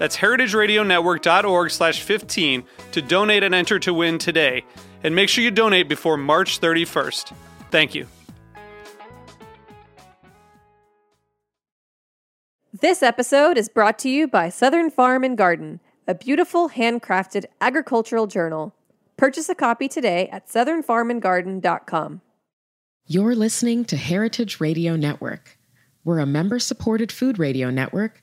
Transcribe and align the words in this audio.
That's 0.00 0.16
heritageradionetwork.org 0.16 1.70
slash 1.70 2.00
15 2.00 2.64
to 2.92 3.02
donate 3.02 3.42
and 3.42 3.54
enter 3.54 3.78
to 3.80 3.92
win 3.92 4.16
today. 4.16 4.64
And 5.04 5.14
make 5.14 5.28
sure 5.28 5.44
you 5.44 5.50
donate 5.50 5.90
before 5.90 6.16
March 6.16 6.58
31st. 6.58 7.34
Thank 7.70 7.94
you. 7.94 8.06
This 12.72 13.02
episode 13.02 13.58
is 13.58 13.68
brought 13.68 13.98
to 13.98 14.08
you 14.08 14.26
by 14.26 14.48
Southern 14.48 14.90
Farm 14.90 15.22
and 15.22 15.36
Garden, 15.36 15.80
a 16.08 16.14
beautiful 16.14 16.70
handcrafted 16.70 17.44
agricultural 17.60 18.26
journal. 18.26 18.74
Purchase 19.18 19.50
a 19.50 19.54
copy 19.54 19.86
today 19.86 20.30
at 20.30 20.48
southernfarmandgarden.com. 20.48 22.22
You're 23.04 23.34
listening 23.34 23.84
to 23.84 23.98
Heritage 23.98 24.60
Radio 24.60 24.96
Network. 24.96 25.58
We're 26.04 26.20
a 26.20 26.26
member 26.26 26.58
supported 26.58 27.12
food 27.12 27.38
radio 27.38 27.68
network 27.68 28.22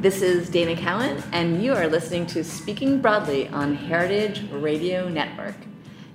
this 0.00 0.22
is 0.22 0.48
Dana 0.48 0.74
Cowan, 0.74 1.22
and 1.30 1.62
you 1.62 1.74
are 1.74 1.86
listening 1.86 2.24
to 2.28 2.42
Speaking 2.42 3.02
Broadly 3.02 3.48
on 3.48 3.74
Heritage 3.74 4.42
Radio 4.50 5.10
Network. 5.10 5.56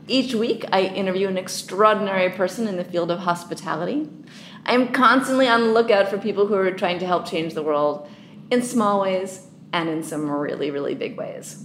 Each 0.08 0.34
week, 0.34 0.66
I 0.72 0.86
interview 0.86 1.28
an 1.28 1.38
extraordinary 1.38 2.32
person 2.32 2.68
in 2.68 2.78
the 2.78 2.84
field 2.84 3.12
of 3.12 3.20
hospitality. 3.20 4.10
I 4.66 4.74
am 4.74 4.92
constantly 4.92 5.48
on 5.48 5.62
the 5.62 5.72
lookout 5.72 6.08
for 6.08 6.18
people 6.18 6.48
who 6.48 6.56
are 6.56 6.72
trying 6.72 6.98
to 6.98 7.06
help 7.06 7.30
change 7.30 7.54
the 7.54 7.62
world 7.62 8.10
in 8.50 8.64
small 8.64 9.02
ways 9.02 9.46
and 9.72 9.88
in 9.88 10.02
some 10.02 10.32
really, 10.32 10.72
really 10.72 10.96
big 10.96 11.16
ways. 11.16 11.64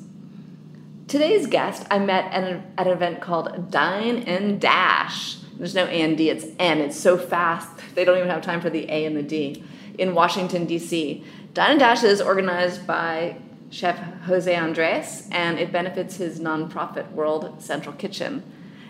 Today's 1.09 1.47
guest 1.47 1.87
I 1.91 2.00
met 2.00 2.31
at 2.34 2.44
an, 2.44 2.62
at 2.77 2.87
an 2.87 2.93
event 2.93 3.23
called 3.23 3.71
Dine 3.71 4.25
and 4.25 4.61
Dash. 4.61 5.37
There's 5.56 5.75
no 5.75 5.87
A 5.87 6.03
and 6.03 6.19
D, 6.19 6.28
it's 6.28 6.44
N. 6.59 6.81
It's 6.81 7.00
so 7.00 7.17
fast, 7.17 7.71
they 7.94 8.05
don't 8.05 8.19
even 8.19 8.28
have 8.28 8.43
time 8.43 8.61
for 8.61 8.69
the 8.69 8.91
A 8.91 9.06
and 9.06 9.17
the 9.17 9.23
D 9.23 9.65
in 10.00 10.15
Washington, 10.15 10.65
D.C. 10.65 11.23
Dine 11.53 11.72
and 11.72 11.81
Dash 11.81 12.05
is 12.05 12.21
organized 12.21 12.87
by 12.87 13.37
Chef 13.71 13.99
Jose 14.22 14.55
Andres, 14.55 15.28
and 15.33 15.59
it 15.59 15.72
benefits 15.72 16.16
his 16.16 16.38
nonprofit 16.38 17.11
World 17.11 17.61
Central 17.61 17.94
Kitchen. 17.97 18.44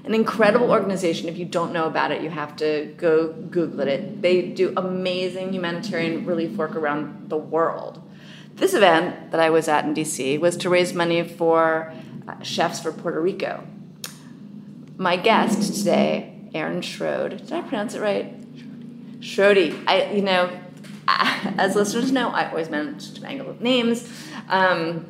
An 0.05 0.15
incredible 0.15 0.71
organization. 0.71 1.29
If 1.29 1.39
you 1.39 1.47
don't 1.47 1.73
know 1.73 1.87
about 1.87 2.11
it, 2.11 2.23
you 2.23 2.29
have 2.29 2.57
to 2.57 2.93
go 2.99 3.33
Google 3.33 3.81
it. 3.81 4.21
They 4.21 4.43
do 4.43 4.75
amazing 4.77 5.55
humanitarian 5.55 6.27
relief 6.27 6.57
work 6.57 6.77
around 6.77 7.31
the 7.31 7.37
world. 7.37 8.03
This 8.57 8.75
event 8.75 9.31
that 9.31 9.41
I 9.41 9.49
was 9.49 9.69
at 9.69 9.87
in 9.87 9.95
DC 9.95 10.39
was 10.39 10.57
to 10.59 10.69
raise 10.69 10.93
money 10.93 11.23
for 11.23 11.95
uh, 12.29 12.43
Chefs 12.43 12.81
for 12.81 12.93
Puerto 12.93 13.21
Rico. 13.21 13.67
My 14.99 15.17
guest 15.17 15.79
today, 15.79 16.35
Erin 16.53 16.83
Schrode. 16.83 17.39
Did 17.39 17.53
I 17.53 17.63
pronounce 17.63 17.95
it 17.95 18.01
right? 18.01 18.39
Schrody. 19.21 19.83
I, 19.87 20.13
you 20.13 20.23
know, 20.23 20.51
as 21.59 21.75
listeners 21.75 22.13
know, 22.13 22.29
I 22.29 22.49
always 22.49 22.71
manage 22.71 23.13
to 23.15 23.23
mangle 23.23 23.47
with 23.47 23.61
names. 23.61 24.09
Um, 24.49 25.07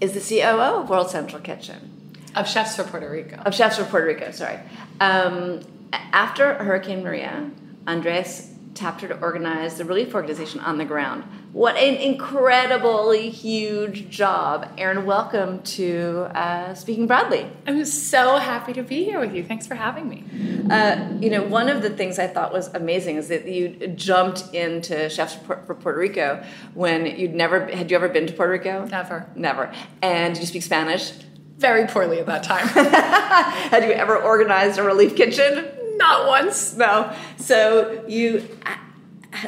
is 0.00 0.12
the 0.12 0.20
COO 0.20 0.80
of 0.80 0.88
World 0.88 1.10
Central 1.10 1.42
Kitchen. 1.42 2.14
Of 2.34 2.48
Chefs 2.48 2.76
for 2.76 2.84
Puerto 2.84 3.10
Rico. 3.10 3.36
Of 3.36 3.54
Chefs 3.54 3.78
for 3.78 3.84
Puerto 3.84 4.06
Rico, 4.06 4.30
sorry. 4.30 4.58
Um, 5.00 5.60
after 5.92 6.54
Hurricane 6.54 7.02
Maria, 7.02 7.50
Andres 7.86 8.52
tapped 8.78 9.00
her 9.00 9.08
to 9.08 9.20
organize 9.20 9.76
the 9.76 9.84
relief 9.84 10.14
organization 10.14 10.60
on 10.60 10.78
the 10.78 10.84
ground. 10.84 11.24
What 11.52 11.76
an 11.76 11.96
incredibly 11.96 13.28
huge 13.28 14.08
job. 14.08 14.70
Erin, 14.78 15.04
welcome 15.04 15.62
to 15.62 16.28
uh, 16.32 16.74
Speaking 16.74 17.08
Broadly. 17.08 17.50
I'm 17.66 17.84
so 17.84 18.36
happy 18.36 18.72
to 18.74 18.84
be 18.84 19.02
here 19.02 19.18
with 19.18 19.34
you. 19.34 19.42
Thanks 19.42 19.66
for 19.66 19.74
having 19.74 20.08
me. 20.08 20.24
Uh, 20.70 21.08
you 21.20 21.28
know, 21.28 21.42
one 21.42 21.68
of 21.68 21.82
the 21.82 21.90
things 21.90 22.20
I 22.20 22.28
thought 22.28 22.52
was 22.52 22.68
amazing 22.68 23.16
is 23.16 23.28
that 23.28 23.48
you 23.48 23.88
jumped 23.88 24.54
into 24.54 25.08
Chefs 25.08 25.34
for 25.34 25.56
Puerto 25.56 25.98
Rico 25.98 26.44
when 26.74 27.06
you'd 27.06 27.34
never, 27.34 27.66
had 27.66 27.90
you 27.90 27.96
ever 27.96 28.08
been 28.08 28.28
to 28.28 28.32
Puerto 28.32 28.52
Rico? 28.52 28.86
Never. 28.86 29.26
Never. 29.34 29.74
And 30.02 30.38
you 30.38 30.46
speak 30.46 30.62
Spanish? 30.62 31.12
Very 31.56 31.88
poorly 31.88 32.20
at 32.20 32.26
that 32.26 32.44
time. 32.44 32.68
had 33.70 33.82
you 33.82 33.90
ever 33.90 34.16
organized 34.16 34.78
a 34.78 34.84
relief 34.84 35.16
kitchen? 35.16 35.66
Not 35.98 36.28
once. 36.28 36.76
No. 36.76 37.14
So 37.36 38.04
you, 38.06 38.48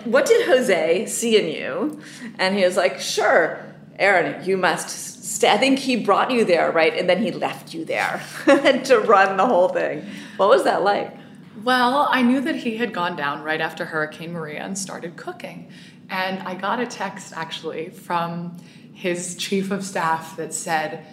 what 0.04 0.26
did 0.26 0.46
Jose 0.46 1.06
see 1.06 1.38
in 1.38 1.46
you? 1.46 2.00
And 2.38 2.56
he 2.56 2.64
was 2.64 2.76
like, 2.76 3.00
sure, 3.00 3.64
Erin, 3.98 4.44
you 4.44 4.56
must 4.56 4.88
stay. 5.24 5.50
I 5.50 5.58
think 5.58 5.78
he 5.78 5.96
brought 5.96 6.30
you 6.30 6.44
there, 6.44 6.72
right? 6.72 6.92
And 6.96 7.08
then 7.08 7.22
he 7.22 7.30
left 7.30 7.72
you 7.72 7.84
there 7.84 8.20
to 8.46 8.98
run 9.06 9.36
the 9.36 9.46
whole 9.46 9.68
thing. 9.68 10.04
What 10.36 10.48
was 10.48 10.64
that 10.64 10.82
like? 10.82 11.16
Well, 11.62 12.08
I 12.10 12.22
knew 12.22 12.40
that 12.40 12.56
he 12.56 12.78
had 12.78 12.92
gone 12.92 13.16
down 13.16 13.42
right 13.42 13.60
after 13.60 13.84
Hurricane 13.84 14.32
Maria 14.32 14.60
and 14.60 14.76
started 14.76 15.16
cooking. 15.16 15.70
And 16.08 16.40
I 16.40 16.54
got 16.54 16.80
a 16.80 16.86
text 16.86 17.32
actually 17.36 17.90
from 17.90 18.56
his 18.92 19.36
chief 19.36 19.70
of 19.70 19.84
staff 19.84 20.36
that 20.36 20.52
said, 20.52 21.06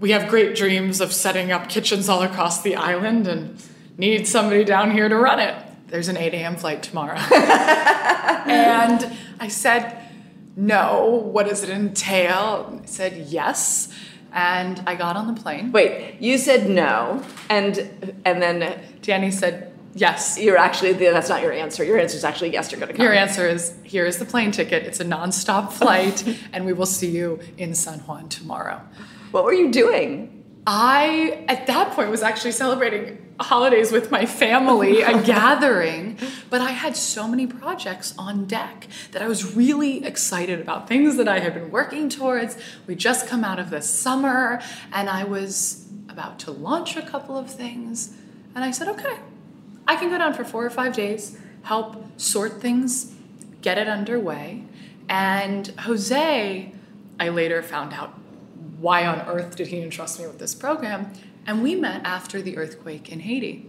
We 0.00 0.10
have 0.10 0.28
great 0.28 0.54
dreams 0.54 1.00
of 1.00 1.12
setting 1.12 1.50
up 1.50 1.68
kitchens 1.68 2.08
all 2.08 2.22
across 2.22 2.62
the 2.62 2.76
island 2.76 3.26
and 3.26 3.62
need 3.98 4.26
somebody 4.26 4.64
down 4.64 4.92
here 4.92 5.08
to 5.08 5.16
run 5.16 5.40
it. 5.40 5.54
There's 5.88 6.08
an 6.08 6.16
8 6.16 6.32
a.m. 6.34 6.56
flight 6.56 6.82
tomorrow. 6.82 7.18
and 7.34 9.12
I 9.40 9.48
said, 9.48 10.00
No, 10.56 11.28
what 11.32 11.46
does 11.46 11.62
it 11.62 11.70
entail? 11.70 12.80
I 12.82 12.86
said, 12.86 13.26
Yes. 13.28 13.92
And 14.32 14.82
I 14.86 14.94
got 14.94 15.16
on 15.16 15.34
the 15.34 15.40
plane. 15.40 15.72
Wait, 15.72 16.20
you 16.20 16.36
said 16.36 16.68
no, 16.68 17.24
and 17.48 18.14
and 18.26 18.42
then 18.42 18.78
Danny 19.00 19.30
said, 19.30 19.72
Yes. 19.94 20.38
You're 20.38 20.58
actually, 20.58 20.92
that's 20.92 21.30
not 21.30 21.42
your 21.42 21.52
answer. 21.52 21.82
Your 21.82 21.98
answer 21.98 22.16
is 22.16 22.24
actually 22.24 22.52
yes, 22.52 22.70
you're 22.70 22.78
going 22.78 22.92
to 22.92 22.96
come. 22.96 23.04
Your 23.04 23.14
answer 23.14 23.48
is 23.48 23.74
here 23.84 24.04
is 24.04 24.18
the 24.18 24.26
plane 24.26 24.52
ticket. 24.52 24.84
It's 24.84 25.00
a 25.00 25.04
nonstop 25.04 25.72
flight, 25.72 26.24
and 26.52 26.66
we 26.66 26.74
will 26.74 26.86
see 26.86 27.10
you 27.10 27.40
in 27.56 27.74
San 27.74 28.00
Juan 28.00 28.28
tomorrow. 28.28 28.82
What 29.30 29.44
were 29.44 29.54
you 29.54 29.72
doing? 29.72 30.37
I, 30.70 31.46
at 31.48 31.66
that 31.68 31.92
point, 31.92 32.10
was 32.10 32.22
actually 32.22 32.52
celebrating 32.52 33.24
holidays 33.40 33.90
with 33.90 34.10
my 34.10 34.26
family, 34.26 35.00
a 35.00 35.22
gathering, 35.24 36.18
but 36.50 36.60
I 36.60 36.72
had 36.72 36.94
so 36.94 37.26
many 37.26 37.46
projects 37.46 38.14
on 38.18 38.44
deck 38.44 38.86
that 39.12 39.22
I 39.22 39.28
was 39.28 39.56
really 39.56 40.04
excited 40.04 40.60
about 40.60 40.86
things 40.86 41.16
that 41.16 41.26
I 41.26 41.38
had 41.38 41.54
been 41.54 41.70
working 41.70 42.10
towards. 42.10 42.58
We 42.86 42.96
just 42.96 43.26
come 43.26 43.44
out 43.44 43.58
of 43.58 43.70
the 43.70 43.80
summer, 43.80 44.60
and 44.92 45.08
I 45.08 45.24
was 45.24 45.88
about 46.10 46.38
to 46.40 46.50
launch 46.50 46.98
a 46.98 47.02
couple 47.02 47.38
of 47.38 47.50
things, 47.50 48.14
and 48.54 48.62
I 48.62 48.70
said, 48.70 48.88
okay, 48.88 49.16
I 49.86 49.96
can 49.96 50.10
go 50.10 50.18
down 50.18 50.34
for 50.34 50.44
four 50.44 50.66
or 50.66 50.70
five 50.70 50.92
days, 50.92 51.38
help 51.62 52.20
sort 52.20 52.60
things, 52.60 53.14
get 53.62 53.78
it 53.78 53.88
underway. 53.88 54.64
And 55.08 55.68
Jose, 55.78 56.74
I 57.18 57.28
later 57.30 57.62
found 57.62 57.94
out 57.94 58.17
why 58.80 59.06
on 59.06 59.20
earth 59.28 59.56
did 59.56 59.68
he 59.68 59.80
entrust 59.80 60.18
me 60.18 60.26
with 60.26 60.38
this 60.38 60.54
program? 60.54 61.12
And 61.46 61.62
we 61.62 61.74
met 61.74 62.02
after 62.04 62.40
the 62.40 62.56
earthquake 62.56 63.10
in 63.10 63.20
Haiti, 63.20 63.68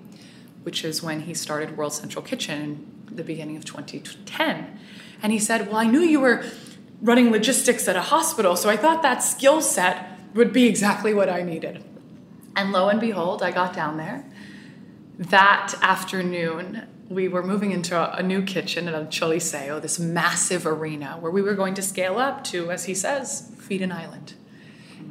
which 0.63 0.83
is 0.83 1.01
when 1.01 1.21
he 1.21 1.33
started 1.33 1.77
World 1.77 1.93
Central 1.93 2.23
Kitchen 2.23 3.05
at 3.07 3.17
the 3.17 3.23
beginning 3.23 3.57
of 3.57 3.65
2010. 3.65 4.79
And 5.21 5.31
he 5.31 5.39
said, 5.39 5.67
Well, 5.67 5.77
I 5.77 5.85
knew 5.85 6.01
you 6.01 6.19
were 6.19 6.43
running 7.01 7.31
logistics 7.31 7.87
at 7.87 7.95
a 7.95 8.01
hospital, 8.01 8.55
so 8.55 8.69
I 8.69 8.77
thought 8.77 9.01
that 9.01 9.23
skill 9.23 9.61
set 9.61 10.17
would 10.33 10.53
be 10.53 10.67
exactly 10.67 11.13
what 11.13 11.29
I 11.29 11.41
needed. 11.41 11.83
And 12.55 12.71
lo 12.71 12.89
and 12.89 12.99
behold, 12.99 13.41
I 13.41 13.51
got 13.51 13.73
down 13.73 13.97
there. 13.97 14.25
That 15.17 15.73
afternoon, 15.81 16.87
we 17.09 17.27
were 17.27 17.43
moving 17.43 17.71
into 17.71 17.97
a, 17.97 18.17
a 18.17 18.23
new 18.23 18.43
kitchen 18.43 18.87
at 18.87 18.93
El 18.93 19.05
Choliseo, 19.05 19.81
this 19.81 19.97
massive 19.97 20.65
arena 20.67 21.17
where 21.19 21.31
we 21.31 21.41
were 21.41 21.55
going 21.55 21.73
to 21.75 21.81
scale 21.81 22.17
up 22.17 22.43
to, 22.45 22.71
as 22.71 22.85
he 22.85 22.93
says, 22.93 23.51
feed 23.57 23.81
an 23.81 23.91
island. 23.91 24.33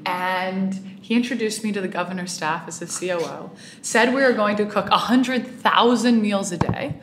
And 0.04 0.74
he 1.00 1.14
introduced 1.14 1.64
me 1.64 1.72
to 1.72 1.80
the 1.80 1.88
governor's 1.88 2.32
staff 2.32 2.68
as 2.68 2.78
his 2.78 2.98
COO, 2.98 3.50
said 3.82 4.14
we 4.14 4.22
were 4.22 4.32
going 4.32 4.56
to 4.56 4.66
cook 4.66 4.90
100,000 4.90 6.22
meals 6.22 6.52
a 6.52 6.58
day. 6.58 6.94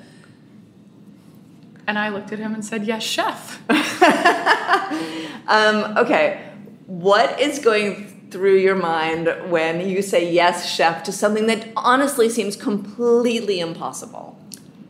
And 1.87 1.99
I 1.99 2.09
looked 2.09 2.31
at 2.31 2.39
him 2.39 2.53
and 2.53 2.65
said, 2.65 2.85
Yes, 2.85 3.03
chef. 3.03 3.61
Um, 5.47 5.97
okay, 5.97 6.51
what 6.87 7.39
is 7.39 7.59
going 7.59 8.29
through 8.31 8.57
your 8.57 8.75
mind 8.75 9.27
when 9.49 9.87
you 9.87 10.01
say 10.01 10.31
yes, 10.31 10.67
chef, 10.67 11.03
to 11.03 11.11
something 11.11 11.45
that 11.47 11.67
honestly 11.75 12.29
seems 12.29 12.55
completely 12.55 13.59
impossible? 13.59 14.39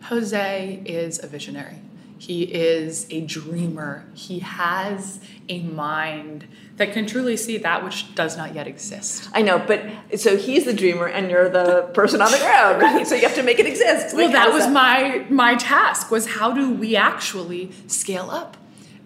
Jose 0.03 0.81
is 0.85 1.21
a 1.21 1.27
visionary. 1.27 1.81
He 2.17 2.43
is 2.43 3.07
a 3.09 3.21
dreamer. 3.21 4.05
He 4.13 4.39
has 4.39 5.19
a 5.49 5.61
mind 5.61 6.45
that 6.77 6.93
can 6.93 7.05
truly 7.05 7.37
see 7.37 7.57
that 7.57 7.83
which 7.83 8.15
does 8.15 8.37
not 8.37 8.55
yet 8.55 8.67
exist. 8.67 9.29
I 9.33 9.41
know, 9.41 9.59
but 9.59 9.83
so 10.19 10.37
he's 10.37 10.65
the 10.65 10.73
dreamer 10.73 11.07
and 11.07 11.29
you're 11.29 11.49
the 11.49 11.83
person 11.93 12.21
on 12.21 12.31
the 12.31 12.37
ground, 12.37 12.81
right? 12.81 13.05
So 13.07 13.15
you 13.15 13.21
have 13.23 13.35
to 13.35 13.43
make 13.43 13.59
it 13.59 13.65
exist. 13.65 14.15
well, 14.15 14.27
Like, 14.27 14.35
how 14.35 14.47
that 14.49 14.53
was 14.53 14.67
my 14.67 15.25
my 15.29 15.55
task 15.55 16.09
was 16.11 16.25
how 16.27 16.51
do 16.51 16.73
we 16.73 16.95
actually 16.95 17.71
scale 17.87 18.29
up? 18.31 18.57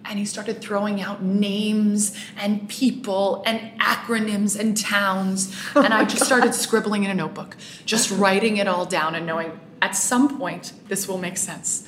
And 0.06 0.18
he 0.18 0.26
started 0.26 0.62
throwing 0.62 1.02
out 1.02 1.22
names 1.22 2.16
and 2.38 2.68
people 2.70 3.44
and 3.46 3.78
acronyms 3.80 4.58
and 4.60 4.76
towns. 4.78 5.56
Oh 5.76 5.84
and 5.84 5.94
I 5.94 6.06
just 6.06 6.26
started 6.26 6.56
scribbling 6.56 7.04
in 7.04 7.12
a 7.12 7.14
notebook, 7.14 7.58
just 7.86 8.10
writing 8.10 8.58
it 8.58 8.68
all 8.68 8.86
down 8.86 9.14
and 9.14 9.26
knowing 9.26 9.60
at 9.82 9.96
some 9.96 10.38
point 10.40 10.74
this 10.88 11.08
will 11.08 11.20
make 11.20 11.38
sense. 11.38 11.88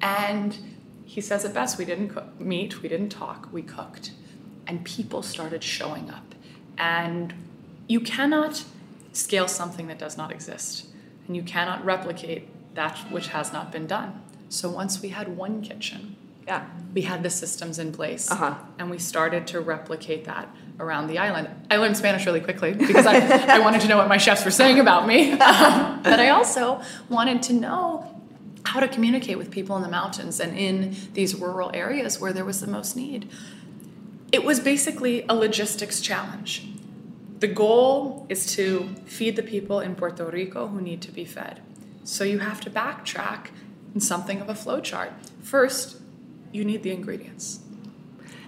And 0.00 0.56
he 1.04 1.20
says 1.20 1.44
it 1.44 1.54
best 1.54 1.78
we 1.78 1.84
didn't 1.84 2.08
cook, 2.10 2.40
meet, 2.40 2.82
we 2.82 2.88
didn't 2.88 3.10
talk, 3.10 3.48
we 3.52 3.62
cooked. 3.62 4.12
And 4.66 4.84
people 4.84 5.22
started 5.22 5.62
showing 5.62 6.10
up. 6.10 6.34
And 6.78 7.32
you 7.88 8.00
cannot 8.00 8.64
scale 9.12 9.48
something 9.48 9.86
that 9.86 9.98
does 9.98 10.16
not 10.16 10.30
exist. 10.32 10.86
And 11.26 11.36
you 11.36 11.42
cannot 11.42 11.84
replicate 11.84 12.48
that 12.74 12.98
which 13.10 13.28
has 13.28 13.52
not 13.52 13.72
been 13.72 13.86
done. 13.86 14.20
So 14.48 14.68
once 14.70 15.00
we 15.02 15.08
had 15.10 15.36
one 15.36 15.62
kitchen, 15.62 16.16
Yeah. 16.46 16.66
we 16.94 17.02
had 17.02 17.22
the 17.22 17.30
systems 17.30 17.78
in 17.78 17.92
place 17.92 18.30
Uh-huh. 18.30 18.54
and 18.78 18.90
we 18.90 18.98
started 18.98 19.46
to 19.48 19.60
replicate 19.60 20.24
that 20.26 20.48
around 20.78 21.08
the 21.08 21.18
island 21.18 21.48
i 21.70 21.76
learned 21.76 21.96
spanish 21.96 22.24
really 22.26 22.40
quickly 22.40 22.72
because 22.74 23.06
I, 23.06 23.16
I 23.56 23.58
wanted 23.60 23.80
to 23.80 23.88
know 23.88 23.96
what 23.96 24.08
my 24.08 24.18
chefs 24.18 24.44
were 24.44 24.50
saying 24.52 24.78
about 24.78 25.06
me 25.08 25.32
Um, 25.32 26.00
but 26.10 26.20
i 26.20 26.28
also 26.28 26.80
wanted 27.08 27.42
to 27.48 27.52
know 27.54 28.15
how 28.66 28.80
to 28.80 28.88
communicate 28.88 29.38
with 29.38 29.50
people 29.50 29.76
in 29.76 29.82
the 29.82 29.88
mountains 29.88 30.40
and 30.40 30.56
in 30.58 30.96
these 31.14 31.34
rural 31.34 31.70
areas 31.74 32.20
where 32.20 32.32
there 32.32 32.44
was 32.44 32.60
the 32.60 32.66
most 32.66 32.96
need 32.96 33.28
it 34.32 34.44
was 34.44 34.58
basically 34.60 35.24
a 35.28 35.34
logistics 35.34 36.00
challenge 36.00 36.66
the 37.38 37.48
goal 37.48 38.26
is 38.28 38.46
to 38.54 38.88
feed 39.04 39.36
the 39.36 39.42
people 39.42 39.80
in 39.80 39.94
Puerto 39.94 40.24
Rico 40.24 40.68
who 40.68 40.80
need 40.80 41.02
to 41.02 41.12
be 41.12 41.24
fed. 41.24 41.60
So 42.02 42.24
you 42.24 42.38
have 42.38 42.60
to 42.62 42.70
backtrack 42.70 43.48
in 43.94 44.00
something 44.00 44.40
of 44.40 44.48
a 44.48 44.54
flow 44.54 44.80
chart. 44.80 45.12
First, 45.42 46.00
you 46.52 46.64
need 46.64 46.82
the 46.82 46.92
ingredients. 46.92 47.60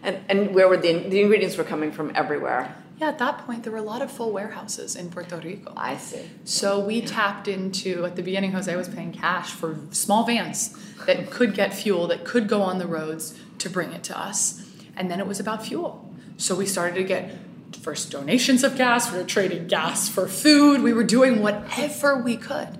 And, 0.02 0.20
and 0.28 0.54
where 0.54 0.68
were 0.68 0.76
the, 0.76 1.08
the 1.08 1.20
ingredients 1.20 1.56
were 1.56 1.64
coming 1.64 1.92
from 1.92 2.12
everywhere. 2.14 2.76
Yeah, 3.00 3.08
at 3.08 3.18
that 3.18 3.46
point, 3.46 3.62
there 3.62 3.72
were 3.72 3.78
a 3.78 3.82
lot 3.82 4.02
of 4.02 4.10
full 4.10 4.32
warehouses 4.32 4.96
in 4.96 5.10
Puerto 5.10 5.36
Rico. 5.36 5.72
I 5.76 5.96
see. 5.96 6.28
So 6.44 6.80
we 6.80 7.00
tapped 7.00 7.46
into, 7.46 8.04
at 8.04 8.16
the 8.16 8.22
beginning, 8.22 8.52
Jose 8.52 8.74
was 8.74 8.88
paying 8.88 9.12
cash 9.12 9.50
for 9.50 9.78
small 9.92 10.24
vans 10.24 10.74
that 11.06 11.30
could 11.30 11.54
get 11.54 11.72
fuel, 11.72 12.08
that 12.08 12.24
could 12.24 12.48
go 12.48 12.60
on 12.60 12.78
the 12.78 12.88
roads 12.88 13.38
to 13.58 13.70
bring 13.70 13.92
it 13.92 14.02
to 14.04 14.18
us. 14.18 14.66
And 14.96 15.08
then 15.08 15.20
it 15.20 15.28
was 15.28 15.38
about 15.38 15.64
fuel. 15.64 16.12
So 16.38 16.56
we 16.56 16.66
started 16.66 16.96
to 16.96 17.04
get 17.04 17.38
first 17.80 18.10
donations 18.10 18.64
of 18.64 18.76
gas, 18.76 19.12
we 19.12 19.18
were 19.18 19.24
trading 19.24 19.68
gas 19.68 20.08
for 20.08 20.26
food, 20.26 20.82
we 20.82 20.92
were 20.92 21.04
doing 21.04 21.40
whatever 21.40 22.20
we 22.20 22.36
could. 22.36 22.78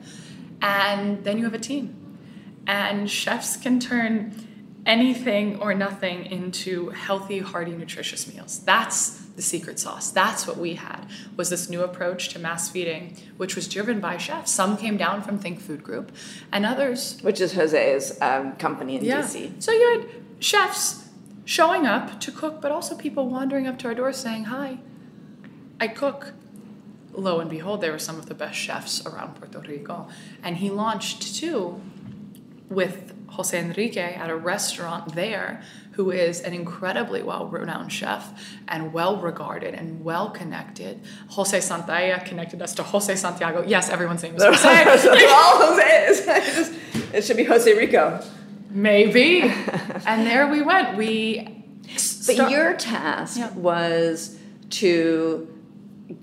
And 0.61 1.23
then 1.23 1.38
you 1.38 1.44
have 1.44 1.55
a 1.55 1.59
team. 1.59 1.94
And 2.67 3.09
chefs 3.09 3.56
can 3.56 3.79
turn 3.79 4.47
anything 4.88 5.61
or 5.61 5.75
nothing 5.75 6.25
into 6.26 6.88
healthy, 6.88 7.38
hearty, 7.40 7.73
nutritious 7.73 8.32
meals. 8.32 8.61
That's 8.61 9.11
the 9.37 9.43
secret 9.43 9.79
sauce. 9.79 10.11
That's 10.11 10.46
what 10.46 10.56
we 10.56 10.75
had. 10.75 11.06
Was 11.37 11.50
this 11.50 11.69
new 11.69 11.82
approach 11.82 12.31
to 12.31 12.38
mass 12.38 12.70
feeding, 12.70 13.17
which 13.37 13.55
was 13.55 13.69
driven 13.69 14.00
by 14.00 14.17
chefs. 14.17 14.50
Some 14.50 14.79
came 14.79 14.96
down 14.96 15.23
from 15.23 15.38
Think 15.38 15.61
Food 15.61 15.85
Group, 15.85 16.11
and 16.50 16.64
others 16.64 17.20
Which 17.20 17.40
is 17.40 17.52
Jose's 17.52 18.19
um, 18.23 18.56
company 18.56 18.96
in 18.96 19.05
yeah. 19.05 19.20
DC. 19.20 19.62
So 19.62 19.70
you 19.70 20.00
had 20.00 20.08
chefs 20.43 21.08
showing 21.44 21.87
up 21.87 22.19
to 22.20 22.32
cook, 22.32 22.61
but 22.62 22.73
also 22.73 22.96
people 22.96 23.29
wandering 23.29 23.67
up 23.67 23.79
to 23.81 23.88
our 23.88 23.94
door 23.94 24.12
saying, 24.12 24.44
Hi, 24.44 24.79
I 25.79 25.88
cook. 25.88 26.32
Lo 27.12 27.41
and 27.41 27.50
behold, 27.50 27.81
they 27.81 27.91
were 27.91 27.99
some 27.99 28.17
of 28.17 28.26
the 28.26 28.34
best 28.34 28.56
chefs 28.56 29.05
around 29.05 29.34
Puerto 29.34 29.58
Rico. 29.58 30.08
And 30.43 30.58
he 30.58 30.70
launched 30.70 31.34
too 31.34 31.81
with 32.69 33.12
Jose 33.28 33.58
Enrique 33.58 34.14
at 34.14 34.30
a 34.30 34.36
restaurant 34.36 35.14
there, 35.14 35.62
who 35.92 36.10
is 36.10 36.40
an 36.40 36.52
incredibly 36.54 37.22
well 37.22 37.46
renowned 37.46 37.92
chef 37.92 38.42
and 38.69 38.92
well 38.92 39.16
regarded 39.20 39.75
and 39.75 40.04
well 40.04 40.30
connected. 40.30 41.00
Jose 41.30 41.58
Santaella 41.58 42.25
connected 42.25 42.62
us 42.62 42.75
to 42.75 42.82
Jose 42.82 43.14
Santiago. 43.16 43.64
Yes, 43.66 43.90
everyone's 43.90 44.22
name 44.22 44.36
is 44.36 44.42
Jose. 44.42 44.84
they're 44.84 45.28
all 45.30 45.58
Jose's. 45.76 46.76
it 47.14 47.25
should 47.25 47.36
be 47.36 47.44
Jose 47.44 47.72
Rico. 47.76 48.22
Maybe. 48.70 49.42
and 50.06 50.26
there 50.26 50.46
we 50.48 50.62
went. 50.62 50.96
We. 50.96 51.54
But 52.26 52.50
your 52.50 52.74
task 52.74 53.38
Yeah. 53.38 53.50
was 53.54 54.38
to 54.70 55.48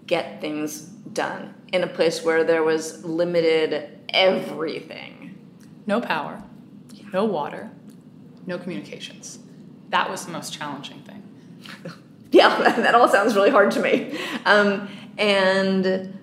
get 0.06 0.40
things 0.42 0.82
done 0.82 1.54
in 1.74 1.84
a 1.84 1.88
place 1.88 2.24
where 2.24 2.44
there 2.44 2.64
was 2.64 3.04
limited 3.04 3.90
everything. 4.10 5.36
no 5.88 6.00
power, 6.02 6.42
no 7.16 7.24
water, 7.24 7.72
no 8.46 8.58
communications. 8.58 9.40
That 9.90 10.10
was 10.10 10.26
the 10.26 10.34
most 10.34 10.54
challenging 10.54 11.00
thing. 11.02 11.24
Yeah, 12.32 12.58
that 12.82 12.96
all 12.96 13.08
sounds 13.08 13.34
really 13.34 13.52
hard 13.52 13.72
to 13.72 13.82
me. 13.82 14.18
Um, 14.46 14.90
and 15.18 16.20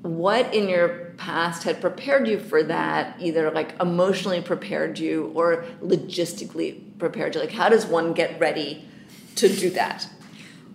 what 0.00 0.54
in 0.54 0.66
your 0.66 1.12
past 1.18 1.64
had 1.64 1.82
prepared 1.82 2.26
you 2.26 2.38
for 2.38 2.62
that, 2.62 3.20
either 3.20 3.50
like 3.50 3.78
emotionally 3.78 4.40
prepared 4.40 4.98
you 4.98 5.32
or 5.34 5.66
logistically 5.82 6.98
prepared 6.98 7.34
you? 7.34 7.42
Like, 7.42 7.50
how 7.50 7.68
does 7.68 7.84
one 7.84 8.14
get 8.14 8.40
ready 8.40 8.88
to 9.34 9.54
do 9.54 9.68
that? 9.70 10.08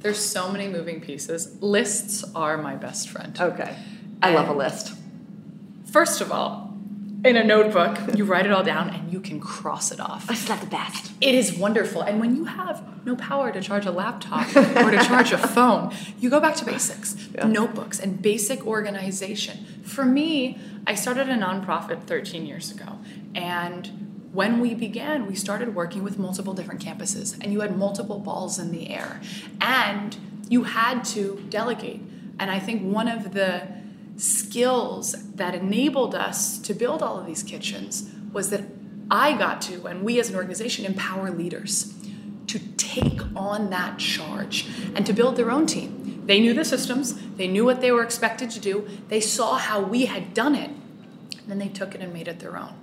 There's 0.02 0.20
so 0.20 0.52
many 0.52 0.68
moving 0.68 1.02
pieces. 1.02 1.60
Lists 1.60 2.24
are 2.36 2.58
my 2.58 2.76
best 2.76 3.10
friend. 3.10 3.36
Okay. 3.40 3.76
I 4.22 4.36
love 4.36 4.50
a 4.50 4.54
list. 4.54 4.94
First 5.92 6.22
of 6.22 6.32
all, 6.32 6.71
in 7.24 7.38
a 7.38 7.44
notebook, 7.44 7.98
you 8.16 8.26
write 8.26 8.46
it 8.46 8.52
all 8.52 8.64
down 8.64 8.90
and 8.90 9.12
you 9.12 9.20
can 9.20 9.40
cross 9.40 9.92
it 9.92 10.00
off. 10.00 10.30
It's 10.30 10.50
not 10.50 10.60
the 10.60 10.68
best. 10.68 11.12
It 11.22 11.36
is 11.36 11.54
wonderful. 11.54 12.02
And 12.02 12.20
when 12.20 12.36
you 12.36 12.46
have 12.46 13.06
no 13.06 13.16
power 13.16 13.52
to 13.52 13.62
charge 13.62 13.86
a 13.86 13.92
laptop 13.92 14.48
or 14.56 14.92
to 14.92 15.04
charge 15.04 15.32
a 15.32 15.38
phone, 15.56 15.94
you 16.20 16.30
go 16.30 16.40
back 16.40 16.56
to 16.56 16.66
basics, 16.66 17.16
notebooks, 17.46 18.00
and 18.00 18.22
basic 18.22 18.66
organization. 18.66 19.66
For 19.84 20.04
me, 20.04 20.58
I 20.88 20.96
started 20.96 21.30
a 21.30 21.36
nonprofit 21.36 22.04
13 22.04 22.46
years 22.46 22.72
ago. 22.72 22.98
And 23.36 24.30
when 24.34 24.60
we 24.60 24.74
began, 24.74 25.28
we 25.28 25.36
started 25.36 25.76
working 25.76 26.04
with 26.04 26.18
multiple 26.18 26.54
different 26.54 26.82
campuses, 26.84 27.38
and 27.42 27.52
you 27.52 27.62
had 27.62 27.78
multiple 27.78 28.18
balls 28.18 28.58
in 28.58 28.72
the 28.72 28.90
air. 28.90 29.22
And 29.60 30.18
you 30.50 30.64
had 30.64 31.04
to 31.06 31.46
delegate. 31.50 32.02
And 32.40 32.50
I 32.50 32.58
think 32.60 32.82
one 32.82 33.08
of 33.08 33.34
the 33.34 33.68
skills 34.18 35.14
that 35.36 35.56
enabled 35.56 36.16
us 36.16 36.58
to 36.60 36.74
build 36.74 37.02
all 37.02 37.20
of 37.20 37.26
these 37.26 37.44
kitchens 37.44 38.10
was 38.32 38.50
that 38.50 38.64
I 39.10 39.38
got 39.38 39.62
to, 39.64 39.86
and 39.88 40.04
we 40.04 40.20
as 40.20 40.30
an 40.30 40.36
organization, 40.36 40.86
empower 40.86 41.32
leaders 41.32 41.94
to 42.48 42.60
take 42.78 43.22
on 43.36 43.70
that 43.70 43.98
charge 44.00 44.68
and 44.96 45.06
to 45.06 45.14
build 45.14 45.36
their 45.36 45.52
own 45.52 45.66
team. 45.66 46.24
They 46.26 46.40
knew 46.40 46.54
the 46.54 46.64
systems, 46.64 47.16
they 47.36 47.48
knew 47.48 47.66
what 47.66 47.82
they 47.82 47.92
were 47.92 48.04
expected 48.04 48.50
to 48.52 48.60
do, 48.60 48.88
they 49.10 49.20
saw 49.20 49.58
how 49.58 49.82
we 49.82 50.06
had 50.06 50.34
done 50.34 50.56
it, 50.56 50.70
and 50.70 51.48
then 51.48 51.60
they 51.60 51.68
took 51.68 51.96
it 51.96 52.02
and 52.02 52.14
made 52.14 52.28
it 52.28 52.40
their 52.40 52.58
own. 52.58 52.74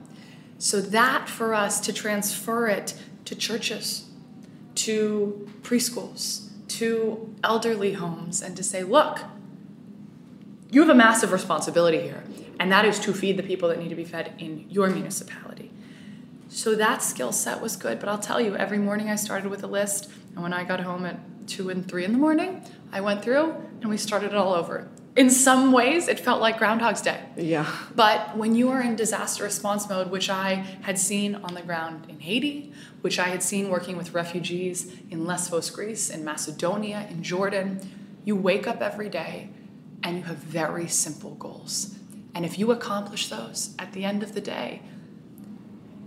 So, 0.59 0.81
that 0.81 1.29
for 1.29 1.55
us 1.55 1.81
to 1.81 1.93
transfer 1.93 2.67
it 2.67 2.95
to 3.25 3.35
churches, 3.35 4.07
to 4.75 5.49
preschools, 5.63 6.49
to 6.69 7.35
elderly 7.45 7.93
homes, 7.93 8.43
and 8.43 8.57
to 8.57 8.63
say, 8.63 8.83
look, 8.83 9.21
you 10.71 10.81
have 10.81 10.91
a 10.91 10.95
massive 10.95 11.33
responsibility 11.33 12.01
here, 12.01 12.25
and 12.61 12.71
that 12.73 12.85
is 12.85 12.99
to 13.01 13.13
feed 13.13 13.37
the 13.37 13.43
people 13.43 13.69
that 13.69 13.79
need 13.79 13.89
to 13.89 13.95
be 13.95 14.05
fed 14.05 14.35
in 14.39 14.67
your 14.69 14.89
municipality. 14.91 15.71
So 16.49 16.75
that 16.75 17.03
skill 17.03 17.33
set 17.33 17.61
was 17.61 17.77
good, 17.77 18.01
but 18.01 18.09
I'll 18.09 18.19
tell 18.19 18.41
you, 18.41 18.57
every 18.57 18.79
morning 18.79 19.11
I 19.11 19.17
started 19.17 19.51
with 19.51 19.63
a 19.63 19.67
list, 19.67 20.11
and 20.35 20.43
when 20.43 20.53
I 20.53 20.65
got 20.65 20.81
home 20.81 21.05
at 21.05 21.19
two 21.47 21.71
and 21.71 21.87
three 21.87 22.05
in 22.05 22.13
the 22.13 22.19
morning, 22.19 22.63
I 22.93 23.01
went 23.01 23.23
through 23.23 23.55
and 23.81 23.89
we 23.89 23.97
started 23.97 24.33
it 24.33 24.35
all 24.35 24.53
over. 24.55 24.89
In 25.17 25.31
some 25.31 25.73
ways, 25.73 26.07
it 26.07 26.21
felt 26.21 26.41
like 26.41 26.59
Groundhog's 26.59 27.03
Day. 27.03 27.21
Yeah. 27.37 27.67
But 27.95 28.37
when 28.37 28.55
you 28.55 28.71
are 28.71 28.81
in 28.81 28.95
disaster 28.95 29.43
response 29.45 29.89
mode, 29.89 30.11
which 30.11 30.31
I 30.31 30.55
had 30.83 30.99
seen 30.99 31.35
on 31.35 31.55
the 31.55 31.63
ground 31.63 32.07
in 32.09 32.21
Haiti, 32.21 32.73
which 33.01 33.19
I 33.19 33.29
had 33.29 33.43
seen 33.43 33.69
working 33.69 33.97
with 33.97 34.15
refugees 34.15 34.95
in 35.11 35.27
Lesbos, 35.27 35.71
Greece, 35.71 36.09
in 36.09 36.25
Macedonia, 36.25 37.07
in 37.11 37.23
Jordan, 37.23 37.81
you 38.25 38.37
wake 38.37 38.69
up 38.69 38.81
every 38.81 39.09
day 39.09 39.51
and 40.03 40.17
you 40.17 40.23
have 40.25 40.37
very 40.37 40.89
simple 40.89 41.35
goals. 41.35 41.97
And 42.35 42.45
if 42.45 42.59
you 42.59 42.71
accomplish 42.71 43.29
those 43.29 43.75
at 43.79 43.93
the 43.93 44.05
end 44.05 44.23
of 44.23 44.35
the 44.35 44.41
day, 44.41 44.83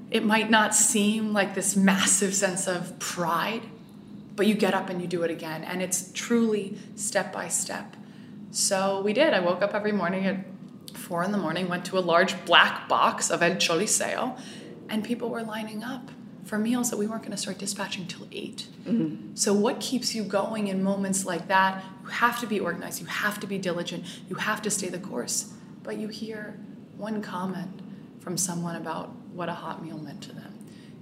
it 0.09 0.25
might 0.25 0.49
not 0.49 0.75
seem 0.75 1.33
like 1.33 1.55
this 1.55 1.75
massive 1.75 2.33
sense 2.33 2.67
of 2.67 2.99
pride, 2.99 3.63
but 4.35 4.47
you 4.47 4.53
get 4.53 4.73
up 4.73 4.89
and 4.89 5.01
you 5.01 5.07
do 5.07 5.23
it 5.23 5.31
again. 5.31 5.63
And 5.63 5.81
it's 5.81 6.11
truly 6.13 6.77
step 6.95 7.31
by 7.31 7.47
step. 7.47 7.95
So 8.51 9.01
we 9.01 9.13
did. 9.13 9.33
I 9.33 9.39
woke 9.39 9.61
up 9.61 9.73
every 9.73 9.93
morning 9.93 10.25
at 10.25 10.45
four 10.93 11.23
in 11.23 11.31
the 11.31 11.37
morning, 11.37 11.69
went 11.69 11.85
to 11.85 11.97
a 11.97 11.99
large 12.01 12.45
black 12.45 12.89
box 12.89 13.29
of 13.29 13.41
El 13.41 13.55
Choliseo, 13.55 14.37
and 14.89 15.03
people 15.03 15.29
were 15.29 15.43
lining 15.43 15.83
up 15.83 16.11
for 16.51 16.57
meals 16.57 16.89
that 16.89 16.97
we 16.97 17.07
weren't 17.07 17.21
going 17.21 17.31
to 17.31 17.37
start 17.37 17.57
dispatching 17.57 18.05
till 18.07 18.27
8 18.29 18.67
mm-hmm. 18.83 19.35
So, 19.35 19.53
what 19.53 19.79
keeps 19.79 20.13
you 20.13 20.21
going 20.21 20.67
in 20.67 20.83
moments 20.83 21.25
like 21.25 21.47
that? 21.47 21.81
You 22.03 22.09
have 22.09 22.41
to 22.41 22.45
be 22.45 22.59
organized, 22.59 22.99
you 22.99 23.05
have 23.05 23.39
to 23.39 23.47
be 23.47 23.57
diligent, 23.57 24.03
you 24.27 24.35
have 24.35 24.61
to 24.63 24.69
stay 24.69 24.89
the 24.89 24.99
course. 24.99 25.53
But 25.81 25.95
you 25.95 26.09
hear 26.09 26.59
one 26.97 27.21
comment 27.21 27.81
from 28.19 28.35
someone 28.35 28.75
about 28.75 29.15
what 29.31 29.47
a 29.47 29.53
hot 29.53 29.81
meal 29.81 29.97
meant 29.97 30.23
to 30.23 30.33
them. 30.33 30.53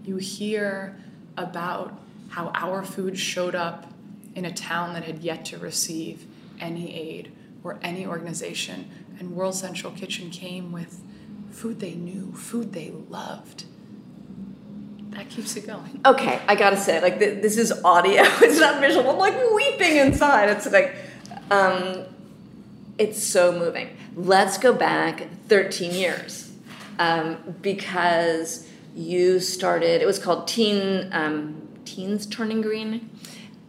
You 0.05 0.17
hear 0.17 0.95
about 1.35 1.99
how 2.29 2.51
our 2.53 2.83
food 2.83 3.17
showed 3.17 3.55
up 3.55 3.91
in 4.35 4.45
a 4.45 4.53
town 4.53 4.93
that 4.93 5.03
had 5.03 5.23
yet 5.23 5.45
to 5.45 5.57
receive 5.57 6.27
any 6.59 6.93
aid 6.93 7.31
or 7.63 7.79
any 7.81 8.05
organization, 8.05 8.87
and 9.17 9.31
World 9.31 9.55
Central 9.55 9.93
Kitchen 9.93 10.29
came 10.29 10.71
with 10.71 11.01
food 11.49 11.79
they 11.79 11.95
knew, 11.95 12.33
food 12.33 12.73
they 12.73 12.91
loved. 12.91 13.63
That 15.09 15.29
keeps 15.29 15.55
it 15.55 15.65
going. 15.65 16.01
Okay, 16.05 16.39
I 16.47 16.55
gotta 16.55 16.77
say, 16.77 17.01
like 17.01 17.19
th- 17.19 17.41
this 17.41 17.57
is 17.57 17.71
audio; 17.83 18.21
it's 18.41 18.59
not 18.59 18.79
visual. 18.79 19.09
I'm 19.09 19.17
like 19.17 19.35
weeping 19.53 19.97
inside. 19.97 20.49
It's 20.49 20.71
like, 20.71 20.95
um, 21.49 22.05
it's 22.97 23.21
so 23.23 23.51
moving. 23.51 23.89
Let's 24.15 24.57
go 24.57 24.73
back 24.73 25.27
13 25.47 25.93
years 25.93 26.51
um, 26.99 27.55
because 27.61 28.67
you 28.95 29.39
started. 29.39 30.01
It 30.01 30.05
was 30.05 30.19
called 30.19 30.47
Teen 30.47 31.09
um, 31.11 31.67
Teens 31.85 32.25
Turning 32.25 32.61
Green, 32.61 33.09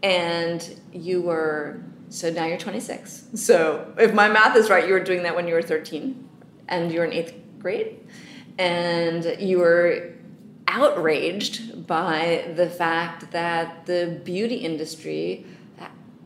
and 0.02 0.76
you 0.92 1.22
were 1.22 1.82
so 2.10 2.28
now 2.28 2.44
you're 2.44 2.58
26. 2.58 3.28
So 3.34 3.94
if 3.96 4.12
my 4.12 4.28
math 4.28 4.56
is 4.56 4.68
right, 4.68 4.86
you 4.86 4.92
were 4.92 5.02
doing 5.02 5.22
that 5.22 5.36
when 5.36 5.46
you 5.46 5.54
were 5.54 5.62
13 5.62 6.28
and 6.68 6.92
you 6.92 6.98
were 6.98 7.04
in 7.04 7.12
eighth 7.12 7.34
grade. 7.60 7.98
And 8.58 9.36
you 9.38 9.58
were 9.58 10.12
outraged 10.70 11.86
by 11.86 12.52
the 12.54 12.70
fact 12.70 13.32
that 13.32 13.86
the 13.86 14.20
beauty 14.24 14.54
industry 14.54 15.44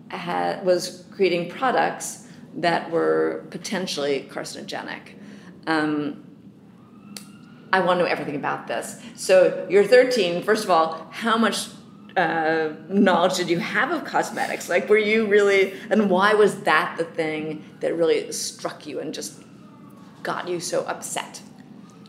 had, 0.09 0.65
was 0.65 1.05
creating 1.11 1.49
products 1.49 2.29
that 2.57 2.91
were 2.91 3.47
potentially 3.51 4.29
carcinogenic. 4.31 5.15
Um, 5.67 6.25
I 7.73 7.81
want 7.81 7.99
to 7.99 8.05
know 8.05 8.11
everything 8.11 8.37
about 8.37 8.69
this. 8.69 9.01
So 9.17 9.67
you're 9.69 9.85
13. 9.85 10.43
First 10.43 10.65
of 10.65 10.71
all, 10.71 11.09
how 11.11 11.37
much 11.37 11.67
uh, 12.17 12.69
knowledge 12.89 13.37
did 13.37 13.51
you 13.51 13.59
have 13.59 13.91
of 13.91 14.05
cosmetics? 14.05 14.69
Like, 14.69 14.89
were 14.89 14.99
you 14.99 15.27
really, 15.27 15.75
and 15.91 16.09
why 16.09 16.35
was 16.35 16.61
that 16.61 16.97
the 16.99 17.05
thing 17.05 17.65
that 17.81 17.97
really 17.97 18.31
struck 18.31 18.87
you 18.87 19.01
and 19.01 19.13
just 19.13 19.43
got 20.23 20.49
you 20.49 20.61
so 20.61 20.85
upset? 20.85 21.41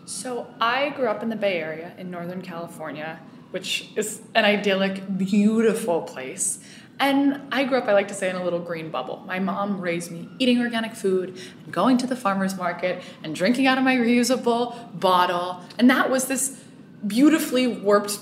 So, 0.06 0.48
I 0.62 0.90
grew 0.90 1.08
up 1.08 1.24
in 1.24 1.30
the 1.30 1.36
Bay 1.36 1.60
Area 1.60 1.94
in 1.98 2.12
Northern 2.12 2.42
California, 2.42 3.20
which 3.52 3.90
is 3.96 4.22
an 4.36 4.46
idyllic, 4.46 5.18
beautiful 5.18 6.04
place. 6.04 6.60
And 7.00 7.42
I 7.52 7.66
grew 7.66 7.78
up, 7.78 7.88
I 7.88 7.94
like 7.94 8.08
to 8.08 8.14
say, 8.14 8.30
in 8.30 8.36
a 8.36 8.44
little 8.44 8.60
green 8.60 8.90
bubble. 8.90 9.24
My 9.26 9.40
mom 9.40 9.82
raised 9.82 10.12
me 10.12 10.30
eating 10.40 10.60
organic 10.62 10.94
food 10.94 11.38
and 11.64 11.74
going 11.74 11.98
to 11.98 12.08
the 12.08 12.16
farmer's 12.16 12.56
market 12.56 13.04
and 13.24 13.36
drinking 13.36 13.68
out 13.68 13.78
of 13.78 13.84
my 13.84 13.96
reusable 13.96 15.00
bottle. 15.00 15.62
And 15.78 15.90
that 15.90 16.10
was 16.10 16.28
this 16.28 16.62
beautifully 17.06 17.68
warped 17.68 18.20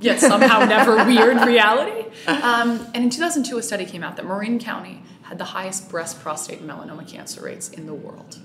yet 0.00 0.20
somehow 0.20 0.64
never 0.66 1.04
weird 1.04 1.40
reality. 1.46 2.08
Um, 2.26 2.86
and 2.94 3.04
in 3.04 3.10
2002, 3.10 3.58
a 3.58 3.62
study 3.62 3.86
came 3.86 4.04
out 4.04 4.16
that 4.16 4.26
Marin 4.26 4.58
County 4.58 5.02
had 5.22 5.38
the 5.38 5.44
highest 5.44 5.88
breast, 5.88 6.20
prostate, 6.20 6.60
and 6.60 6.70
melanoma 6.70 7.08
cancer 7.08 7.42
rates 7.42 7.70
in 7.70 7.86
the 7.86 7.94
world. 7.94 8.38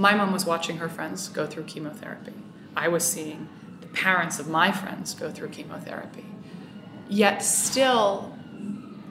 My 0.00 0.14
mom 0.14 0.32
was 0.32 0.46
watching 0.46 0.78
her 0.78 0.88
friends 0.88 1.28
go 1.28 1.46
through 1.46 1.64
chemotherapy. 1.64 2.32
I 2.74 2.88
was 2.88 3.04
seeing 3.04 3.50
the 3.82 3.86
parents 3.88 4.38
of 4.38 4.48
my 4.48 4.72
friends 4.72 5.12
go 5.12 5.30
through 5.30 5.50
chemotherapy. 5.50 6.24
Yet 7.10 7.42
still, 7.42 8.34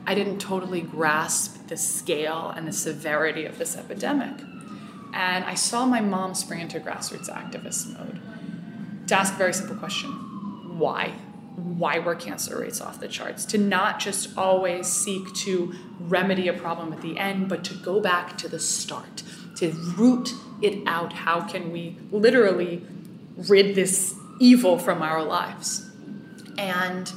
I 0.08 0.16
didn't 0.16 0.40
totally 0.40 0.82
grasp 0.82 1.68
the 1.68 1.78
scale 1.78 2.52
and 2.56 2.68
the 2.68 2.72
severity 2.72 3.46
of 3.46 3.60
this 3.60 3.78
epidemic. 3.78 4.42
And 5.14 5.46
I 5.46 5.54
saw 5.54 5.86
my 5.86 6.02
mom 6.02 6.34
spring 6.34 6.60
into 6.60 6.80
grassroots 6.80 7.30
activist 7.30 7.96
mode 7.96 8.20
to 9.10 9.16
ask 9.16 9.36
a 9.36 9.38
very 9.38 9.54
simple 9.54 9.76
question 9.76 10.10
why 10.80 11.14
why 11.56 12.00
were 12.00 12.16
cancer 12.16 12.60
rates 12.60 12.80
off 12.80 13.00
the 13.00 13.08
charts 13.08 13.44
to 13.44 13.58
not 13.58 14.00
just 14.00 14.38
always 14.38 14.88
seek 14.88 15.34
to 15.34 15.74
remedy 16.00 16.48
a 16.48 16.54
problem 16.54 16.94
at 16.94 17.02
the 17.02 17.18
end 17.18 17.50
but 17.50 17.64
to 17.66 17.74
go 17.74 18.00
back 18.00 18.38
to 18.38 18.48
the 18.48 18.60
start 18.60 19.24
to 19.60 19.72
root 19.98 20.34
it 20.62 20.86
out. 20.88 21.14
How 21.14 21.42
can 21.42 21.72
we 21.72 21.98
literally 22.12 22.84
rid 23.36 23.76
this 23.76 24.16
evil 24.40 24.78
from 24.78 25.02
our 25.02 25.24
lives? 25.24 25.90
And 26.58 27.12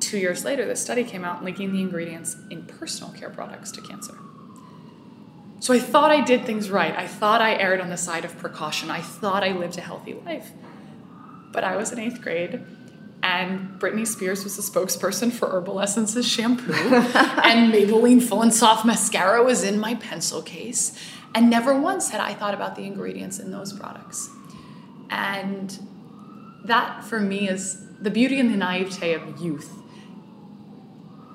two 0.00 0.18
years 0.18 0.44
later 0.44 0.66
the 0.66 0.76
study 0.76 1.04
came 1.04 1.24
out 1.24 1.44
linking 1.44 1.72
the 1.72 1.80
ingredients 1.80 2.36
in 2.50 2.64
personal 2.64 3.12
care 3.12 3.30
products 3.30 3.70
to 3.72 3.80
cancer. 3.80 4.14
So 5.60 5.72
i 5.72 5.78
thought 5.78 6.10
i 6.10 6.20
did 6.24 6.44
things 6.44 6.70
right. 6.70 6.94
I 6.96 7.06
thought 7.06 7.40
i 7.40 7.54
erred 7.54 7.80
on 7.80 7.88
the 7.88 7.96
side 7.96 8.24
of 8.24 8.36
precaution. 8.38 8.90
I 8.90 9.00
thought 9.00 9.44
i 9.44 9.52
lived 9.52 9.78
a 9.78 9.80
healthy 9.80 10.14
life. 10.14 10.50
But 11.52 11.64
I 11.64 11.76
was 11.76 11.92
in 11.92 11.98
eighth 11.98 12.20
grade 12.20 12.64
and 13.22 13.80
Britney 13.80 14.06
Spears 14.06 14.42
was 14.42 14.56
the 14.56 14.62
spokesperson 14.62 15.32
for 15.32 15.48
Herbal 15.48 15.80
Essences 15.80 16.26
shampoo, 16.26 16.72
and 16.74 17.72
Maybelline 17.72 18.22
Full 18.22 18.42
and 18.42 18.52
Soft 18.52 18.84
mascara 18.84 19.44
was 19.44 19.62
in 19.62 19.78
my 19.78 19.94
pencil 19.94 20.42
case, 20.42 20.98
and 21.34 21.48
never 21.48 21.78
once 21.78 22.10
had 22.10 22.20
I 22.20 22.34
thought 22.34 22.54
about 22.54 22.76
the 22.76 22.82
ingredients 22.82 23.38
in 23.38 23.50
those 23.50 23.72
products. 23.72 24.28
And 25.10 25.78
that 26.64 27.04
for 27.04 27.20
me 27.20 27.48
is 27.48 27.86
the 28.00 28.10
beauty 28.10 28.38
and 28.38 28.52
the 28.52 28.56
naivete 28.56 29.14
of 29.14 29.40
youth 29.40 29.70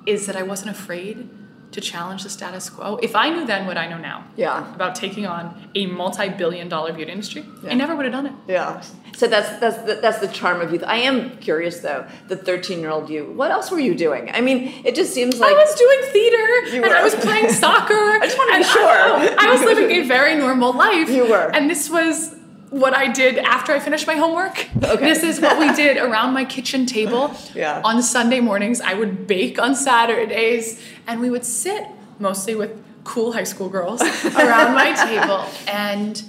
is 0.06 0.26
that 0.26 0.36
I 0.36 0.42
wasn't 0.42 0.70
afraid 0.70 1.28
to 1.72 1.80
challenge 1.80 2.22
the 2.22 2.30
status 2.30 2.70
quo. 2.70 2.96
If 3.02 3.14
I 3.14 3.30
knew 3.30 3.46
then 3.46 3.66
what 3.66 3.76
I 3.76 3.86
know 3.88 3.98
now 3.98 4.24
yeah. 4.36 4.74
about 4.74 4.94
taking 4.94 5.26
on 5.26 5.70
a 5.74 5.86
multi-billion 5.86 6.68
dollar 6.68 6.92
beauty 6.92 7.12
industry, 7.12 7.44
yeah. 7.62 7.70
I 7.70 7.74
never 7.74 7.94
would 7.94 8.04
have 8.04 8.12
done 8.12 8.26
it. 8.26 8.32
Yeah. 8.46 8.80
So 9.16 9.26
that's 9.26 9.58
that's 9.60 9.78
the, 9.78 9.94
that's 10.00 10.18
the 10.20 10.28
charm 10.28 10.60
of 10.60 10.72
youth. 10.72 10.84
I 10.86 10.98
am 10.98 11.36
curious 11.38 11.80
though, 11.80 12.06
the 12.28 12.36
13-year-old 12.36 13.10
you. 13.10 13.32
What 13.32 13.50
else 13.50 13.70
were 13.70 13.80
you 13.80 13.94
doing? 13.94 14.30
I 14.32 14.40
mean, 14.40 14.72
it 14.84 14.94
just 14.94 15.12
seems 15.12 15.38
like 15.38 15.54
I 15.54 15.54
was 15.54 15.74
doing 15.74 16.12
theater 16.12 16.86
and 16.86 16.94
I 16.94 17.02
was 17.02 17.14
playing 17.14 17.50
soccer. 17.50 17.94
I 17.94 18.20
just 18.22 18.38
want 18.38 18.52
to 18.52 18.58
be 18.58 18.64
sure. 18.64 18.88
I, 18.88 19.36
I 19.38 19.52
was 19.52 19.62
living 19.62 19.90
a 19.90 20.02
very 20.06 20.36
normal 20.36 20.72
life. 20.72 21.10
You 21.10 21.28
were. 21.28 21.50
And 21.54 21.68
this 21.68 21.90
was 21.90 22.37
what 22.70 22.94
I 22.94 23.10
did 23.10 23.38
after 23.38 23.72
I 23.72 23.80
finished 23.80 24.06
my 24.06 24.16
homework. 24.16 24.68
Okay. 24.82 24.96
This 24.96 25.22
is 25.22 25.40
what 25.40 25.58
we 25.58 25.72
did 25.82 25.96
around 25.96 26.34
my 26.34 26.44
kitchen 26.44 26.86
table. 26.86 27.34
Yeah. 27.54 27.80
On 27.84 28.02
Sunday 28.02 28.40
mornings, 28.40 28.80
I 28.80 28.94
would 28.94 29.26
bake 29.26 29.60
on 29.60 29.74
Saturdays, 29.74 30.82
and 31.06 31.20
we 31.20 31.30
would 31.30 31.44
sit 31.44 31.86
mostly 32.18 32.54
with 32.54 32.82
cool 33.04 33.32
high 33.32 33.44
school 33.44 33.68
girls 33.68 34.02
around 34.36 34.74
my 34.74 34.92
table 34.92 35.46
and 35.66 36.22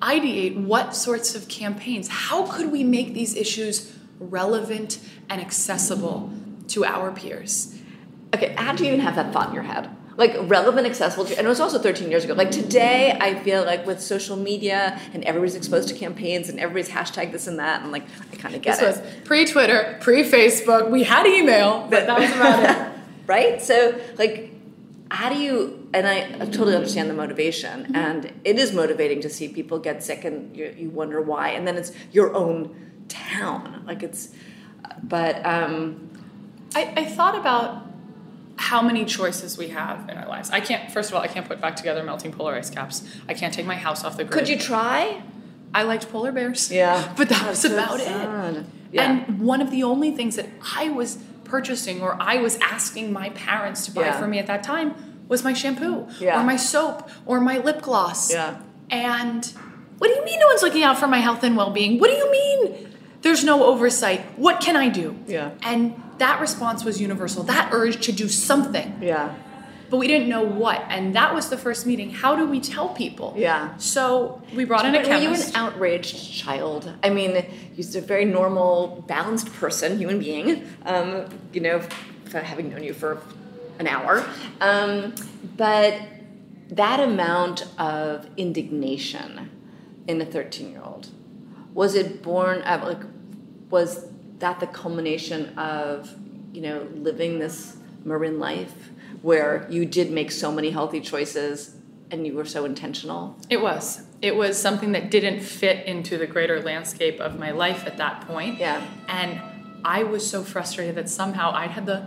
ideate 0.00 0.56
what 0.56 0.94
sorts 0.94 1.34
of 1.34 1.48
campaigns, 1.48 2.08
how 2.08 2.46
could 2.46 2.70
we 2.70 2.84
make 2.84 3.14
these 3.14 3.34
issues 3.34 3.94
relevant 4.18 4.98
and 5.28 5.40
accessible 5.40 6.32
to 6.68 6.84
our 6.84 7.10
peers? 7.10 7.78
Okay, 8.34 8.54
how 8.56 8.72
do 8.74 8.84
you 8.84 8.88
even 8.88 9.00
have 9.00 9.16
that 9.16 9.32
thought 9.32 9.48
in 9.48 9.54
your 9.54 9.62
head? 9.62 9.88
Like 10.16 10.36
relevant, 10.42 10.86
accessible, 10.86 11.24
to, 11.24 11.36
and 11.36 11.46
it 11.46 11.48
was 11.48 11.60
also 11.60 11.78
13 11.78 12.10
years 12.10 12.24
ago. 12.24 12.34
Like 12.34 12.50
today, 12.50 13.16
I 13.20 13.34
feel 13.42 13.64
like 13.64 13.84
with 13.86 14.00
social 14.00 14.36
media 14.36 15.00
and 15.12 15.24
everybody's 15.24 15.56
exposed 15.56 15.88
to 15.88 15.94
campaigns 15.94 16.48
and 16.48 16.60
everybody's 16.60 16.92
hashtag 16.92 17.32
this 17.32 17.46
and 17.46 17.58
that, 17.58 17.82
and 17.82 17.90
like 17.90 18.04
I 18.32 18.36
kind 18.36 18.54
of 18.54 18.62
get 18.62 18.78
this 18.78 18.98
it. 18.98 19.02
This 19.02 19.14
was 19.14 19.24
pre 19.24 19.44
Twitter, 19.44 19.98
pre 20.00 20.22
Facebook. 20.22 20.90
We 20.90 21.02
had 21.02 21.26
email, 21.26 21.86
but 21.90 22.06
that 22.06 22.20
was 22.20 22.30
about 22.30 22.62
it. 22.62 23.00
right? 23.26 23.60
So 23.60 24.00
like, 24.16 24.52
how 25.10 25.32
do 25.32 25.38
you? 25.38 25.88
And 25.92 26.06
I, 26.06 26.36
I 26.40 26.46
totally 26.46 26.74
understand 26.74 27.10
the 27.10 27.14
motivation, 27.14 27.84
mm-hmm. 27.84 27.96
and 27.96 28.32
it 28.44 28.58
is 28.58 28.72
motivating 28.72 29.20
to 29.22 29.30
see 29.30 29.48
people 29.48 29.78
get 29.78 30.02
sick, 30.02 30.24
and 30.24 30.56
you, 30.56 30.74
you 30.76 30.90
wonder 30.90 31.20
why, 31.20 31.50
and 31.50 31.66
then 31.66 31.76
it's 31.76 31.92
your 32.12 32.34
own 32.34 32.74
town. 33.08 33.84
Like 33.86 34.02
it's, 34.02 34.30
but 35.02 35.44
um, 35.44 36.10
I, 36.74 36.92
I 36.96 37.04
thought 37.04 37.36
about 37.36 37.86
how 38.56 38.80
many 38.82 39.04
choices 39.04 39.58
we 39.58 39.68
have 39.68 40.08
in 40.08 40.16
our 40.16 40.28
lives. 40.28 40.50
I 40.50 40.60
can't. 40.60 40.90
First 40.90 41.10
of 41.10 41.16
all, 41.16 41.22
I 41.22 41.26
can't 41.28 41.46
put 41.46 41.60
back 41.60 41.76
together 41.76 42.02
melting 42.02 42.32
polar 42.32 42.54
ice 42.54 42.70
caps. 42.70 43.02
I 43.28 43.34
can't 43.34 43.52
take 43.52 43.66
my 43.66 43.74
house 43.74 44.04
off 44.04 44.16
the 44.16 44.24
grid. 44.24 44.32
could 44.32 44.48
you 44.48 44.58
try? 44.58 45.22
I 45.74 45.82
liked 45.82 46.08
polar 46.10 46.30
bears. 46.32 46.70
Yeah. 46.70 47.12
but 47.16 47.28
that 47.30 47.42
That's 47.42 47.62
was 47.64 47.72
so 47.72 47.74
about 47.74 48.00
it. 48.00 48.66
Yeah. 48.92 49.10
And 49.10 49.40
one 49.40 49.60
of 49.60 49.70
the 49.72 49.82
only 49.82 50.12
things 50.12 50.36
that 50.36 50.48
I 50.76 50.88
was 50.88 51.18
purchasing 51.42 52.00
or 52.00 52.16
I 52.20 52.36
was 52.36 52.58
asking 52.60 53.12
my 53.12 53.30
parents 53.30 53.86
to 53.86 53.92
buy 53.92 54.02
Yeah. 54.02 54.18
for 54.20 54.28
me 54.28 54.38
at 54.38 54.46
that 54.46 54.62
time 54.62 54.94
was 55.28 55.42
my 55.42 55.52
shampoo 55.52 56.06
Yeah. 56.20 56.40
or 56.40 56.44
my 56.44 56.56
soap 56.56 57.08
or 57.26 57.40
my 57.40 57.58
lip 57.58 57.82
gloss. 57.82 58.32
Yeah. 58.32 58.58
And 58.88 59.44
what 59.98 60.08
do 60.08 60.14
you 60.14 60.24
mean 60.24 60.38
no 60.38 60.46
one's 60.46 60.62
looking 60.62 60.84
out 60.84 60.98
for 60.98 61.08
my 61.08 61.18
health 61.18 61.42
and 61.42 61.56
well-being? 61.56 61.98
What 61.98 62.08
do 62.08 62.16
you 62.16 62.30
mean 62.30 62.93
there's 63.24 63.42
no 63.42 63.64
oversight? 63.64 64.20
What 64.38 64.60
can 64.60 64.76
I 64.76 64.88
do? 64.88 65.16
Yeah. 65.26 65.50
And 65.62 66.00
that 66.18 66.40
response 66.40 66.84
was 66.84 67.00
universal. 67.00 67.42
That 67.42 67.70
urge 67.72 68.04
to 68.06 68.12
do 68.12 68.28
something 68.28 68.98
Yeah. 69.00 69.34
but 69.90 69.96
we 69.96 70.06
didn't 70.06 70.28
know 70.28 70.42
what. 70.42 70.84
And 70.88 71.14
that 71.16 71.34
was 71.34 71.48
the 71.48 71.56
first 71.56 71.86
meeting. 71.86 72.10
How 72.10 72.36
do 72.36 72.44
we 72.46 72.60
tell 72.60 72.88
people? 72.90 73.34
Yeah. 73.36 73.76
So 73.78 74.40
we 74.54 74.64
brought 74.64 74.84
in 74.84 74.94
a 74.94 74.98
But 74.98 75.08
were 75.08 75.16
you 75.16 75.34
an 75.34 75.42
outraged 75.54 76.32
child? 76.32 76.92
I 77.02 77.10
mean, 77.10 77.32
you're 77.76 77.98
a 77.98 78.06
very 78.06 78.24
normal, 78.24 79.04
balanced 79.08 79.52
person, 79.54 79.98
human 79.98 80.18
being. 80.18 80.48
Um, 80.84 81.26
you 81.52 81.60
know, 81.60 81.80
having 82.32 82.70
known 82.70 82.82
you 82.84 82.94
for 82.94 83.22
an 83.78 83.86
hour, 83.86 84.24
um, 84.60 85.14
but 85.56 85.94
that 86.68 87.00
amount 87.00 87.66
of 87.78 88.26
indignation 88.36 89.50
in 90.06 90.20
a 90.20 90.26
13-year-old 90.26 91.08
was 91.72 91.94
it 91.94 92.22
born 92.22 92.62
of 92.62 92.82
like 92.84 93.02
was 93.76 94.06
that 94.38 94.56
the 94.60 94.66
culmination 94.82 95.40
of 95.58 96.14
you 96.54 96.62
know 96.66 96.78
living 97.08 97.32
this 97.44 97.76
marin 98.04 98.38
life 98.48 98.76
where 99.28 99.52
you 99.76 99.82
did 99.98 100.08
make 100.20 100.30
so 100.30 100.48
many 100.58 100.70
healthy 100.78 101.00
choices 101.12 101.74
and 102.10 102.18
you 102.26 102.32
were 102.38 102.44
so 102.56 102.60
intentional 102.72 103.22
it 103.50 103.60
was. 103.68 103.84
It 104.30 104.36
was 104.36 104.52
something 104.66 104.92
that 104.96 105.10
didn't 105.10 105.40
fit 105.40 105.78
into 105.86 106.16
the 106.22 106.26
greater 106.34 106.58
landscape 106.70 107.18
of 107.26 107.30
my 107.44 107.50
life 107.64 107.80
at 107.90 107.96
that 107.98 108.14
point. 108.28 108.58
Yeah. 108.58 108.78
And 109.20 109.30
I 109.84 109.98
was 110.04 110.22
so 110.34 110.42
frustrated 110.42 110.94
that 110.94 111.08
somehow 111.10 111.46
I'd 111.52 111.72
had 111.78 111.84
the 111.84 112.00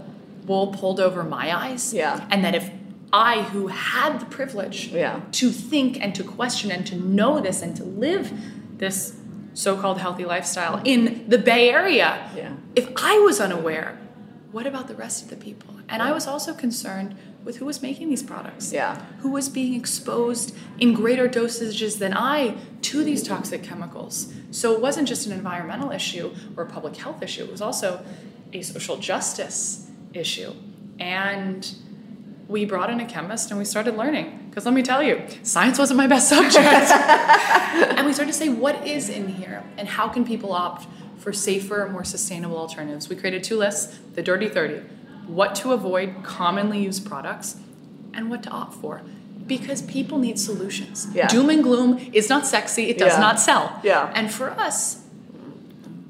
wool 0.48 0.68
pulled 0.80 1.00
over 1.00 1.22
my 1.24 1.46
eyes. 1.64 1.94
Yeah. 1.94 2.26
And 2.32 2.44
that 2.46 2.56
if 2.56 2.72
I, 3.14 3.44
who 3.44 3.68
had 3.68 4.20
the 4.20 4.26
privilege 4.26 4.88
Yeah. 4.88 5.22
to 5.34 5.52
think 5.52 6.02
and 6.04 6.16
to 6.16 6.24
question 6.24 6.72
and 6.72 6.88
to 6.88 6.96
know 6.96 7.40
this 7.40 7.62
and 7.62 7.76
to 7.76 7.84
live 7.84 8.32
this 8.78 9.17
so-called 9.58 9.98
healthy 9.98 10.24
lifestyle 10.24 10.80
in 10.86 11.28
the 11.28 11.38
Bay 11.40 11.72
Area, 11.72 12.30
Yeah. 12.36 12.52
if 12.76 12.88
I 12.96 13.18
was 13.18 13.40
unaware, 13.40 13.98
what 14.52 14.68
about 14.68 14.88
the 14.88 14.94
rest 14.94 15.24
of 15.24 15.30
the 15.32 15.36
people? 15.36 15.74
And 15.90 16.04
I 16.04 16.12
was 16.12 16.28
also 16.28 16.54
concerned 16.54 17.16
with 17.44 17.58
who 17.58 17.66
was 17.66 17.82
making 17.82 18.10
these 18.10 18.22
products. 18.22 18.72
Yeah. 18.72 19.02
Who 19.22 19.32
was 19.32 19.50
being 19.50 19.74
exposed 19.74 20.54
in 20.80 20.94
greater 20.94 21.28
dosages 21.28 21.98
than 21.98 22.14
I 22.16 22.56
to 22.84 23.04
these 23.04 23.24
toxic 23.24 23.64
chemicals. 23.64 24.32
So 24.52 24.74
it 24.74 24.82
wasn't 24.82 25.08
just 25.08 25.26
an 25.26 25.32
environmental 25.34 25.90
issue 25.92 26.36
or 26.56 26.64
a 26.64 26.70
public 26.70 26.96
health 26.98 27.24
issue, 27.24 27.44
it 27.46 27.52
was 27.52 27.62
also 27.62 28.06
a 28.54 28.62
social 28.62 28.98
justice 28.98 29.90
issue. 30.14 30.54
And 31.00 31.68
we 32.48 32.63
brought 32.66 32.89
in 32.89 33.00
a 33.00 33.06
chemist 33.06 33.50
and 33.51 33.58
we 33.60 33.66
started 33.66 33.96
learning. 33.98 34.48
Because 34.50 34.66
let 34.66 34.74
me 34.74 34.82
tell 34.84 35.04
you, 35.04 35.22
science 35.44 35.77
wasn't 35.77 35.98
my 35.98 36.08
best 36.08 36.30
subject. 36.36 36.58
and 36.66 38.06
we 38.06 38.13
started 38.13 38.32
to 38.32 38.38
say, 38.38 38.50
what 38.50 38.88
is 38.88 39.10
in 39.10 39.27
here? 39.27 39.63
And 39.77 39.88
how 39.88 40.08
can 40.08 40.25
people 40.25 40.54
opt 40.54 40.88
for 41.18 41.34
safer, 41.34 41.89
more 41.92 42.04
sustainable 42.06 42.58
alternatives? 42.58 43.10
We 43.10 43.16
created 43.16 43.44
two 43.44 43.58
lists 43.58 44.00
the 44.15 44.22
Dirty 44.24 44.48
30 44.48 44.82
what 45.28 45.56
to 45.56 45.74
avoid 45.74 46.24
commonly 46.24 46.82
used 46.82 47.06
products 47.06 47.58
and 48.13 48.30
what 48.30 48.43
to 48.43 48.50
opt 48.50 48.76
for. 48.76 49.02
Because 49.45 49.82
people 49.82 50.17
need 50.17 50.39
solutions. 50.39 51.06
Yeah. 51.13 51.28
Doom 51.28 51.50
and 51.50 51.62
gloom 51.62 52.00
is 52.13 52.30
not 52.30 52.48
sexy, 52.48 52.89
it 52.89 52.98
does 52.98 53.12
Yeah. 53.13 53.19
not 53.19 53.39
sell. 53.39 53.78
Yeah. 53.84 54.10
And 54.15 54.32
for 54.32 54.52
us, 54.52 55.04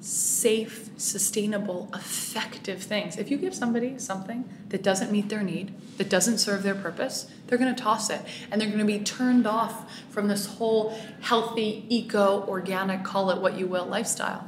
safe, 0.02 0.87
sustainable, 0.98 1.90
effective 1.94 2.82
things. 2.82 3.18
If 3.18 3.30
you 3.30 3.38
give 3.38 3.54
somebody 3.54 3.98
something 4.00 4.50
that 4.70 4.84
doesn't 4.84 5.12
meet 5.12 5.30
their 5.30 5.44
need, 5.44 5.74
that 5.98 6.10
doesn't 6.10 6.40
serve 6.40 6.64
their 6.64 6.76
purpose, 6.76 7.32
they're 7.46 7.58
going 7.58 7.74
to 7.74 7.82
toss 7.82 8.10
it 8.10 8.22
and 8.52 8.60
they're 8.60 8.68
going 8.68 8.80
to 8.80 8.86
be 8.86 9.00
turned 9.00 9.48
off 9.48 9.92
from 10.10 10.28
this 10.28 10.46
whole 10.46 10.98
healthy, 11.22 11.86
eco, 11.90 12.46
organic, 12.48 13.04
call 13.04 13.30
it 13.30 13.40
what 13.40 13.58
you 13.58 13.68
will 13.68 13.86
lifestyle. 13.86 14.48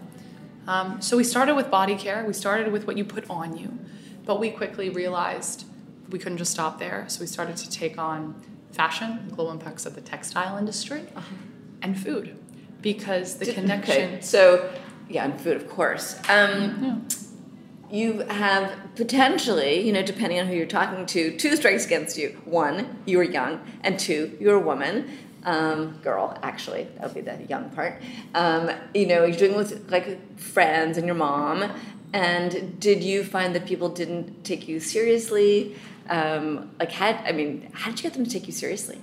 Um, 0.68 1.02
so 1.02 1.18
we 1.18 1.24
started 1.24 1.56
with 1.56 1.72
body 1.72 1.96
care, 1.96 2.24
we 2.26 2.34
started 2.34 2.72
with 2.72 2.86
what 2.86 2.98
you 2.98 3.06
put 3.06 3.30
on 3.30 3.58
you, 3.58 3.78
but 4.26 4.40
we 4.40 4.52
quickly 4.52 4.90
realized 4.90 5.66
we 6.10 6.20
couldn't 6.20 6.38
just 6.38 6.52
stop 6.52 6.80
there. 6.80 7.06
So 7.08 7.22
we 7.22 7.28
started 7.28 7.58
to 7.58 7.70
take 7.70 7.98
on 7.98 8.36
fashion, 8.72 9.30
global 9.30 9.52
impacts 9.52 9.86
of 9.86 9.96
the 9.96 10.02
textile 10.02 10.58
industry, 10.58 11.04
and 11.82 12.00
food 12.00 12.38
because 12.82 13.36
the 13.36 13.52
connection. 13.52 14.14
Okay, 14.14 14.22
so 14.22 14.70
yeah, 15.10 15.26
and 15.26 15.40
food, 15.42 15.58
of 15.58 15.70
course. 15.70 16.20
Um, 16.30 17.08
You 17.92 18.20
have 18.20 18.72
potentially, 18.96 19.82
you 19.82 19.92
know, 19.92 20.04
depending 20.04 20.40
on 20.40 20.46
who 20.46 20.54
you're 20.54 20.68
talking 20.68 21.08
to, 21.08 21.36
two 21.38 21.56
strikes 21.56 21.88
against 21.88 22.20
you. 22.20 22.40
One, 22.46 23.00
you 23.08 23.18
were 23.18 23.24
young, 23.24 23.62
and 23.82 23.98
two, 23.98 24.38
you're 24.40 24.58
a 24.58 24.60
woman. 24.60 25.10
Um, 25.44 25.98
girl, 26.04 26.38
actually, 26.44 26.84
that 26.84 27.04
would 27.04 27.16
be 27.16 27.22
the 27.22 27.44
young 27.46 27.72
part. 27.72 28.00
Um, 28.36 28.70
you 28.94 29.08
know, 29.08 29.26
you're 29.26 29.38
doing 29.38 29.56
with 29.56 29.90
like 29.90 30.38
friends 30.38 30.98
and 30.98 31.08
your 31.08 31.16
mom. 31.16 31.72
And 32.14 32.80
did 32.80 33.04
you 33.04 33.24
find 33.24 33.56
that 33.56 33.66
people 33.66 33.90
didn't 33.90 34.44
take 34.44 34.68
you 34.68 34.80
seriously? 34.80 35.76
Um, 36.10 36.70
like, 36.80 36.92
had 36.92 37.16
I 37.26 37.32
mean, 37.32 37.70
how 37.74 37.90
did 37.90 38.00
you 38.00 38.04
get 38.04 38.14
them 38.14 38.24
to 38.24 38.30
take 38.30 38.46
you 38.46 38.54
seriously? 38.54 39.00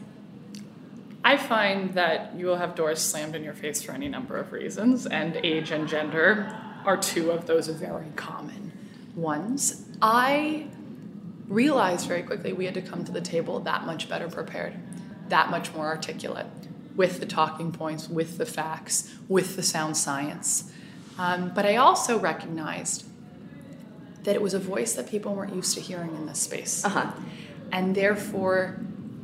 I 1.26 1.36
find 1.36 1.92
that 1.94 2.36
you 2.36 2.46
will 2.46 2.54
have 2.54 2.76
doors 2.76 3.02
slammed 3.02 3.34
in 3.34 3.42
your 3.42 3.52
face 3.52 3.82
for 3.82 3.90
any 3.90 4.06
number 4.06 4.36
of 4.36 4.52
reasons, 4.52 5.06
and 5.06 5.34
age 5.34 5.72
and 5.72 5.88
gender 5.88 6.56
are 6.84 6.96
two 6.96 7.32
of 7.32 7.48
those 7.48 7.66
very 7.66 8.12
common 8.14 8.70
ones. 9.16 9.84
I 10.00 10.68
realized 11.48 12.06
very 12.06 12.22
quickly 12.22 12.52
we 12.52 12.64
had 12.64 12.74
to 12.74 12.80
come 12.80 13.04
to 13.04 13.10
the 13.10 13.20
table 13.20 13.58
that 13.58 13.84
much 13.84 14.08
better 14.08 14.28
prepared, 14.28 14.74
that 15.28 15.50
much 15.50 15.74
more 15.74 15.86
articulate, 15.86 16.46
with 16.94 17.18
the 17.18 17.26
talking 17.26 17.72
points, 17.72 18.08
with 18.08 18.38
the 18.38 18.46
facts, 18.46 19.12
with 19.26 19.56
the 19.56 19.64
sound 19.64 19.96
science. 19.96 20.70
Um, 21.18 21.50
but 21.52 21.66
I 21.66 21.74
also 21.74 22.20
recognized 22.20 23.04
that 24.22 24.36
it 24.36 24.42
was 24.42 24.54
a 24.54 24.60
voice 24.60 24.92
that 24.92 25.10
people 25.10 25.34
weren't 25.34 25.56
used 25.56 25.74
to 25.74 25.80
hearing 25.80 26.14
in 26.14 26.26
this 26.26 26.38
space. 26.38 26.84
Uh-huh. 26.84 27.10
And 27.72 27.96
therefore, 27.96 28.78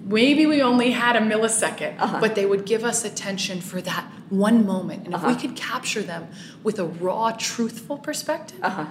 maybe 0.04 0.46
we 0.46 0.62
only 0.62 0.90
had 0.92 1.16
a 1.16 1.20
millisecond, 1.20 1.94
Uh-huh. 1.98 2.18
but 2.20 2.34
they 2.34 2.46
would 2.46 2.64
give 2.66 2.84
us 2.84 3.04
attention 3.04 3.60
for 3.60 3.80
that 3.82 4.04
one 4.30 4.66
moment. 4.66 5.04
And 5.06 5.14
if 5.14 5.22
we 5.22 5.28
Uh-huh. 5.32 5.40
could 5.40 5.56
capture 5.56 6.02
them 6.02 6.28
with 6.62 6.78
a 6.78 6.84
raw, 6.84 7.32
truthful 7.32 7.98
perspective, 7.98 8.58
Uh-huh. 8.62 8.86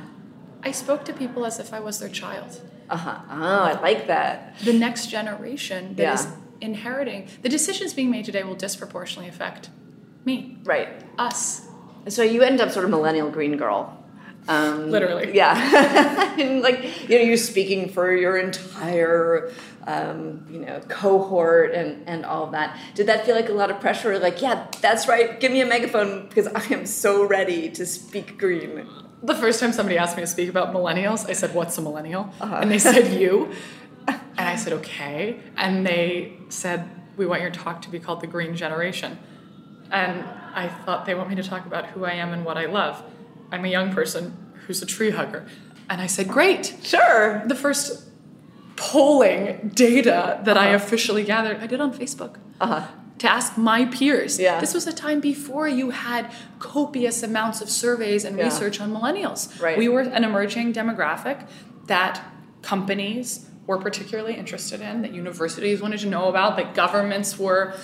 I 0.63 0.71
spoke 0.71 1.03
to 1.05 1.13
people 1.13 1.45
as 1.45 1.59
if 1.59 1.73
I 1.73 1.79
was 1.79 1.99
their 1.99 2.09
child. 2.09 2.61
Uh-huh. 2.89 3.15
Oh, 3.31 3.63
I 3.63 3.79
like 3.81 4.07
that. 4.07 4.55
The 4.63 4.73
next 4.73 5.07
generation 5.07 5.95
that 5.95 6.13
is 6.13 6.25
Yeah. 6.25 6.31
inheriting 6.61 7.27
the 7.41 7.49
decisions 7.49 7.93
being 7.93 8.11
made 8.11 8.25
today 8.25 8.43
will 8.43 8.55
disproportionately 8.55 9.27
affect 9.29 9.69
me, 10.25 10.57
Right. 10.63 10.89
us. 11.17 11.67
So 12.07 12.21
you 12.23 12.41
end 12.43 12.61
up 12.61 12.69
sort 12.71 12.85
of 12.85 12.91
millennial 12.91 13.29
green 13.31 13.57
girl. 13.57 13.97
Um, 14.47 14.89
Literally. 14.89 15.35
Yeah. 15.35 16.35
and 16.39 16.61
like, 16.61 17.09
you 17.09 17.17
know, 17.17 17.23
you're 17.23 17.37
speaking 17.37 17.89
for 17.89 18.13
your 18.15 18.37
entire, 18.37 19.51
um, 19.85 20.45
you 20.49 20.59
know, 20.59 20.79
cohort 20.87 21.73
and, 21.73 22.07
and 22.07 22.25
all 22.25 22.45
of 22.45 22.51
that. 22.51 22.77
Did 22.95 23.07
that 23.07 23.25
feel 23.25 23.35
like 23.35 23.49
a 23.49 23.53
lot 23.53 23.69
of 23.71 23.79
pressure? 23.79 24.17
Like, 24.19 24.41
yeah, 24.41 24.67
that's 24.81 25.07
right. 25.07 25.39
Give 25.39 25.51
me 25.51 25.61
a 25.61 25.65
megaphone 25.65 26.27
because 26.27 26.47
I 26.47 26.63
am 26.73 26.85
so 26.85 27.25
ready 27.25 27.69
to 27.71 27.85
speak 27.85 28.37
green. 28.37 28.87
The 29.23 29.35
first 29.35 29.59
time 29.59 29.71
somebody 29.71 29.97
asked 29.97 30.17
me 30.17 30.23
to 30.23 30.27
speak 30.27 30.49
about 30.49 30.73
millennials, 30.73 31.29
I 31.29 31.33
said, 31.33 31.53
What's 31.53 31.77
a 31.77 31.81
millennial? 31.81 32.33
Uh-huh. 32.41 32.55
And 32.55 32.71
they 32.71 32.79
said, 32.79 33.13
You. 33.21 33.51
And 34.07 34.19
I 34.49 34.55
said, 34.55 34.73
Okay. 34.73 35.39
And 35.55 35.85
they 35.85 36.33
said, 36.49 36.89
We 37.17 37.27
want 37.27 37.41
your 37.41 37.51
talk 37.51 37.83
to 37.83 37.89
be 37.89 37.99
called 37.99 38.21
the 38.21 38.27
Green 38.27 38.55
Generation. 38.55 39.19
And 39.91 40.23
I 40.55 40.69
thought 40.69 41.05
they 41.05 41.13
want 41.13 41.29
me 41.29 41.35
to 41.35 41.43
talk 41.43 41.65
about 41.65 41.85
who 41.87 42.05
I 42.05 42.13
am 42.13 42.33
and 42.33 42.43
what 42.43 42.57
I 42.57 42.65
love. 42.65 43.03
I'm 43.51 43.65
a 43.65 43.69
young 43.69 43.93
person 43.93 44.53
who's 44.65 44.81
a 44.81 44.85
tree 44.85 45.11
hugger. 45.11 45.45
And 45.89 46.01
I 46.01 46.07
said, 46.07 46.27
Great. 46.27 46.75
Sure. 46.83 47.41
The 47.45 47.55
first 47.55 48.07
polling 48.75 49.71
data 49.75 50.39
that 50.43 50.57
I 50.57 50.67
officially 50.69 51.23
gathered, 51.23 51.57
I 51.61 51.67
did 51.67 51.81
on 51.81 51.93
Facebook. 51.93 52.37
Uh-huh. 52.59 52.87
To 53.19 53.29
ask 53.31 53.55
my 53.57 53.85
peers. 53.85 54.39
Yeah. 54.39 54.59
This 54.59 54.73
was 54.73 54.87
a 54.87 54.93
time 54.93 55.19
before 55.19 55.67
you 55.67 55.91
had 55.91 56.31
copious 56.57 57.21
amounts 57.21 57.61
of 57.61 57.69
surveys 57.69 58.25
and 58.25 58.37
Yeah. 58.37 58.45
research 58.45 58.79
on 58.81 58.91
millennials. 58.91 59.61
Right. 59.61 59.77
We 59.77 59.87
were 59.89 60.01
an 60.01 60.23
emerging 60.23 60.73
demographic 60.73 61.45
that 61.85 62.23
companies 62.63 63.47
were 63.67 63.77
particularly 63.77 64.33
interested 64.35 64.81
in, 64.81 65.03
that 65.03 65.13
universities 65.13 65.81
wanted 65.81 65.99
to 65.99 66.07
know 66.07 66.29
about, 66.29 66.55
that 66.57 66.73
governments 66.73 67.37
were 67.37 67.75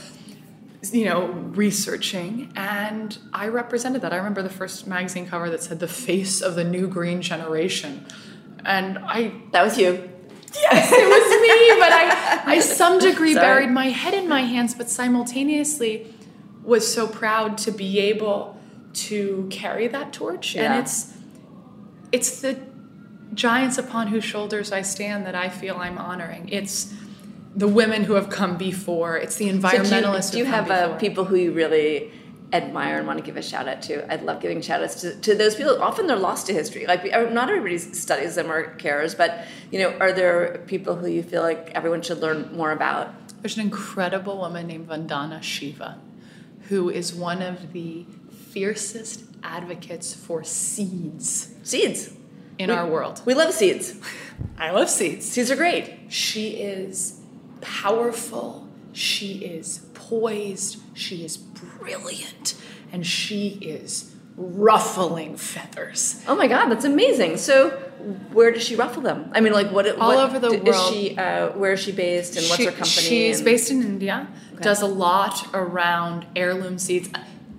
you 0.94 1.06
know, 1.06 1.28
researching, 1.28 2.52
and 2.56 3.18
I 3.34 3.48
represented 3.48 4.02
that. 4.02 4.14
I 4.14 4.18
remember 4.18 4.42
the 4.42 4.50
first 4.50 4.88
magazine 4.88 5.28
cover 5.28 5.50
that 5.50 5.62
said 5.64 5.80
"The 5.80 5.88
Face 5.88 6.42
of 6.42 6.56
the 6.56 6.64
New 6.64 6.88
Green 6.88 7.22
Generation," 7.22 8.06
and 8.66 8.98
I 9.00 9.32
That 9.52 9.64
was 9.64 9.78
you. 9.78 10.10
yes, 10.54 10.92
it 10.92 11.08
was 11.08 11.42
me, 11.42 11.80
but 11.80 11.92
I, 11.92 12.56
I 12.56 12.60
some 12.82 13.00
degree 13.00 13.34
Sorry. 13.34 13.46
buried 13.46 13.70
my 13.72 13.90
head 13.90 14.14
in 14.14 14.28
my 14.28 14.42
hands, 14.42 14.74
but 14.76 14.90
simultaneously 14.90 16.14
was 16.64 16.92
so 16.92 17.08
proud 17.08 17.58
to 17.60 17.72
be 17.72 18.00
able 18.00 18.60
to 18.94 19.48
carry 19.50 19.88
that 19.88 20.12
torch. 20.14 20.56
Yeah. 20.56 20.74
And 20.74 20.84
it's 20.84 21.14
it's 22.12 22.42
the 22.42 22.60
giants 23.34 23.78
upon 23.78 24.08
whose 24.08 24.24
shoulders 24.24 24.72
I 24.72 24.82
stand 24.82 25.26
that 25.26 25.36
I 25.36 25.50
feel 25.50 25.78
I'm 25.78 25.98
honoring. 25.98 26.50
It's 26.50 26.94
the 27.58 27.68
women 27.68 28.04
who 28.04 28.14
have 28.14 28.30
come 28.30 28.56
before. 28.58 29.18
It's 29.18 29.36
the 29.36 29.50
environmentalists. 29.50 29.62
So 29.66 29.72
do 29.74 29.88
you, 29.90 30.04
environmentalists 30.04 30.32
do 30.32 30.38
you 30.38 30.46
who've 30.46 30.70
uh, 30.72 30.96
people 30.98 31.26
who 31.26 31.36
you 31.36 31.52
really 31.52 32.12
admire 32.54 32.98
and 33.00 33.08
want 33.08 33.20
to 33.20 33.26
give 33.26 33.36
a 33.36 33.42
shout 33.42 33.68
out 33.68 33.82
to? 33.84 34.10
I'd 34.14 34.22
love 34.24 34.40
giving 34.42 34.62
shout 34.62 34.82
outs 34.84 35.02
to, 35.02 35.16
to 35.22 35.36
those 35.36 35.56
people. 35.56 35.82
Often 35.82 36.08
they're 36.08 36.16
lost 36.16 36.46
to 36.48 36.54
history. 36.54 36.86
Like 36.86 37.02
uh, 37.12 37.24
not 37.32 37.50
everybody 37.50 37.78
studies 37.80 38.36
them 38.36 38.52
or 38.52 38.76
cares, 38.76 39.16
but 39.16 39.46
you 39.72 39.80
know, 39.80 39.90
are 40.00 40.14
there 40.14 40.64
people 40.68 40.96
who 40.96 41.08
you 41.08 41.24
feel 41.24 41.42
like 41.42 41.72
everyone 41.74 42.02
should 42.04 42.20
learn 42.20 42.56
more 42.56 42.72
about? 42.72 43.14
There's 43.42 43.58
an 43.58 43.64
incredible 43.64 44.38
woman 44.38 44.68
named 44.68 44.88
Vandana 44.88 45.42
Shiva, 45.42 46.00
who 46.70 46.90
is 46.90 47.14
one 47.14 47.42
of 47.42 47.74
the 47.74 48.06
fiercest 48.52 49.24
advocates 49.44 50.14
for 50.14 50.44
seeds 50.44 51.54
Seeds. 51.64 52.14
in 52.60 52.70
We- 52.70 52.76
our 52.76 52.88
world. 52.88 53.22
We 53.26 53.34
love 53.34 53.54
seeds. 53.54 53.96
I 54.60 54.72
love 54.72 54.90
seeds. 54.90 55.26
Seeds 55.28 55.50
are 55.52 55.56
great. 55.56 55.98
She 56.10 56.50
is 56.52 57.17
powerful. 57.68 58.68
She 58.94 59.34
is 59.46 59.80
poised. 59.94 60.78
She 60.94 61.24
is 61.24 61.38
brilliant. 61.38 62.56
And 62.92 63.06
she 63.06 63.50
is 63.62 64.14
ruffling 64.38 65.36
feathers. 65.38 66.24
Oh 66.28 66.36
my 66.36 66.48
God, 66.48 66.70
that's 66.70 66.86
amazing. 66.86 67.38
So, 67.38 67.72
where 68.32 68.52
does 68.52 68.64
she 68.64 68.76
ruffle 68.76 69.02
them? 69.02 69.30
I 69.34 69.42
mean, 69.42 69.54
like 69.54 69.72
what? 69.72 69.88
All 70.00 70.16
what- 70.16 70.30
over 70.30 70.40
the 70.40 70.50
d- 70.52 70.58
world. 70.58 70.94
Is 70.94 70.98
she? 71.00 71.18
Uh, 71.18 71.50
where 71.50 71.74
is 71.74 71.80
she 71.80 71.92
based, 71.92 72.38
and 72.38 72.46
what's 72.46 72.58
She- 72.58 72.66
her 72.66 72.72
company? 72.72 72.90
She's 72.90 73.38
and- 73.40 73.46
based 73.46 73.72
in 73.72 73.82
India, 73.82 74.28
does 74.62 74.82
a 74.82 74.88
lot 74.88 75.48
around 75.54 76.26
heirloom 76.36 76.78
seeds. 76.80 77.10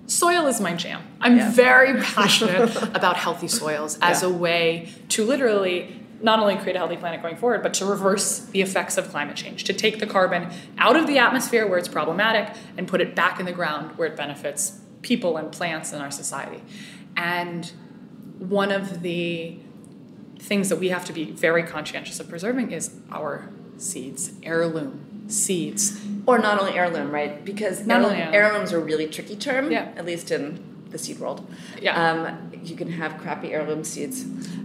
Soil 0.07 0.47
is 0.47 0.59
my 0.59 0.73
jam. 0.73 1.01
I'm 1.21 1.37
Yeah. 1.37 1.51
very 1.51 2.01
passionate 2.15 2.75
about 2.95 3.15
healthy 3.17 3.47
soils 3.47 3.99
as 4.01 4.23
Yeah. 4.23 4.29
a 4.29 4.31
way 4.31 4.89
to 5.09 5.23
literally 5.23 5.98
not 6.21 6.39
only 6.39 6.55
create 6.57 6.75
a 6.75 6.79
healthy 6.79 6.97
planet 6.97 7.21
going 7.21 7.37
forward, 7.37 7.63
but 7.63 7.73
to 7.75 7.85
reverse 7.85 8.39
the 8.39 8.61
effects 8.61 8.97
of 8.97 9.09
climate 9.09 9.35
change, 9.35 9.63
to 9.65 9.73
take 9.73 9.99
the 9.99 10.07
carbon 10.07 10.49
out 10.77 10.95
of 10.95 11.07
the 11.07 11.17
atmosphere 11.17 11.67
where 11.67 11.77
it's 11.77 11.87
problematic 11.87 12.55
and 12.77 12.87
put 12.87 13.01
it 13.01 13.15
back 13.15 13.39
in 13.39 13.45
the 13.45 13.51
ground 13.51 13.97
where 13.97 14.07
it 14.07 14.15
benefits 14.17 14.79
people 15.01 15.37
and 15.37 15.51
plants 15.51 15.93
in 15.93 16.01
our 16.01 16.11
society. 16.11 16.61
And 17.15 17.71
one 18.37 18.71
of 18.71 19.01
the 19.01 19.57
things 20.39 20.69
that 20.69 20.77
we 20.77 20.89
have 20.89 21.05
to 21.05 21.13
be 21.13 21.31
very 21.31 21.63
conscientious 21.63 22.19
of 22.19 22.29
preserving 22.29 22.71
is 22.71 22.91
our 23.11 23.49
seeds, 23.77 24.31
heirloom 24.43 25.25
seeds. 25.29 26.01
or 26.25 26.37
not 26.39 26.59
only 26.59 26.73
heirloom, 26.73 27.11
right? 27.11 27.43
Because 27.45 27.85
Not 27.85 27.95
heirloom, 28.01 28.11
only 28.11 28.21
heirloom. 28.23 28.35
heirloom's 28.35 28.71
a 28.71 28.79
really 28.79 29.07
tricky 29.07 29.35
term. 29.35 29.71
Yeah. 29.71 29.91
At 29.95 30.05
least 30.05 30.31
in 30.31 30.63
the 30.91 30.97
seed 30.97 31.19
world. 31.19 31.45
Yeah. 31.81 32.11
Um, 32.11 32.51
you 32.63 32.75
can 32.75 32.91
have 32.91 33.17
crappy 33.17 33.53
heirloom 33.53 33.83
seeds. 33.83 34.23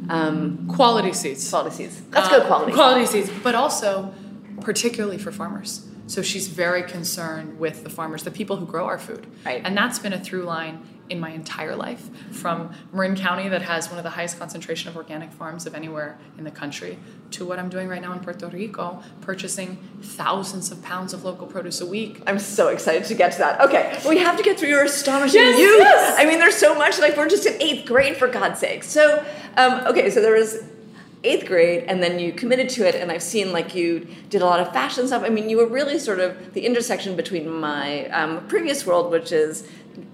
Um, 0.08 0.66
Quality 0.74 1.12
seeds. 1.12 1.48
quality 1.48 1.76
seeds. 1.76 2.00
That's 2.10 2.28
Uh, 2.28 2.38
good 2.38 2.46
quality. 2.46 2.72
Quality 2.72 3.06
seeds, 3.06 3.30
but 3.42 3.54
also 3.54 4.12
particularly 4.60 5.18
for 5.18 5.32
farmers. 5.32 5.86
So 6.06 6.20
she's 6.22 6.48
very 6.48 6.82
concerned 6.82 7.58
with 7.58 7.82
the 7.82 7.90
farmers, 7.90 8.22
the 8.24 8.30
people 8.30 8.56
who 8.56 8.66
grow 8.66 8.84
our 8.86 8.98
food. 8.98 9.26
Right. 9.44 9.62
And 9.64 9.76
that's 9.76 9.98
been 9.98 10.12
a 10.12 10.20
through 10.20 10.44
line 10.44 10.80
in 11.10 11.20
my 11.20 11.30
entire 11.30 11.76
life 11.76 12.08
from 12.32 12.72
Marin 12.92 13.14
County 13.14 13.48
that 13.48 13.62
has 13.62 13.88
one 13.88 13.98
of 13.98 14.04
the 14.04 14.10
highest 14.10 14.38
concentration 14.38 14.88
of 14.88 14.96
organic 14.96 15.30
farms 15.32 15.66
of 15.66 15.74
anywhere 15.74 16.16
in 16.38 16.44
the 16.44 16.50
country 16.50 16.98
to 17.32 17.44
what 17.44 17.58
I'm 17.58 17.68
doing 17.68 17.88
right 17.88 18.00
now 18.00 18.12
in 18.12 18.20
Puerto 18.20 18.46
Rico, 18.48 19.02
purchasing 19.20 19.76
thousands 20.00 20.70
of 20.70 20.82
pounds 20.82 21.12
of 21.12 21.24
local 21.24 21.46
produce 21.46 21.80
a 21.80 21.86
week. 21.86 22.22
I'm 22.26 22.38
so 22.38 22.68
excited 22.68 23.04
to 23.04 23.14
get 23.14 23.32
to 23.32 23.38
that. 23.38 23.60
Okay, 23.60 24.00
we 24.08 24.18
have 24.18 24.36
to 24.38 24.42
get 24.42 24.58
through 24.58 24.70
your 24.70 24.84
astonishing 24.84 25.40
Yes, 25.40 25.58
youth. 25.58 25.80
yes. 25.80 26.16
I 26.18 26.24
mean, 26.24 26.38
there's 26.38 26.56
so 26.56 26.74
much. 26.74 26.98
Like 26.98 27.16
we're 27.16 27.28
just 27.28 27.44
in 27.46 27.60
eighth 27.60 27.86
grade, 27.86 28.16
for 28.16 28.28
God's 28.28 28.60
sake. 28.60 28.82
So, 28.84 29.24
um, 29.56 29.86
okay, 29.86 30.08
so 30.10 30.20
there 30.22 30.34
was 30.34 30.62
eighth 31.24 31.46
grade, 31.46 31.84
and 31.88 32.02
then 32.02 32.18
you 32.18 32.32
committed 32.32 32.68
to 32.68 32.86
it, 32.86 32.94
and 32.94 33.10
I've 33.10 33.22
seen 33.22 33.52
like 33.52 33.74
you 33.74 34.06
did 34.28 34.42
a 34.42 34.46
lot 34.46 34.60
of 34.60 34.72
fashion 34.72 35.06
stuff. 35.06 35.22
I 35.24 35.30
mean, 35.30 35.48
you 35.48 35.56
were 35.56 35.66
really 35.66 35.98
sort 35.98 36.20
of 36.20 36.54
the 36.54 36.64
intersection 36.64 37.16
between 37.16 37.48
my 37.50 38.06
um, 38.08 38.46
previous 38.46 38.86
world, 38.86 39.10
which 39.10 39.32
is 39.32 39.66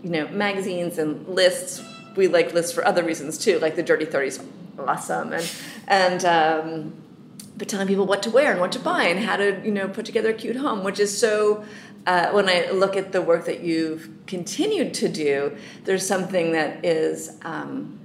you 0.02 0.10
know 0.10 0.28
magazines 0.28 0.98
and 0.98 1.26
lists. 1.28 1.82
We 2.16 2.28
like 2.28 2.52
lists 2.52 2.72
for 2.72 2.84
other 2.84 3.04
reasons 3.04 3.38
too, 3.38 3.58
like 3.60 3.76
the 3.76 3.82
Dirty 3.82 4.04
Thirties, 4.04 4.40
awesome, 4.78 5.32
and 5.32 5.50
and. 5.88 6.24
Um, 6.24 6.92
but 7.60 7.68
telling 7.68 7.86
people 7.86 8.06
what 8.06 8.22
to 8.22 8.30
wear 8.30 8.50
and 8.52 8.58
what 8.58 8.72
to 8.72 8.78
buy 8.78 9.04
and 9.04 9.20
how 9.20 9.36
to 9.36 9.60
you 9.62 9.70
know 9.70 9.86
put 9.86 10.06
together 10.06 10.30
a 10.30 10.32
cute 10.32 10.56
home 10.56 10.82
which 10.82 10.98
is 10.98 11.16
so 11.16 11.62
uh, 12.06 12.30
when 12.30 12.48
i 12.48 12.70
look 12.70 12.96
at 12.96 13.12
the 13.12 13.20
work 13.20 13.44
that 13.44 13.60
you've 13.60 14.08
continued 14.26 14.94
to 14.94 15.08
do 15.08 15.54
there's 15.84 16.06
something 16.06 16.52
that 16.52 16.82
is 16.82 17.36
um, 17.42 18.00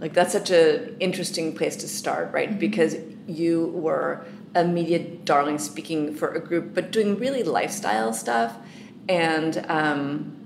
like 0.00 0.14
that's 0.14 0.32
such 0.32 0.50
an 0.50 0.96
interesting 1.00 1.54
place 1.54 1.76
to 1.76 1.86
start 1.86 2.32
right 2.32 2.58
because 2.58 2.96
you 3.28 3.66
were 3.66 4.24
a 4.54 4.64
media 4.64 4.98
darling 4.98 5.58
speaking 5.58 6.14
for 6.14 6.32
a 6.32 6.40
group 6.40 6.72
but 6.74 6.90
doing 6.90 7.18
really 7.18 7.42
lifestyle 7.42 8.12
stuff 8.12 8.56
and 9.06 9.64
um, 9.68 10.41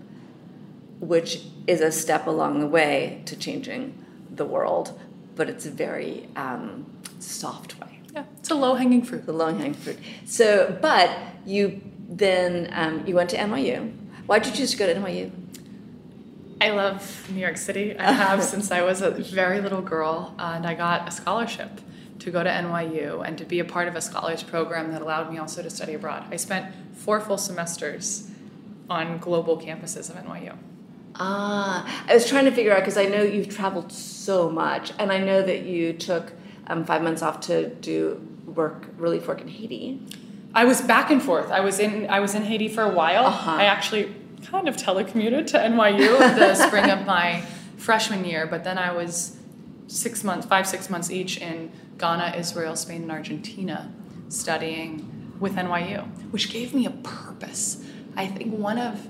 which 1.01 1.41
is 1.67 1.81
a 1.81 1.93
step 1.93 2.27
along 2.27 2.61
the 2.61 2.67
way 2.67 3.23
to 3.27 3.37
changing 3.37 3.93
the 4.31 4.45
world 4.45 4.99
but 5.35 5.49
it's 5.49 5.67
a 5.67 5.71
very 5.71 6.29
um, 6.37 6.87
soft 7.19 7.79
way 7.81 8.01
Yeah, 8.15 8.25
it's 8.39 8.51
a 8.51 8.55
low 8.55 8.75
hanging 8.75 9.03
fruit. 9.03 9.27
the 9.27 9.33
low 9.33 9.53
hanging 9.53 9.75
fruit. 9.75 9.99
So, 10.25 10.77
but 10.81 11.11
you 11.45 11.83
then 12.09 12.71
um, 12.73 13.05
you 13.07 13.15
went 13.15 13.31
to 13.31 13.37
NYU. 13.37 13.93
Why 14.27 14.39
did 14.39 14.49
you 14.53 14.57
choose 14.59 14.71
to 14.73 14.77
go 14.79 14.87
to 14.87 14.95
NYU? 14.99 15.31
I 16.61 16.71
love 16.71 17.29
New 17.31 17.41
York 17.41 17.59
City. 17.59 17.97
I 17.99 18.13
have 18.13 18.43
since 18.53 18.71
I 18.71 18.83
was 18.83 19.03
a 19.03 19.11
very 19.11 19.61
little 19.61 19.83
girl, 19.83 20.35
and 20.39 20.65
I 20.67 20.75
got 20.75 21.07
a 21.07 21.11
scholarship 21.11 21.71
to 22.21 22.31
go 22.31 22.43
to 22.43 22.49
NYU 22.49 23.23
and 23.27 23.37
to 23.37 23.45
be 23.45 23.59
a 23.61 23.65
part 23.65 23.89
of 23.89 23.95
a 23.95 24.01
scholars 24.01 24.43
program 24.43 24.91
that 24.93 25.03
allowed 25.03 25.31
me 25.31 25.39
also 25.39 25.63
to 25.63 25.69
study 25.69 25.95
abroad. 25.95 26.25
I 26.31 26.37
spent 26.37 26.75
four 26.95 27.21
full 27.21 27.37
semesters 27.37 28.31
on 28.89 29.19
global 29.19 29.59
campuses 29.61 30.09
of 30.09 30.17
NYU. 30.25 30.57
Ah, 31.19 32.05
I 32.09 32.15
was 32.15 32.29
trying 32.29 32.45
to 32.45 32.53
figure 32.53 32.73
out 32.73 32.81
because 32.81 32.97
I 32.97 33.07
know 33.07 33.23
you've 33.23 33.55
traveled 33.55 33.93
so 33.93 34.51
much, 34.51 34.93
and 34.99 35.11
I 35.11 35.19
know 35.19 35.43
that 35.43 35.63
you 35.63 35.93
took 35.93 36.33
um, 36.67 36.85
five 36.85 37.03
months 37.03 37.23
off 37.23 37.41
to 37.43 37.69
do 37.77 38.21
work, 38.45 38.87
relief 38.99 39.27
work 39.29 39.41
in 39.41 39.49
Haiti. 39.49 40.01
I 40.55 40.65
was 40.65 40.81
back 40.81 41.11
and 41.11 41.23
forth. 41.23 41.51
I 41.51 41.61
was 41.61 41.79
in 41.79 42.09
I 42.09 42.21
was 42.21 42.35
in 42.35 42.43
Haiti 42.43 42.69
for 42.69 42.83
a 42.83 42.89
while. 42.89 43.27
Uh-huh. 43.27 43.51
I 43.51 43.65
actually 43.65 44.15
kind 44.51 44.69
of 44.69 44.77
telecommuted 44.77 45.47
to 45.49 45.59
NYU 45.59 46.19
the 46.19 46.55
spring 46.67 46.91
of 46.91 47.07
my 47.07 47.45
freshman 47.77 48.25
year, 48.25 48.47
but 48.47 48.65
then 48.65 48.79
I 48.79 48.93
was 48.93 49.37
six 49.87 50.25
months, 50.25 50.47
five 50.47 50.67
six 50.67 50.89
months 50.91 51.11
each 51.11 51.39
in 51.39 51.73
Ghana, 51.99 52.35
Israel, 52.37 52.77
Spain, 52.77 53.03
and 53.03 53.13
Argentina, 53.13 53.93
studying 54.29 55.35
with 55.41 55.55
NYU, 55.55 56.07
which 56.31 56.51
gave 56.51 56.75
me 56.75 56.87
a 56.87 56.91
purpose. 56.91 57.85
I 58.17 58.27
think 58.27 58.55
one 58.55 58.79
of 58.79 59.07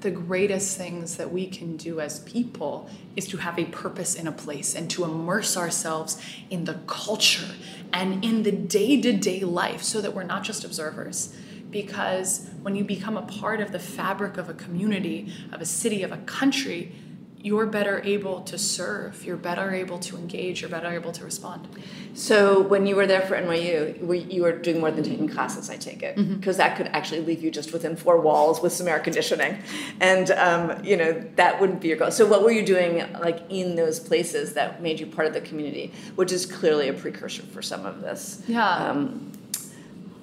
the 0.00 0.10
greatest 0.10 0.76
things 0.76 1.16
that 1.16 1.32
we 1.32 1.46
can 1.46 1.76
do 1.76 2.00
as 2.00 2.20
people 2.20 2.88
is 3.16 3.26
to 3.26 3.36
have 3.38 3.58
a 3.58 3.64
purpose 3.66 4.14
in 4.14 4.28
a 4.28 4.32
place 4.32 4.74
and 4.74 4.88
to 4.90 5.04
immerse 5.04 5.56
ourselves 5.56 6.22
in 6.50 6.64
the 6.64 6.74
culture 6.86 7.54
and 7.92 8.24
in 8.24 8.44
the 8.44 8.52
day 8.52 9.00
to 9.00 9.12
day 9.12 9.40
life 9.40 9.82
so 9.82 10.00
that 10.00 10.14
we're 10.14 10.22
not 10.22 10.44
just 10.44 10.64
observers. 10.64 11.34
Because 11.70 12.48
when 12.62 12.76
you 12.76 12.84
become 12.84 13.16
a 13.16 13.22
part 13.22 13.60
of 13.60 13.72
the 13.72 13.78
fabric 13.78 14.38
of 14.38 14.48
a 14.48 14.54
community, 14.54 15.32
of 15.52 15.60
a 15.60 15.66
city, 15.66 16.02
of 16.02 16.12
a 16.12 16.18
country, 16.18 16.92
you're 17.40 17.66
better 17.66 18.02
able 18.04 18.40
to 18.42 18.58
serve, 18.58 19.24
you're 19.24 19.36
better 19.36 19.72
able 19.72 19.98
to 20.00 20.16
engage, 20.16 20.60
you're 20.60 20.70
better 20.70 20.90
able 20.92 21.12
to 21.12 21.24
respond. 21.24 21.68
So, 22.14 22.60
when 22.60 22.84
you 22.86 22.96
were 22.96 23.06
there 23.06 23.20
for 23.20 23.36
NYU, 23.36 24.32
you 24.32 24.42
were 24.42 24.52
doing 24.52 24.80
more 24.80 24.90
than 24.90 25.04
taking 25.04 25.28
classes, 25.28 25.70
I 25.70 25.76
take 25.76 26.02
it, 26.02 26.16
because 26.16 26.56
that 26.56 26.76
could 26.76 26.88
actually 26.88 27.20
leave 27.20 27.42
you 27.42 27.50
just 27.52 27.72
within 27.72 27.94
four 27.96 28.20
walls 28.20 28.60
with 28.60 28.72
some 28.72 28.88
air 28.88 28.98
conditioning, 28.98 29.58
and 30.00 30.30
um, 30.32 30.84
you 30.84 30.96
know 30.96 31.12
that 31.36 31.60
wouldn't 31.60 31.80
be 31.80 31.88
your 31.88 31.96
goal. 31.96 32.10
So, 32.10 32.26
what 32.26 32.42
were 32.42 32.50
you 32.50 32.66
doing 32.66 33.04
like 33.20 33.40
in 33.50 33.76
those 33.76 34.00
places 34.00 34.54
that 34.54 34.82
made 34.82 34.98
you 34.98 35.06
part 35.06 35.28
of 35.28 35.32
the 35.34 35.40
community, 35.40 35.92
which 36.16 36.32
is 36.32 36.44
clearly 36.44 36.88
a 36.88 36.92
precursor 36.92 37.42
for 37.42 37.62
some 37.62 37.86
of 37.86 38.00
this 38.00 38.42
Yeah. 38.48 38.68
um, 38.68 39.30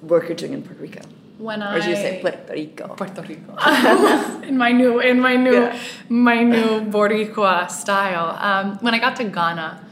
work 0.02 0.28
you're 0.28 0.36
doing 0.36 0.52
in 0.52 0.62
Puerto 0.62 0.82
Rico, 0.82 1.00
When 1.38 1.62
or 1.62 1.66
I 1.66 1.74
did 1.80 1.84
you 1.90 1.96
say 1.96 2.18
Puerto 2.20 2.52
Rico? 2.52 2.88
Puerto 2.94 3.22
Rico. 3.22 3.56
in 4.42 4.56
my 4.56 4.72
new, 4.72 5.00
in 5.00 5.20
my 5.20 5.36
new, 5.36 5.52
Yeah. 5.52 5.78
my 6.08 6.42
new 6.42 6.80
Boricua 6.90 7.70
style. 7.70 8.36
Um, 8.40 8.78
when 8.80 8.94
I 8.94 8.98
got 8.98 9.16
to 9.16 9.24
Ghana, 9.24 9.84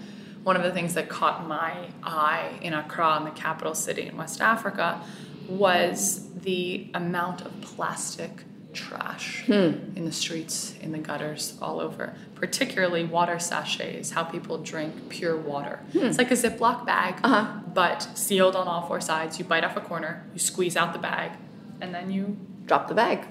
one 0.42 0.56
of 0.56 0.62
the 0.62 0.72
things 0.72 0.94
that 0.94 1.08
caught 1.08 1.46
my 1.46 1.88
eye 2.02 2.58
in 2.62 2.72
Accra, 2.72 3.18
in 3.18 3.24
the 3.24 3.30
capital 3.30 3.74
city 3.74 4.06
in 4.08 4.16
West 4.16 4.40
Africa, 4.40 5.00
was 5.48 6.30
the 6.34 6.86
amount 6.94 7.42
of 7.42 7.60
plastic 7.60 8.44
trash 8.74 9.44
Hmm. 9.46 9.70
in 9.96 10.04
the 10.04 10.12
streets, 10.12 10.74
in 10.82 10.92
the 10.92 10.98
gutters, 10.98 11.54
all 11.62 11.80
over. 11.80 12.14
Particularly 12.34 13.04
water 13.04 13.38
sachets, 13.38 14.10
how 14.10 14.24
people 14.24 14.58
drink 14.58 15.08
pure 15.08 15.36
water. 15.36 15.80
It's 15.94 16.18
like 16.18 16.30
a 16.30 16.34
Ziploc 16.34 16.84
bag, 16.84 17.14
Hmm. 17.20 17.24
Uh-huh. 17.32 17.46
but 17.72 18.02
sealed 18.14 18.54
on 18.56 18.68
all 18.68 18.82
four 18.86 19.00
sides. 19.00 19.38
You 19.38 19.44
bite 19.44 19.64
off 19.64 19.76
a 19.76 19.80
corner, 19.80 20.24
you 20.34 20.38
squeeze 20.38 20.76
out 20.76 20.92
the 20.92 20.98
bag, 20.98 21.32
and 21.80 21.94
then 21.94 22.10
you 22.10 22.36
Drop 22.66 22.88
the 22.88 22.94
bag. 22.94 23.26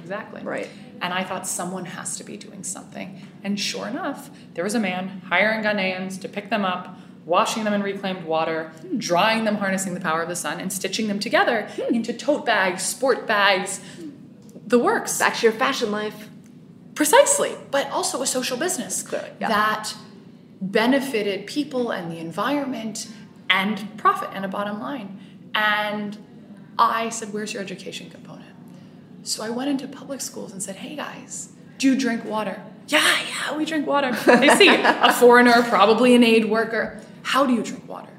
exactly 0.00 0.42
Right. 0.42 0.68
And 1.02 1.14
I 1.14 1.24
thought 1.24 1.46
someone 1.46 1.86
has 1.86 2.16
to 2.18 2.24
be 2.24 2.36
doing 2.36 2.62
something. 2.62 3.20
And 3.42 3.58
sure 3.58 3.88
enough, 3.88 4.30
there 4.54 4.62
was 4.64 4.74
a 4.74 4.80
man 4.80 5.22
hiring 5.28 5.62
Ghanaians 5.64 6.20
to 6.20 6.28
pick 6.28 6.50
them 6.50 6.64
up, 6.64 6.98
washing 7.24 7.64
them 7.64 7.72
in 7.72 7.82
reclaimed 7.82 8.24
water, 8.24 8.70
drying 8.98 9.44
them, 9.44 9.56
harnessing 9.56 9.94
the 9.94 10.00
power 10.00 10.20
of 10.22 10.28
the 10.28 10.36
sun, 10.36 10.60
and 10.60 10.70
stitching 10.72 11.08
them 11.08 11.18
together 11.18 11.68
into 11.90 12.12
tote 12.12 12.44
bags, 12.44 12.82
sport 12.82 13.26
bags, 13.26 13.80
the 14.70 14.78
works. 14.78 15.18
Back 15.18 15.36
to 15.36 15.42
your 15.42 15.52
fashion 15.52 15.90
life. 15.90 16.28
Precisely, 16.94 17.56
but 17.70 17.90
also 17.90 18.20
a 18.22 18.26
social 18.26 18.56
business 18.56 19.02
Clearly, 19.02 19.30
yeah. 19.40 19.48
that 19.48 19.94
benefited 20.60 21.46
people 21.46 21.90
and 21.90 22.10
the 22.10 22.18
environment 22.18 23.08
and 23.48 23.96
profit 23.96 24.30
and 24.34 24.44
a 24.44 24.48
bottom 24.48 24.80
line. 24.80 25.18
And 25.54 26.18
I 26.78 27.08
said, 27.08 27.32
Where's 27.32 27.52
your 27.52 27.62
education 27.62 28.10
component? 28.10 28.54
So 29.22 29.42
I 29.42 29.50
went 29.50 29.70
into 29.70 29.86
public 29.88 30.20
schools 30.20 30.52
and 30.52 30.62
said, 30.62 30.76
Hey 30.76 30.96
guys, 30.96 31.52
do 31.78 31.88
you 31.92 31.98
drink 31.98 32.24
water? 32.24 32.62
Yeah, 32.88 33.20
yeah, 33.28 33.56
we 33.56 33.64
drink 33.64 33.86
water. 33.86 34.16
They 34.26 34.54
see 34.56 34.68
a 34.68 35.12
foreigner, 35.12 35.62
probably 35.62 36.14
an 36.14 36.24
aid 36.24 36.46
worker. 36.46 37.00
How 37.22 37.46
do 37.46 37.54
you 37.54 37.62
drink 37.62 37.88
water? 37.88 38.12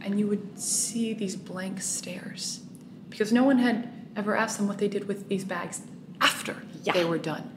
And 0.00 0.18
you 0.18 0.26
would 0.26 0.58
see 0.58 1.14
these 1.14 1.36
blank 1.36 1.80
stares 1.80 2.60
because 3.08 3.32
no 3.32 3.44
one 3.44 3.58
had 3.58 3.93
ever 4.16 4.36
asked 4.36 4.58
them 4.58 4.68
what 4.68 4.78
they 4.78 4.88
did 4.88 5.08
with 5.08 5.28
these 5.28 5.44
bags 5.44 5.82
after 6.20 6.56
Yeah. 6.82 6.92
they 6.92 7.04
were 7.04 7.18
done. 7.18 7.50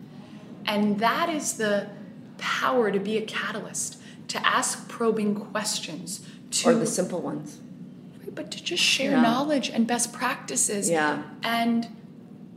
And 0.66 1.00
that 1.00 1.30
is 1.30 1.54
the 1.54 1.88
power 2.38 2.92
to 2.92 3.00
be 3.00 3.18
a 3.18 3.22
catalyst, 3.22 3.98
to 4.30 4.46
ask 4.46 4.88
probing 4.88 5.36
questions, 5.36 6.22
to 6.52 6.70
Or 6.70 6.74
the 6.76 6.86
simple 6.86 7.22
ones. 7.22 7.60
but 8.34 8.52
to 8.52 8.64
just 8.64 8.84
share 8.84 9.12
Yeah. 9.12 9.22
knowledge 9.22 9.70
and 9.70 9.88
best 9.88 10.14
practices. 10.14 10.90
Yeah. 10.90 11.24
And 11.44 11.88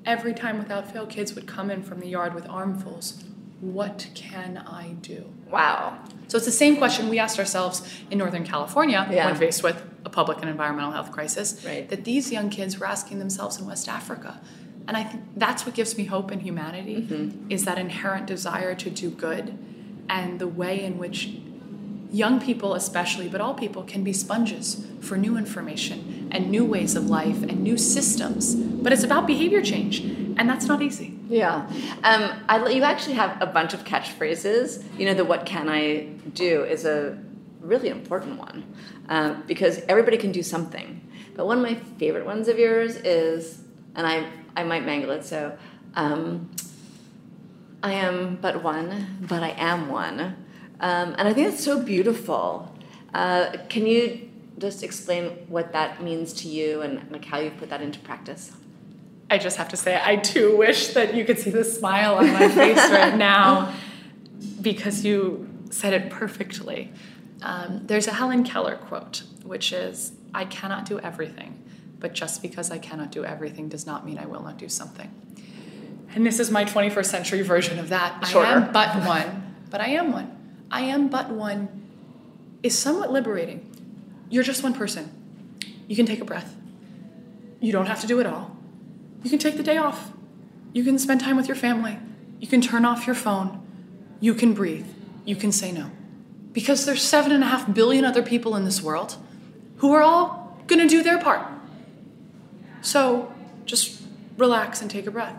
every 0.04 0.34
time 0.34 0.58
without 0.58 0.90
fail, 0.92 1.06
kids 1.06 1.34
would 1.34 1.46
come 1.46 1.70
in 1.70 1.82
from 1.82 2.00
the 2.00 2.08
yard 2.08 2.34
with 2.34 2.46
armfuls. 2.48 3.22
What 3.60 4.08
can 4.14 4.58
I 4.58 4.94
do? 5.00 5.24
Wow. 5.50 5.98
So 6.30 6.36
it's 6.36 6.46
the 6.46 6.52
same 6.52 6.76
question 6.76 7.08
we 7.08 7.18
asked 7.18 7.40
ourselves 7.40 7.82
in 8.08 8.16
Northern 8.18 8.44
California 8.44 9.04
Yeah. 9.10 9.26
when 9.26 9.34
faced 9.34 9.64
with 9.64 9.82
a 10.04 10.08
public 10.08 10.38
and 10.40 10.48
environmental 10.48 10.92
health 10.92 11.10
crisis. 11.10 11.64
Right. 11.66 11.88
That 11.88 12.04
these 12.04 12.30
young 12.30 12.50
kids 12.50 12.78
were 12.78 12.86
asking 12.86 13.18
themselves 13.18 13.58
in 13.58 13.66
West 13.66 13.88
Africa. 13.88 14.40
And 14.86 14.96
I 14.96 15.02
think 15.02 15.24
that's 15.36 15.66
what 15.66 15.74
gives 15.74 15.98
me 15.98 16.04
hope 16.04 16.30
in 16.30 16.38
humanity 16.40 16.98
Mm-hmm. 17.02 17.50
is 17.50 17.64
that 17.64 17.78
inherent 17.78 18.26
desire 18.26 18.76
to 18.76 18.88
do 18.90 19.10
good 19.10 19.58
and 20.08 20.38
the 20.38 20.46
way 20.46 20.84
in 20.84 20.98
which 20.98 21.30
young 22.12 22.40
people 22.40 22.74
especially 22.74 23.28
but 23.28 23.40
all 23.40 23.54
people 23.54 23.82
can 23.82 24.02
be 24.02 24.12
sponges 24.12 24.86
for 25.00 25.16
new 25.16 25.36
information 25.36 26.28
and 26.32 26.50
new 26.50 26.64
ways 26.64 26.96
of 26.96 27.08
life 27.08 27.42
and 27.42 27.62
new 27.62 27.76
systems 27.76 28.54
but 28.54 28.92
it's 28.92 29.04
about 29.04 29.26
behavior 29.26 29.62
change 29.62 30.00
and 30.00 30.48
that's 30.48 30.66
not 30.66 30.82
easy 30.82 31.20
Yeah. 31.30 31.64
Um, 32.02 32.42
I, 32.48 32.68
you 32.70 32.82
actually 32.82 33.14
have 33.14 33.40
a 33.40 33.46
bunch 33.46 33.72
of 33.72 33.84
catchphrases. 33.84 34.82
You 34.98 35.06
know, 35.06 35.14
the 35.14 35.24
what 35.24 35.46
can 35.46 35.68
I 35.68 36.08
do 36.34 36.64
is 36.64 36.84
a 36.84 37.16
really 37.60 37.88
important 37.88 38.36
one 38.38 38.74
uh, 39.08 39.34
because 39.46 39.78
everybody 39.88 40.16
can 40.16 40.32
do 40.32 40.42
something. 40.42 41.00
But 41.36 41.46
one 41.46 41.58
of 41.58 41.62
my 41.62 41.76
favorite 41.98 42.26
ones 42.26 42.48
of 42.48 42.58
yours 42.58 42.96
is, 42.96 43.62
and 43.94 44.06
I, 44.06 44.28
I 44.56 44.64
might 44.64 44.84
mangle 44.84 45.12
it, 45.12 45.24
so 45.24 45.56
um, 45.94 46.50
I 47.80 47.92
am 47.92 48.36
but 48.42 48.64
one, 48.64 49.18
but 49.28 49.44
I 49.44 49.50
am 49.50 49.88
one. 49.88 50.39
Um, 50.80 51.14
and 51.18 51.28
I 51.28 51.32
think 51.32 51.48
that's 51.48 51.62
so 51.62 51.82
beautiful. 51.82 52.74
Uh, 53.12 53.52
can 53.68 53.86
you 53.86 54.30
just 54.58 54.82
explain 54.82 55.30
what 55.48 55.72
that 55.72 56.02
means 56.02 56.32
to 56.34 56.48
you 56.48 56.82
and 56.82 57.10
like 57.10 57.24
how 57.24 57.38
you've 57.38 57.56
put 57.58 57.70
that 57.70 57.82
into 57.82 57.98
practice? 58.00 58.52
I 59.30 59.38
just 59.38 59.56
have 59.58 59.68
to 59.68 59.76
say, 59.76 60.00
I 60.02 60.16
too 60.16 60.56
wish 60.56 60.88
that 60.88 61.14
you 61.14 61.24
could 61.24 61.38
see 61.38 61.50
the 61.50 61.64
smile 61.64 62.16
on 62.16 62.32
my 62.32 62.48
face 62.48 62.90
right 62.90 63.16
now 63.32 63.74
because 64.60 65.04
you 65.04 65.48
said 65.70 65.92
it 65.92 66.10
perfectly. 66.10 66.92
Um, 67.42 67.82
there's 67.86 68.06
a 68.06 68.12
Helen 68.12 68.42
Keller 68.42 68.76
quote, 68.76 69.22
which 69.44 69.72
is 69.72 70.12
I 70.34 70.44
cannot 70.46 70.84
do 70.84 70.98
everything, 70.98 71.62
but 71.98 72.12
just 72.12 72.42
because 72.42 72.70
I 72.70 72.78
cannot 72.78 73.12
do 73.12 73.24
everything 73.24 73.68
does 73.68 73.86
not 73.86 74.04
mean 74.04 74.18
I 74.18 74.26
will 74.26 74.42
not 74.42 74.58
do 74.58 74.68
something. 74.68 75.10
And 76.14 76.26
this 76.26 76.40
is 76.40 76.50
my 76.50 76.64
21st 76.64 77.06
century 77.06 77.42
version 77.42 77.78
of 77.78 77.90
that. 77.90 78.26
Shorter. 78.26 78.48
I 78.48 78.52
am 78.52 78.72
but 78.72 79.06
one, 79.06 79.54
but 79.70 79.80
I 79.80 79.88
am 79.90 80.12
one. 80.12 80.39
I 80.70 80.82
am 80.82 81.08
but 81.08 81.30
one 81.30 81.68
is 82.62 82.78
somewhat 82.78 83.10
liberating. 83.12 83.66
You're 84.28 84.44
just 84.44 84.62
one 84.62 84.74
person. 84.74 85.10
You 85.88 85.96
can 85.96 86.06
take 86.06 86.20
a 86.20 86.24
breath. 86.24 86.54
You 87.60 87.72
don't 87.72 87.86
have 87.86 88.00
to 88.02 88.06
do 88.06 88.20
it 88.20 88.26
all. 88.26 88.56
You 89.22 89.30
can 89.30 89.38
take 89.38 89.56
the 89.56 89.62
day 89.62 89.76
off. 89.76 90.12
You 90.72 90.84
can 90.84 90.98
spend 90.98 91.20
time 91.20 91.36
with 91.36 91.48
your 91.48 91.56
family. 91.56 91.98
You 92.38 92.46
can 92.46 92.60
turn 92.60 92.84
off 92.84 93.06
your 93.06 93.16
phone. 93.16 93.60
You 94.20 94.34
can 94.34 94.54
breathe. 94.54 94.86
You 95.24 95.36
can 95.36 95.52
say 95.52 95.72
no. 95.72 95.90
Because 96.52 96.86
there's 96.86 97.02
seven 97.02 97.32
and 97.32 97.42
a 97.42 97.46
half 97.46 97.72
billion 97.72 98.04
other 98.04 98.22
people 98.22 98.56
in 98.56 98.64
this 98.64 98.80
world 98.80 99.16
who 99.78 99.92
are 99.92 100.02
all 100.02 100.58
gonna 100.66 100.88
do 100.88 101.02
their 101.02 101.18
part. 101.18 101.46
So 102.82 103.32
just 103.64 104.00
relax 104.36 104.80
and 104.80 104.90
take 104.90 105.06
a 105.06 105.10
breath. 105.10 105.36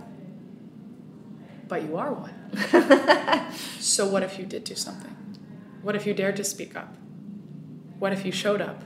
But 1.67 1.83
you 1.83 1.97
are 1.97 2.13
one. 2.13 3.51
so 3.79 4.07
what 4.07 4.23
if 4.23 4.37
you 4.37 4.45
did 4.45 4.63
do 4.63 4.75
something? 4.75 5.15
What 5.81 5.95
if 5.95 6.05
you 6.05 6.13
dared 6.13 6.35
to 6.37 6.43
speak 6.43 6.75
up? 6.75 6.95
What 7.99 8.13
if 8.13 8.25
you 8.25 8.31
showed 8.31 8.61
up? 8.61 8.83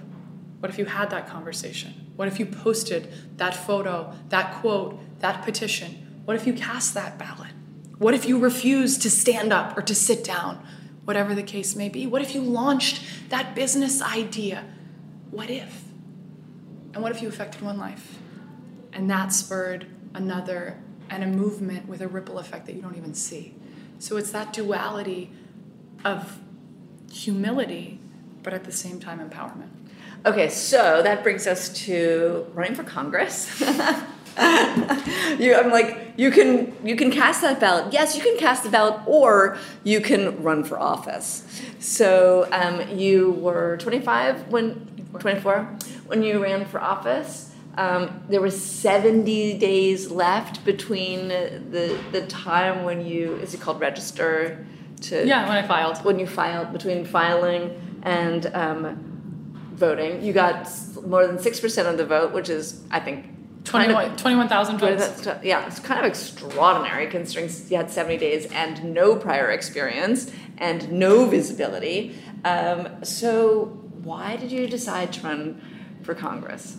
What 0.60 0.69
if 0.69 0.77
you 0.77 0.86
had 0.86 1.10
that 1.12 1.27
conversation? 1.27 1.93
What 2.15 2.27
if 2.27 2.39
you 2.39 2.45
posted 2.45 3.12
that 3.38 3.55
photo, 3.55 4.13
that 4.29 4.55
quote, 4.55 4.99
that 5.19 5.43
petition? 5.43 6.21
What 6.25 6.36
if 6.36 6.47
you 6.47 6.53
cast 6.53 6.93
that 6.93 7.17
ballot? 7.17 7.51
What 7.97 8.13
if 8.13 8.25
you 8.25 8.39
refused 8.39 9.01
to 9.03 9.10
stand 9.10 9.53
up 9.53 9.77
or 9.77 9.81
to 9.84 9.95
sit 9.95 10.23
down? 10.23 10.65
Whatever 11.03 11.36
the 11.36 11.43
case 11.43 11.75
may 11.75 11.88
be. 11.88 12.08
What 12.08 12.21
if 12.21 12.34
you 12.34 12.41
launched 12.41 13.03
that 13.29 13.53
business 13.53 14.01
idea? 14.01 14.65
What 15.29 15.49
if? 15.49 15.84
And 16.93 17.03
what 17.03 17.12
if 17.12 17.21
you 17.21 17.27
affected 17.27 17.62
one 17.62 17.77
life? 17.77 18.17
And 18.91 19.10
that 19.10 19.31
spurred 19.34 19.88
another 20.13 20.81
and 21.10 21.23
a 21.23 21.27
movement 21.27 21.88
with 21.88 22.01
a 22.01 22.08
ripple 22.08 22.39
effect 22.39 22.65
that 22.65 22.73
you 22.73 22.81
don't 22.81 22.95
even 22.95 23.13
see. 23.13 23.53
So 23.99 24.17
it's 24.17 24.31
that 24.31 24.51
duality 24.53 25.31
of 26.03 26.39
humility, 27.15 27.97
but 28.43 28.54
at 28.54 28.65
the 28.65 28.71
same 28.71 28.99
time, 28.99 29.19
empowerment. 29.19 29.69
Okay, 30.25 30.49
so 30.49 31.01
that 31.01 31.23
brings 31.23 31.47
us 31.47 31.69
to 31.86 32.45
running 32.54 32.75
for 32.75 32.84
Congress. 32.84 33.60
you, 35.39 35.56
I'm 35.56 35.71
like, 35.71 36.13
you 36.17 36.30
can 36.30 36.75
you 36.84 36.95
can 36.95 37.12
cast 37.12 37.41
that 37.41 37.60
ballot. 37.60 37.93
Yes, 37.93 38.17
you 38.17 38.23
can 38.23 38.38
cast 38.38 38.63
the 38.63 38.69
ballot, 38.69 38.99
or 39.06 39.58
you 39.84 40.01
can 40.01 40.43
run 40.43 40.63
for 40.63 40.78
office. 40.78 41.43
So 41.80 42.49
um, 42.51 42.97
you 42.97 43.32
were 43.32 43.78
25 43.78 44.49
when 44.49 45.08
24 45.19 45.63
when 46.08 46.21
you 46.21 46.43
ran 46.43 46.65
for 46.65 46.82
office. 46.82 47.51
Um, 47.78 48.23
there 48.30 48.41
was 48.41 48.60
70 48.62 49.58
days 49.58 50.10
left 50.12 50.65
between 50.65 51.30
the 51.30 51.97
the 52.12 52.25
time 52.28 52.84
when 52.84 53.06
you 53.06 53.36
is 53.36 53.54
it 53.54 53.62
called 53.62 53.80
register 53.80 54.65
to 55.10 55.26
Yeah, 55.28 55.48
when 55.48 55.58
I 55.58 55.68
filed. 55.68 55.98
when 56.06 56.20
you 56.20 56.28
filed 56.28 56.72
between 56.74 57.06
filing 57.06 57.72
and 58.04 58.46
um, 58.54 59.62
voting, 59.74 60.22
you 60.24 60.34
got 60.34 60.70
more 61.06 61.26
than 61.28 61.39
six 61.39 61.60
percent 61.60 61.88
of 61.88 61.98
the 61.98 62.06
vote, 62.06 62.34
which 62.34 62.50
is, 62.50 62.82
I 62.91 63.00
think, 63.00 63.26
kind 63.65 63.91
of- 63.91 63.96
21 63.96 64.18
21,000 64.18 64.78
votes. 64.78 65.28
yeah, 65.44 65.65
it's 65.68 65.80
kind 65.80 66.00
of 66.00 66.06
extraordinary 66.06 67.08
considering 67.08 67.50
you 67.70 67.78
had 67.78 67.89
70 67.89 68.18
days 68.18 68.46
and 68.52 68.94
no 68.94 69.15
prior 69.15 69.50
experience 69.52 70.32
and 70.58 70.91
no 70.91 71.26
visibility. 71.26 72.15
Um, 72.44 73.04
so, 73.04 73.65
why 74.04 74.36
did 74.36 74.52
you 74.52 74.68
decide 74.68 75.12
to 75.13 75.22
run 75.22 75.62
for 76.04 76.13
Congress? 76.13 76.78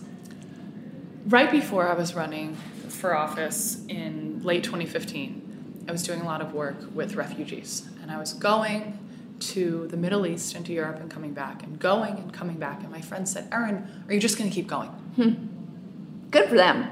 Right 1.28 1.50
before 1.50 1.88
I 1.88 1.94
was 1.94 2.14
running 2.14 2.54
for 2.88 3.16
office 3.16 3.84
in 3.88 4.40
late 4.44 4.62
2015, 4.62 5.45
I 5.88 5.92
was 5.92 6.02
doing 6.02 6.20
a 6.20 6.24
lot 6.24 6.40
of 6.40 6.52
work 6.52 6.76
with 6.94 7.14
refugees. 7.14 7.88
And 8.02 8.10
I 8.10 8.18
was 8.18 8.32
going 8.32 8.98
to 9.38 9.86
the 9.88 9.96
Middle 9.96 10.26
East 10.26 10.54
and 10.54 10.64
to 10.66 10.72
Europe 10.72 10.98
and 11.00 11.10
coming 11.10 11.32
back, 11.32 11.62
and 11.62 11.78
going 11.78 12.16
and 12.16 12.32
coming 12.32 12.56
back. 12.56 12.82
And 12.82 12.90
my 12.90 13.00
friend 13.00 13.28
said, 13.28 13.48
Erin, 13.52 14.04
are 14.08 14.14
you 14.14 14.20
just 14.20 14.38
going 14.38 14.48
to 14.48 14.54
keep 14.54 14.66
going? 14.66 14.88
Hmm. 14.88 16.30
Good 16.30 16.48
for 16.48 16.56
them. 16.56 16.90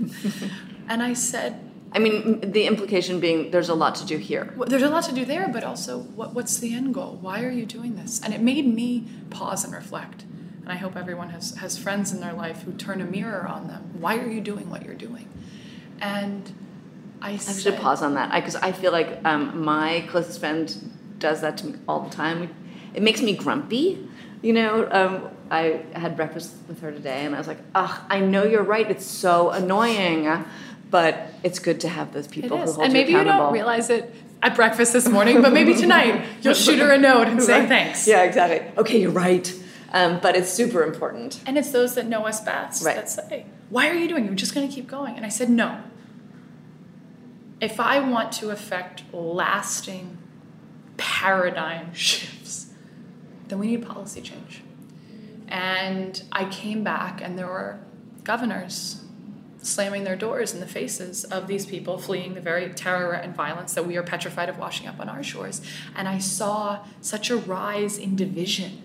And 0.88 1.02
I 1.02 1.14
said, 1.14 1.60
I 1.92 1.98
mean, 1.98 2.52
the 2.52 2.66
implication 2.66 3.20
being 3.20 3.50
there's 3.50 3.68
a 3.68 3.74
lot 3.74 3.94
to 3.96 4.06
do 4.06 4.18
here. 4.18 4.52
Well, 4.56 4.68
there's 4.68 4.82
a 4.82 4.88
lot 4.88 5.04
to 5.04 5.14
do 5.14 5.24
there, 5.24 5.48
but 5.48 5.64
also, 5.64 6.00
what, 6.00 6.34
what's 6.34 6.58
the 6.58 6.74
end 6.74 6.94
goal? 6.94 7.18
Why 7.20 7.42
are 7.42 7.50
you 7.50 7.66
doing 7.66 7.96
this? 7.96 8.20
And 8.22 8.34
it 8.34 8.40
made 8.40 8.66
me 8.66 9.06
pause 9.30 9.64
and 9.64 9.72
reflect. 9.72 10.24
And 10.62 10.72
I 10.72 10.76
hope 10.76 10.96
everyone 10.96 11.30
has, 11.30 11.54
has 11.56 11.78
friends 11.78 12.12
in 12.12 12.20
their 12.20 12.32
life 12.32 12.62
who 12.62 12.72
turn 12.72 13.00
a 13.00 13.04
mirror 13.04 13.46
on 13.46 13.68
them. 13.68 13.94
Why 14.00 14.18
are 14.18 14.28
you 14.28 14.40
doing 14.40 14.70
what 14.70 14.84
you're 14.84 14.94
doing? 14.94 15.28
And 16.00 16.52
I, 17.24 17.30
I 17.30 17.36
said, 17.38 17.62
should 17.62 17.80
pause 17.80 18.02
on 18.02 18.14
that 18.14 18.32
because 18.34 18.54
I, 18.56 18.72
feel 18.72 18.92
like 18.92 19.20
um, 19.24 19.64
my 19.64 20.04
closest 20.10 20.40
friend 20.40 20.92
does 21.18 21.40
that 21.40 21.56
to 21.58 21.66
me 21.66 21.78
all 21.88 22.00
the 22.00 22.14
time. 22.14 22.54
It 22.92 23.02
makes 23.02 23.22
me 23.22 23.34
grumpy. 23.34 24.06
You 24.42 24.52
know, 24.52 24.86
um, 24.90 25.30
I 25.50 25.82
had 25.94 26.16
breakfast 26.16 26.54
with 26.68 26.80
her 26.82 26.92
today 26.92 27.24
and 27.24 27.34
I 27.34 27.38
was 27.38 27.48
like, 27.48 27.60
ugh, 27.74 27.98
I 28.10 28.20
know 28.20 28.44
you're 28.44 28.62
right. 28.62 28.88
It's 28.90 29.06
so 29.06 29.50
annoying. 29.50 30.44
But 30.90 31.32
it's 31.42 31.58
good 31.58 31.80
to 31.80 31.88
have 31.88 32.12
those 32.12 32.28
people 32.28 32.58
who 32.58 32.70
hold 32.70 32.84
And 32.84 32.92
maybe 32.92 33.12
you 33.12 33.18
you 33.18 33.24
don't 33.24 33.52
realize 33.52 33.90
it 33.90 34.14
at 34.42 34.54
breakfast 34.54 34.92
this 34.92 35.08
morning, 35.08 35.40
but 35.40 35.52
maybe 35.52 35.74
tonight 35.74 36.24
you'll 36.42 36.54
shoot 36.54 36.78
her 36.78 36.92
a 36.92 36.98
note 36.98 37.26
and 37.28 37.42
say 37.42 37.58
Right. 37.60 37.68
thanks. 37.68 38.06
Yeah, 38.06 38.22
exactly. 38.22 38.70
Okay, 38.76 39.00
you're 39.00 39.10
right. 39.10 39.52
Um, 39.92 40.20
but 40.20 40.36
it's 40.36 40.50
super 40.52 40.82
important. 40.82 41.40
And 41.46 41.56
it's 41.56 41.70
those 41.70 41.94
that 41.94 42.06
know 42.06 42.26
us 42.26 42.40
best 42.42 42.84
Right. 42.84 42.96
that 42.96 43.08
say, 43.08 43.46
Why 43.70 43.88
are 43.88 43.94
you 43.94 44.08
doing? 44.08 44.26
You're 44.26 44.34
just 44.34 44.54
going 44.54 44.68
to 44.68 44.74
keep 44.74 44.86
going. 44.86 45.16
And 45.16 45.24
I 45.24 45.30
said, 45.30 45.48
No. 45.48 45.82
If 47.60 47.80
I 47.80 48.00
want 48.00 48.32
to 48.32 48.50
affect 48.50 49.04
lasting 49.12 50.18
paradigm 50.96 51.94
shifts, 51.94 52.72
then 53.48 53.58
we 53.58 53.68
need 53.68 53.86
policy 53.86 54.20
change. 54.20 54.62
And 55.48 56.22
I 56.32 56.46
came 56.46 56.82
back, 56.82 57.20
and 57.20 57.38
there 57.38 57.46
were 57.46 57.78
governors 58.24 59.04
slamming 59.66 60.04
their 60.04 60.16
doors 60.16 60.52
in 60.52 60.60
the 60.60 60.66
faces 60.66 61.24
of 61.24 61.46
these 61.46 61.64
people 61.64 61.98
fleeing 61.98 62.34
the 62.34 62.40
very 62.40 62.68
terror 62.70 63.12
and 63.12 63.34
violence 63.34 63.74
that 63.74 63.86
we 63.86 63.96
are 63.96 64.02
petrified 64.02 64.48
of 64.48 64.58
washing 64.58 64.86
up 64.86 65.00
on 65.00 65.08
our 65.08 65.22
shores. 65.22 65.62
And 65.96 66.06
I 66.06 66.18
saw 66.18 66.84
such 67.00 67.30
a 67.30 67.36
rise 67.36 67.96
in 67.96 68.14
division 68.16 68.82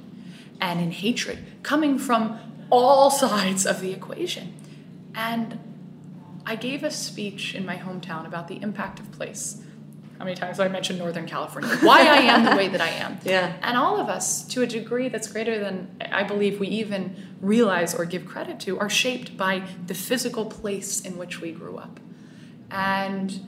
and 0.61 0.79
in 0.79 0.91
hatred 0.91 1.39
coming 1.63 1.97
from 1.97 2.39
all 2.69 3.09
sides 3.09 3.65
of 3.65 3.81
the 3.81 3.91
equation. 3.91 4.53
And 5.13 5.59
I 6.49 6.55
gave 6.55 6.83
a 6.83 6.89
speech 6.89 7.53
in 7.53 7.63
my 7.63 7.77
hometown 7.77 8.25
about 8.25 8.47
the 8.47 8.59
impact 8.63 8.99
of 8.99 9.11
place. 9.11 9.61
How 10.17 10.25
many 10.25 10.35
times 10.35 10.57
have 10.57 10.65
I 10.65 10.69
mentioned 10.69 10.97
Northern 10.97 11.27
California? 11.27 11.69
Why 11.81 11.99
I 11.99 12.17
am 12.21 12.43
the 12.43 12.55
way 12.55 12.67
that 12.69 12.81
I 12.81 12.89
am. 12.89 13.19
Yeah. 13.23 13.55
And 13.61 13.77
all 13.77 14.01
of 14.01 14.09
us, 14.09 14.43
to 14.45 14.63
a 14.63 14.67
degree 14.67 15.09
that's 15.09 15.27
greater 15.27 15.59
than 15.59 15.95
I 16.11 16.23
believe 16.23 16.59
we 16.59 16.67
even 16.69 17.35
realize 17.39 17.93
or 17.93 18.03
give 18.03 18.25
credit 18.25 18.59
to, 18.61 18.79
are 18.79 18.89
shaped 18.89 19.37
by 19.37 19.61
the 19.85 19.93
physical 19.93 20.45
place 20.47 21.01
in 21.01 21.19
which 21.19 21.39
we 21.39 21.51
grew 21.51 21.77
up. 21.77 21.99
And 22.71 23.39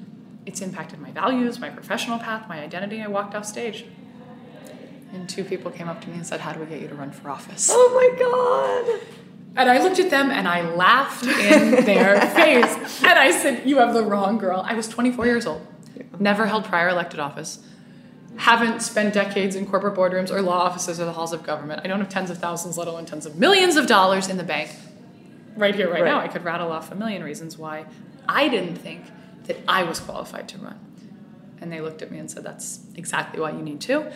it's 0.45 0.61
impacted 0.61 0.99
my 0.99 1.09
values, 1.09 1.59
my 1.59 1.71
professional 1.71 2.19
path, 2.19 2.47
my 2.47 2.59
identity. 2.59 3.01
I 3.01 3.07
walked 3.07 3.33
off 3.33 3.47
stage. 3.47 3.85
And 5.11 5.27
two 5.27 5.43
people 5.43 5.71
came 5.71 5.89
up 5.89 6.01
to 6.01 6.09
me 6.09 6.17
and 6.17 6.25
said, 6.25 6.39
How 6.39 6.53
do 6.53 6.59
we 6.59 6.67
get 6.67 6.81
you 6.81 6.87
to 6.87 6.95
run 6.95 7.11
for 7.11 7.31
office? 7.31 7.67
Oh 7.71 7.89
my 7.95 8.99
God. 8.99 9.20
And 9.55 9.69
I 9.69 9.83
looked 9.83 9.99
at 9.99 10.09
them 10.09 10.31
and 10.31 10.47
I 10.47 10.61
laughed 10.61 11.25
in 11.25 11.71
their 11.85 12.21
face. 12.21 13.03
And 13.03 13.19
I 13.19 13.31
said, 13.31 13.67
You 13.67 13.77
have 13.79 13.93
the 13.93 14.03
wrong 14.03 14.37
girl. 14.37 14.63
I 14.65 14.73
was 14.73 14.87
24 14.87 15.25
years 15.25 15.45
old, 15.45 15.65
never 16.19 16.45
held 16.45 16.65
prior 16.65 16.89
elected 16.89 17.19
office, 17.19 17.59
haven't 18.37 18.81
spent 18.81 19.13
decades 19.13 19.55
in 19.55 19.65
corporate 19.65 19.95
boardrooms 19.95 20.31
or 20.31 20.41
law 20.41 20.59
offices 20.59 20.99
or 20.99 21.05
the 21.05 21.13
halls 21.13 21.33
of 21.33 21.43
government. 21.43 21.81
I 21.83 21.87
don't 21.87 21.99
have 21.99 22.09
tens 22.09 22.29
of 22.29 22.37
thousands, 22.37 22.77
let 22.77 22.87
alone 22.87 23.05
tens 23.05 23.25
of 23.25 23.35
millions 23.35 23.75
of 23.75 23.87
dollars 23.87 24.29
in 24.29 24.37
the 24.37 24.43
bank. 24.43 24.71
Right 25.57 25.75
here, 25.75 25.91
right, 25.91 26.05
now, 26.05 26.19
I 26.19 26.29
could 26.29 26.45
rattle 26.45 26.71
off 26.71 26.93
a 26.93 26.95
million 26.95 27.23
reasons 27.23 27.57
why 27.57 27.85
I 28.27 28.47
didn't 28.47 28.77
think 28.77 29.03
that 29.43 29.57
I 29.67 29.83
was 29.83 29.99
qualified 29.99 30.47
to 30.49 30.57
run. 30.59 30.79
And 31.59 31.71
they 31.71 31.81
looked 31.81 32.01
at 32.01 32.09
me 32.09 32.19
and 32.19 32.31
said, 32.31 32.43
That's 32.43 32.79
exactly 32.95 33.41
why 33.41 33.51
you 33.51 33.61
need 33.61 33.81
to. 33.81 34.11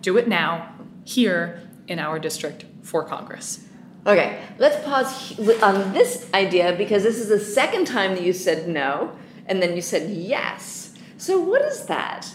Do 0.00 0.16
it 0.18 0.26
now, 0.26 0.74
here 1.04 1.68
in 1.86 2.00
our 2.00 2.18
district 2.18 2.64
for 2.82 3.04
Congress. 3.04 3.64
Okay, 4.04 4.42
let's 4.58 4.84
pause 4.84 5.38
on 5.62 5.92
this 5.92 6.28
idea 6.34 6.74
because 6.76 7.04
this 7.04 7.18
is 7.18 7.28
the 7.28 7.38
second 7.38 7.86
time 7.86 8.16
that 8.16 8.24
you 8.24 8.32
said 8.32 8.66
no 8.66 9.12
and 9.46 9.62
then 9.62 9.76
you 9.76 9.82
said 9.82 10.10
yes. 10.10 10.94
So, 11.16 11.38
what 11.38 11.62
is 11.62 11.86
that? 11.86 12.34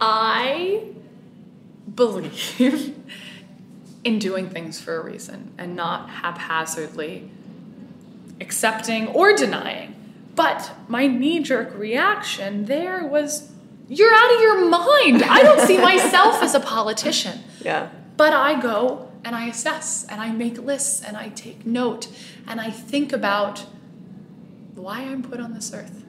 I 0.00 0.84
believe 1.94 2.94
in 4.04 4.18
doing 4.18 4.48
things 4.48 4.80
for 4.80 4.98
a 4.98 5.02
reason 5.02 5.52
and 5.58 5.74
not 5.76 6.10
haphazardly 6.10 7.30
accepting 8.40 9.08
or 9.08 9.34
denying. 9.34 9.94
But 10.34 10.72
my 10.88 11.06
knee 11.06 11.40
jerk 11.40 11.76
reaction 11.76 12.66
there 12.66 13.06
was, 13.06 13.50
You're 13.88 14.12
out 14.12 14.34
of 14.34 14.40
your 14.40 14.68
mind. 14.68 15.22
I 15.22 15.42
don't 15.42 15.66
see 15.66 15.78
myself 15.82 16.42
as 16.42 16.54
a 16.54 16.60
politician. 16.60 17.40
Yeah. 17.62 17.88
But 18.16 18.32
I 18.32 18.60
go 18.60 19.09
and 19.24 19.36
I 19.36 19.46
assess 19.46 20.04
and 20.08 20.20
I 20.20 20.30
make 20.32 20.58
lists 20.58 21.02
and 21.02 21.16
I 21.16 21.28
take 21.28 21.66
note 21.66 22.08
and 22.46 22.60
I 22.60 22.70
think 22.70 23.12
about 23.12 23.66
why 24.74 25.00
I'm 25.00 25.22
put 25.22 25.40
on 25.40 25.52
this 25.54 25.72
earth, 25.74 26.04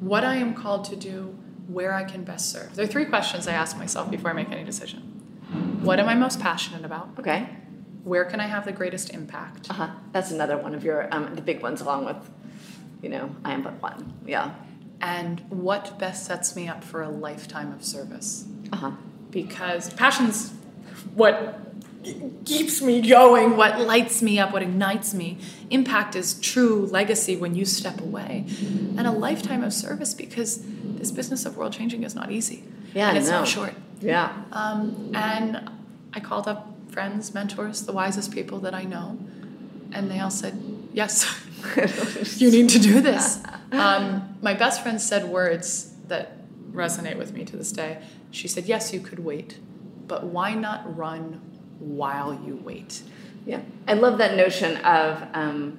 what 0.00 0.24
I 0.24 0.36
am 0.36 0.54
called 0.54 0.84
to 0.86 0.96
do, 0.96 1.36
where 1.68 1.94
I 1.94 2.04
can 2.04 2.24
best 2.24 2.50
serve. 2.50 2.74
There 2.74 2.84
are 2.84 2.88
three 2.88 3.04
questions 3.04 3.46
I 3.46 3.52
ask 3.52 3.76
myself 3.76 4.10
before 4.10 4.30
I 4.30 4.32
make 4.34 4.50
any 4.50 4.64
decision. 4.64 5.00
What 5.82 5.98
am 6.00 6.08
I 6.08 6.14
most 6.14 6.40
passionate 6.40 6.84
about? 6.84 7.10
Okay. 7.18 7.48
Where 8.04 8.24
can 8.24 8.40
I 8.40 8.46
have 8.46 8.64
the 8.64 8.72
greatest 8.72 9.10
impact? 9.10 9.70
Uh 9.70 9.74
huh. 9.74 9.90
That's 10.12 10.30
another 10.30 10.56
one 10.56 10.74
of 10.74 10.82
your 10.84 11.12
um, 11.14 11.34
the 11.34 11.42
big 11.42 11.62
ones, 11.62 11.80
along 11.80 12.04
with, 12.04 12.30
you 13.00 13.08
know, 13.08 13.34
I 13.44 13.52
am 13.52 13.62
but 13.62 13.80
one. 13.82 14.12
Yeah. 14.26 14.54
And 15.00 15.40
what 15.50 15.98
best 15.98 16.24
sets 16.26 16.56
me 16.56 16.68
up 16.68 16.82
for 16.82 17.02
a 17.02 17.08
lifetime 17.10 17.72
of 17.72 17.84
service? 17.84 18.44
Uh 18.72 18.76
huh. 18.76 18.90
because 19.30 19.92
passion's 19.94 20.52
what 21.14 21.71
keeps 22.44 22.82
me 22.82 23.00
going, 23.06 23.56
what 23.56 23.80
lights 23.80 24.22
me 24.22 24.38
up, 24.38 24.52
what 24.52 24.62
ignites 24.62 25.14
me. 25.14 25.38
Impact 25.70 26.16
is 26.16 26.34
true 26.34 26.86
legacy 26.86 27.36
when 27.36 27.54
you 27.54 27.64
step 27.64 28.00
away, 28.00 28.44
and 28.96 29.06
a 29.06 29.12
lifetime 29.12 29.62
of 29.62 29.72
service 29.72 30.14
because 30.14 30.62
this 30.82 31.10
business 31.10 31.46
of 31.46 31.56
world 31.56 31.72
changing 31.72 32.02
is 32.02 32.14
not 32.14 32.30
easy. 32.30 32.64
Yeah, 32.94 33.08
and 33.08 33.18
it's 33.18 33.28
not 33.28 33.48
short. 33.48 33.74
Yeah. 34.00 34.32
Um, 34.52 35.12
and 35.14 35.70
I 36.12 36.20
called 36.20 36.48
up 36.48 36.68
friends, 36.90 37.32
mentors, 37.32 37.82
the 37.82 37.92
wisest 37.92 38.32
people 38.32 38.58
that 38.60 38.74
I 38.74 38.84
know, 38.84 39.18
and 39.92 40.10
they 40.10 40.18
all 40.18 40.30
said, 40.30 40.60
"Yes, 40.92 41.24
you 42.36 42.50
need 42.50 42.68
to 42.70 42.78
do 42.78 43.00
this." 43.00 43.42
Um, 43.70 44.36
my 44.42 44.54
best 44.54 44.82
friend 44.82 45.00
said 45.00 45.24
words 45.24 45.94
that 46.08 46.36
resonate 46.72 47.16
with 47.16 47.32
me 47.32 47.44
to 47.44 47.56
this 47.56 47.72
day. 47.72 48.02
She 48.30 48.48
said, 48.48 48.64
"Yes, 48.66 48.92
you 48.92 49.00
could 49.00 49.20
wait, 49.20 49.58
but 50.06 50.24
why 50.24 50.54
not 50.54 50.96
run 50.96 51.40
while 51.82 52.34
you 52.34 52.56
wait?" 52.56 53.02
Yeah. 53.46 53.60
I 53.88 53.94
love 53.94 54.18
that 54.18 54.36
notion 54.36 54.76
of 54.78 55.22
um, 55.34 55.78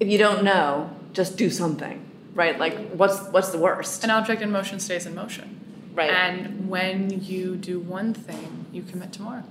if 0.00 0.08
you 0.08 0.18
don't 0.18 0.42
know, 0.42 0.90
just 1.12 1.36
do 1.36 1.50
something. 1.50 2.04
Right. 2.34 2.58
Like, 2.58 2.90
what's 2.92 3.20
what's 3.28 3.50
the 3.50 3.58
worst? 3.58 4.02
An 4.04 4.10
object 4.10 4.42
in 4.42 4.50
motion 4.50 4.80
stays 4.80 5.06
in 5.06 5.14
motion. 5.14 5.60
Right. 5.94 6.10
And 6.10 6.70
when 6.70 7.22
you 7.22 7.56
do 7.56 7.78
one 7.78 8.14
thing, 8.14 8.66
you 8.72 8.82
commit 8.82 9.12
to 9.14 9.22
more. 9.22 9.44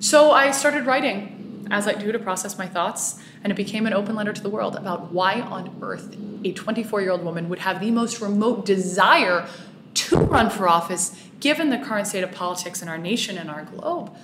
So 0.00 0.32
I 0.32 0.50
started 0.50 0.86
writing, 0.86 1.68
as 1.70 1.86
I 1.86 1.92
do 1.92 2.10
to 2.10 2.18
process 2.18 2.56
my 2.56 2.66
thoughts, 2.66 3.20
and 3.44 3.52
it 3.52 3.56
became 3.56 3.86
an 3.86 3.92
open 3.92 4.16
letter 4.16 4.32
to 4.32 4.42
the 4.42 4.48
world 4.48 4.74
about 4.74 5.12
why 5.12 5.40
on 5.40 5.76
earth 5.82 6.16
a 6.44 6.52
24 6.52 7.02
year 7.02 7.10
old 7.10 7.24
woman 7.24 7.48
would 7.48 7.60
have 7.60 7.80
the 7.80 7.90
most 7.90 8.20
remote 8.20 8.64
desire 8.64 9.46
to 9.94 10.16
run 10.16 10.50
for 10.50 10.68
office 10.68 11.14
given 11.40 11.70
the 11.70 11.78
current 11.78 12.06
state 12.06 12.24
of 12.24 12.32
politics 12.32 12.82
in 12.82 12.88
our 12.88 12.98
nation 12.98 13.36
and 13.36 13.50
our 13.50 13.64
globe. 13.64 14.14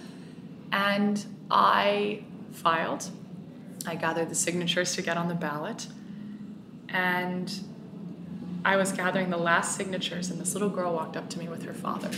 And 0.73 1.25
I 1.51 2.25
filed, 2.53 3.11
I 3.87 3.95
gathered 3.95 4.31
the 4.31 4.35
signatures 4.35 4.95
to 4.97 5.03
get 5.03 5.17
on 5.17 5.29
the 5.29 5.35
ballot, 5.35 5.87
and 6.89 7.53
I 8.65 8.77
was 8.77 8.93
gathering 8.93 9.31
the 9.31 9.39
last 9.39 9.77
signatures, 9.77 10.31
and 10.31 10.41
this 10.41 10.55
little 10.55 10.69
girl 10.69 10.95
walked 10.95 11.17
up 11.17 11.29
to 11.31 11.39
me 11.39 11.49
with 11.49 11.65
her 11.65 11.75
father. 11.75 12.11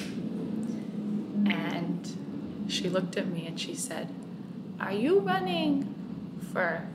And 1.46 2.66
she 2.68 2.88
looked 2.88 3.16
at 3.16 3.28
me 3.28 3.46
and 3.46 3.60
she 3.60 3.74
said, 3.74 4.08
Are 4.80 4.92
you 4.92 5.20
running 5.20 5.94
for 6.52 6.86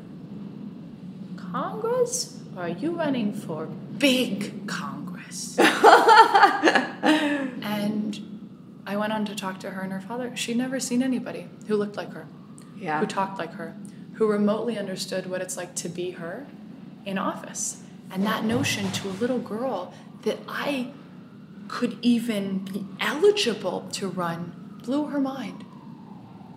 Congress 1.37 2.39
or 2.55 2.63
are 2.63 2.69
you 2.69 2.91
running 2.91 3.33
for 3.33 3.65
big 3.65 4.67
Congress? 4.67 5.57
and 7.63 8.34
I 8.85 8.97
went 8.97 9.13
on 9.13 9.25
to 9.25 9.35
talk 9.35 9.59
to 9.61 9.71
her 9.71 9.81
and 9.81 9.91
her 9.91 10.01
father. 10.01 10.35
She'd 10.35 10.57
never 10.57 10.79
seen 10.79 11.01
anybody 11.01 11.47
who 11.67 11.75
looked 11.75 11.97
like 11.97 12.13
her, 12.13 12.27
yeah. 12.77 12.99
who 12.99 13.07
talked 13.07 13.39
like 13.39 13.53
her, 13.53 13.75
who 14.13 14.27
remotely 14.27 14.77
understood 14.77 15.29
what 15.29 15.41
it's 15.41 15.57
like 15.57 15.75
to 15.75 15.89
be 15.89 16.11
her 16.11 16.45
in 17.05 17.17
office. 17.17 17.81
And 18.11 18.25
that 18.25 18.45
notion 18.45 18.91
to 18.91 19.09
a 19.09 19.11
little 19.11 19.39
girl 19.39 19.93
that 20.21 20.39
I 20.47 20.91
could 21.67 21.97
even 22.01 22.59
be 22.59 22.85
eligible 22.99 23.87
to 23.93 24.07
run 24.07 24.79
blew 24.83 25.05
her 25.07 25.19
mind. 25.19 25.65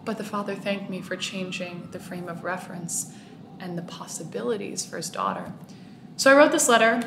But 0.05 0.19
the 0.19 0.25
father 0.25 0.55
thanked 0.55 0.91
me 0.91 1.01
for 1.01 1.17
changing 1.17 1.89
the 1.93 1.99
frame 1.99 2.29
of 2.29 2.45
reference 2.45 3.13
and 3.59 3.77
the 3.77 3.83
possibilities 3.83 4.85
for 4.85 4.97
his 4.97 5.11
daughter. 5.11 5.53
So 6.17 6.31
I 6.31 6.37
wrote 6.37 6.53
this 6.53 6.69
letter. 6.69 7.01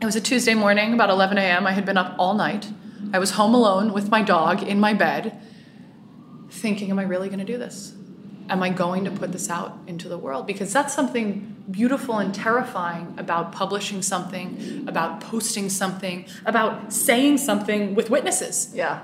It 0.00 0.04
was 0.04 0.16
a 0.16 0.20
Tuesday 0.20 0.54
morning, 0.54 0.94
about 0.94 1.10
11 1.10 1.38
a.m. 1.38 1.66
I 1.66 1.72
had 1.72 1.84
been 1.84 1.96
up 1.96 2.16
all 2.18 2.34
night. 2.34 2.68
I 3.12 3.18
was 3.18 3.32
home 3.32 3.54
alone 3.54 3.92
with 3.92 4.10
my 4.10 4.22
dog 4.22 4.62
in 4.62 4.80
my 4.80 4.94
bed, 4.94 5.40
thinking, 6.50 6.90
Am 6.90 6.98
I 6.98 7.02
really 7.04 7.28
going 7.28 7.38
to 7.40 7.44
do 7.44 7.58
this? 7.58 7.94
Am 8.48 8.62
I 8.62 8.68
going 8.68 9.04
to 9.04 9.10
put 9.10 9.32
this 9.32 9.48
out 9.48 9.78
into 9.86 10.08
the 10.08 10.18
world? 10.18 10.46
Because 10.46 10.72
that's 10.72 10.92
something 10.94 11.56
beautiful 11.70 12.18
and 12.18 12.34
terrifying 12.34 13.14
about 13.16 13.52
publishing 13.52 14.02
something, 14.02 14.84
about 14.86 15.20
posting 15.20 15.70
something, 15.70 16.26
about 16.44 16.92
saying 16.92 17.38
something 17.38 17.94
with 17.94 18.10
witnesses 18.10 18.70
Yeah. 18.74 19.02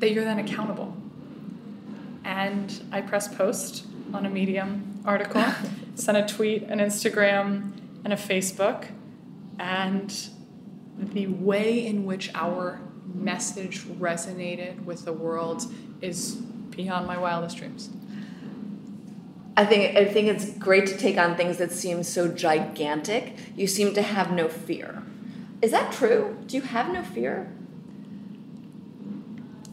that 0.00 0.12
you're 0.12 0.24
then 0.24 0.38
accountable. 0.38 0.94
And 2.24 2.82
I 2.92 3.00
press 3.00 3.34
post 3.34 3.86
on 4.12 4.26
a 4.26 4.30
Medium 4.30 5.00
article, 5.06 5.42
sent 5.94 6.18
a 6.18 6.34
tweet, 6.34 6.64
an 6.64 6.78
Instagram, 6.80 7.72
and 8.04 8.12
a 8.12 8.16
Facebook. 8.16 8.88
And 9.58 10.14
the 10.98 11.26
way 11.26 11.86
in 11.86 12.04
which 12.04 12.30
our 12.34 12.80
message 13.14 13.82
resonated 13.84 14.84
with 14.84 15.04
the 15.04 15.12
world 15.12 15.72
is 16.00 16.34
beyond 16.34 17.06
my 17.06 17.18
wildest 17.18 17.56
dreams. 17.56 17.90
I 19.56 19.66
think 19.66 19.96
I 19.96 20.06
think 20.06 20.28
it's 20.28 20.56
great 20.56 20.86
to 20.86 20.96
take 20.96 21.18
on 21.18 21.36
things 21.36 21.58
that 21.58 21.72
seem 21.72 22.02
so 22.02 22.28
gigantic. 22.28 23.36
You 23.54 23.66
seem 23.66 23.92
to 23.94 24.02
have 24.02 24.32
no 24.32 24.48
fear. 24.48 25.02
Is 25.60 25.70
that 25.72 25.92
true? 25.92 26.38
Do 26.46 26.56
you 26.56 26.62
have 26.62 26.92
no 26.92 27.02
fear? 27.02 27.52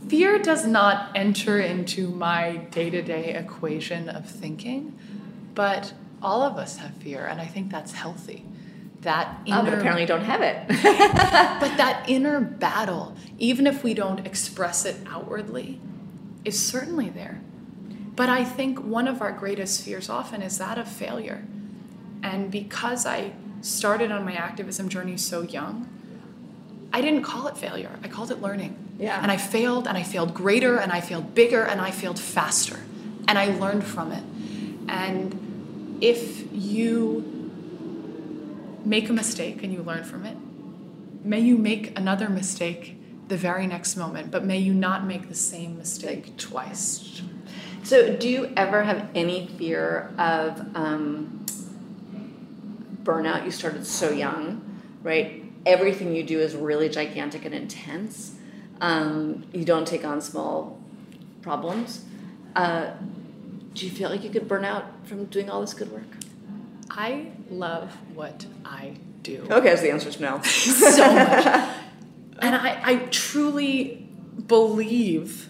Fear 0.09 0.39
does 0.39 0.65
not 0.65 1.11
enter 1.15 1.59
into 1.59 2.09
my 2.09 2.57
day 2.71 2.89
to 2.89 3.01
day 3.01 3.35
equation 3.35 4.09
of 4.09 4.29
thinking, 4.29 4.97
but 5.55 5.93
all 6.21 6.41
of 6.41 6.57
us 6.57 6.77
have 6.77 6.93
fear, 6.95 7.25
and 7.25 7.39
I 7.39 7.45
think 7.45 7.71
that's 7.71 7.93
healthy. 7.93 8.43
That 9.01 9.39
inner, 9.45 9.59
Oh, 9.59 9.63
but 9.63 9.73
apparently 9.73 10.05
don't 10.05 10.25
have 10.25 10.41
it. 10.41 10.67
but 10.67 11.77
that 11.77 12.03
inner 12.07 12.41
battle, 12.41 13.15
even 13.37 13.65
if 13.65 13.83
we 13.83 13.93
don't 13.93 14.25
express 14.25 14.85
it 14.85 14.97
outwardly, 15.07 15.79
is 16.43 16.59
certainly 16.59 17.09
there. 17.09 17.39
But 18.15 18.27
I 18.27 18.43
think 18.43 18.83
one 18.83 19.07
of 19.07 19.21
our 19.21 19.31
greatest 19.31 19.83
fears 19.83 20.09
often 20.09 20.41
is 20.41 20.57
that 20.57 20.77
of 20.77 20.89
failure. 20.89 21.45
And 22.21 22.51
because 22.51 23.05
I 23.05 23.31
started 23.61 24.11
on 24.11 24.25
my 24.25 24.33
activism 24.33 24.89
journey 24.89 25.15
so 25.15 25.41
young, 25.43 25.87
I 26.91 26.99
didn't 26.99 27.23
call 27.23 27.47
it 27.47 27.57
failure. 27.57 27.97
I 28.03 28.09
called 28.09 28.31
it 28.31 28.41
learning. 28.41 28.75
Yeah. 28.99 29.21
And 29.21 29.31
I 29.31 29.37
failed, 29.37 29.87
and 29.87 29.97
I 29.97 30.03
failed 30.03 30.33
greater, 30.33 30.77
and 30.77 30.91
I 30.91 30.99
failed 30.99 31.33
bigger, 31.33 31.63
and 31.63 31.79
I 31.79 31.91
failed 31.91 32.19
faster. 32.19 32.79
And 33.29 33.39
I 33.39 33.57
learned 33.57 33.85
from 33.85 34.11
it. 34.11 34.23
And 34.89 35.97
if 36.01 36.51
you 36.51 37.38
make 38.85 39.09
a 39.09 39.13
mistake 39.13 39.63
and 39.63 39.73
you 39.73 39.81
learn 39.83 40.03
from 40.03 40.25
it, 40.25 40.37
may 41.23 41.39
you 41.39 41.57
make 41.57 41.97
another 41.97 42.29
mistake 42.29 42.95
the 43.27 43.37
very 43.37 43.67
next 43.67 43.95
moment, 43.95 44.31
but 44.31 44.43
may 44.43 44.57
you 44.57 44.73
not 44.73 45.05
make 45.05 45.29
the 45.29 45.35
same 45.35 45.77
mistake 45.77 46.35
twice. 46.37 47.21
so, 47.83 48.15
do 48.15 48.27
you 48.27 48.51
ever 48.57 48.83
have 48.83 49.09
any 49.13 49.47
fear 49.47 50.11
of 50.17 50.59
um, 50.75 51.45
burnout? 53.03 53.45
You 53.45 53.51
started 53.51 53.85
so 53.85 54.09
young, 54.09 54.81
right? 55.03 55.43
Everything 55.65 56.15
you 56.15 56.23
do 56.23 56.39
is 56.39 56.55
really 56.55 56.89
gigantic 56.89 57.45
and 57.45 57.53
intense. 57.53 58.35
Um, 58.81 59.45
you 59.53 59.65
don't 59.65 59.87
take 59.87 60.05
on 60.05 60.21
small 60.21 60.81
problems. 61.41 62.05
Uh, 62.55 62.91
do 63.73 63.85
you 63.85 63.91
feel 63.91 64.09
like 64.09 64.23
you 64.23 64.29
could 64.29 64.47
burn 64.47 64.65
out 64.65 64.85
from 65.05 65.25
doing 65.25 65.49
all 65.49 65.61
this 65.61 65.73
good 65.73 65.91
work? 65.91 66.18
I 66.89 67.31
love 67.49 67.95
what 68.13 68.45
I 68.65 68.95
do. 69.23 69.47
Okay, 69.49 69.75
so 69.75 69.81
the 69.81 69.91
answer 69.91 70.09
is 70.09 70.19
no. 70.19 70.41
so 70.43 71.13
much. 71.13 71.45
And 72.41 72.55
I, 72.55 72.81
I 72.83 72.95
truly 73.11 74.07
believe 74.47 75.49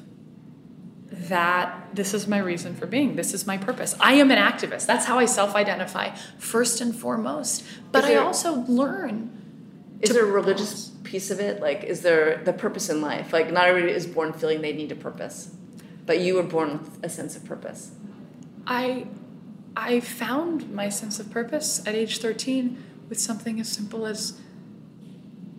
that 1.11 1.89
this 1.93 2.13
is 2.13 2.27
my 2.27 2.37
reason 2.39 2.75
for 2.75 2.85
being. 2.85 3.15
This 3.15 3.33
is 3.33 3.45
my 3.47 3.57
purpose. 3.57 3.95
I 3.99 4.13
am 4.13 4.31
an 4.31 4.37
activist. 4.37 4.85
That's 4.85 5.05
how 5.05 5.19
I 5.19 5.25
self 5.25 5.55
identify, 5.55 6.15
first 6.37 6.81
and 6.81 6.95
foremost. 6.95 7.63
But 7.91 8.01
there- 8.05 8.19
I 8.19 8.23
also 8.23 8.53
learn. 8.61 9.35
Is 10.01 10.11
there 10.11 10.23
a 10.23 10.31
religious 10.31 10.91
piece 11.03 11.29
of 11.29 11.39
it? 11.41 11.59
Like, 11.61 11.83
is 11.83 12.01
there 12.01 12.41
the 12.45 12.53
purpose 12.53 12.89
in 12.89 13.01
life? 13.01 13.33
Like, 13.33 13.51
not 13.51 13.67
everybody 13.67 13.91
is 13.93 14.07
born 14.07 14.31
feeling 14.31 14.61
they 14.61 14.71
need 14.71 14.93
a 14.93 14.95
purpose, 14.95 15.53
but 16.05 16.19
you 16.19 16.35
were 16.35 16.43
born 16.43 16.79
with 16.79 17.03
a 17.03 17.09
sense 17.09 17.35
of 17.35 17.43
purpose. 17.43 17.91
I, 18.65 19.07
I 19.81 20.01
found 20.01 20.73
my 20.73 20.89
sense 20.89 21.21
of 21.21 21.31
purpose 21.31 21.81
at 21.87 21.95
age 21.95 22.17
13 22.17 22.83
with 23.07 23.17
something 23.17 23.61
as 23.61 23.69
simple 23.69 24.05
as 24.05 24.37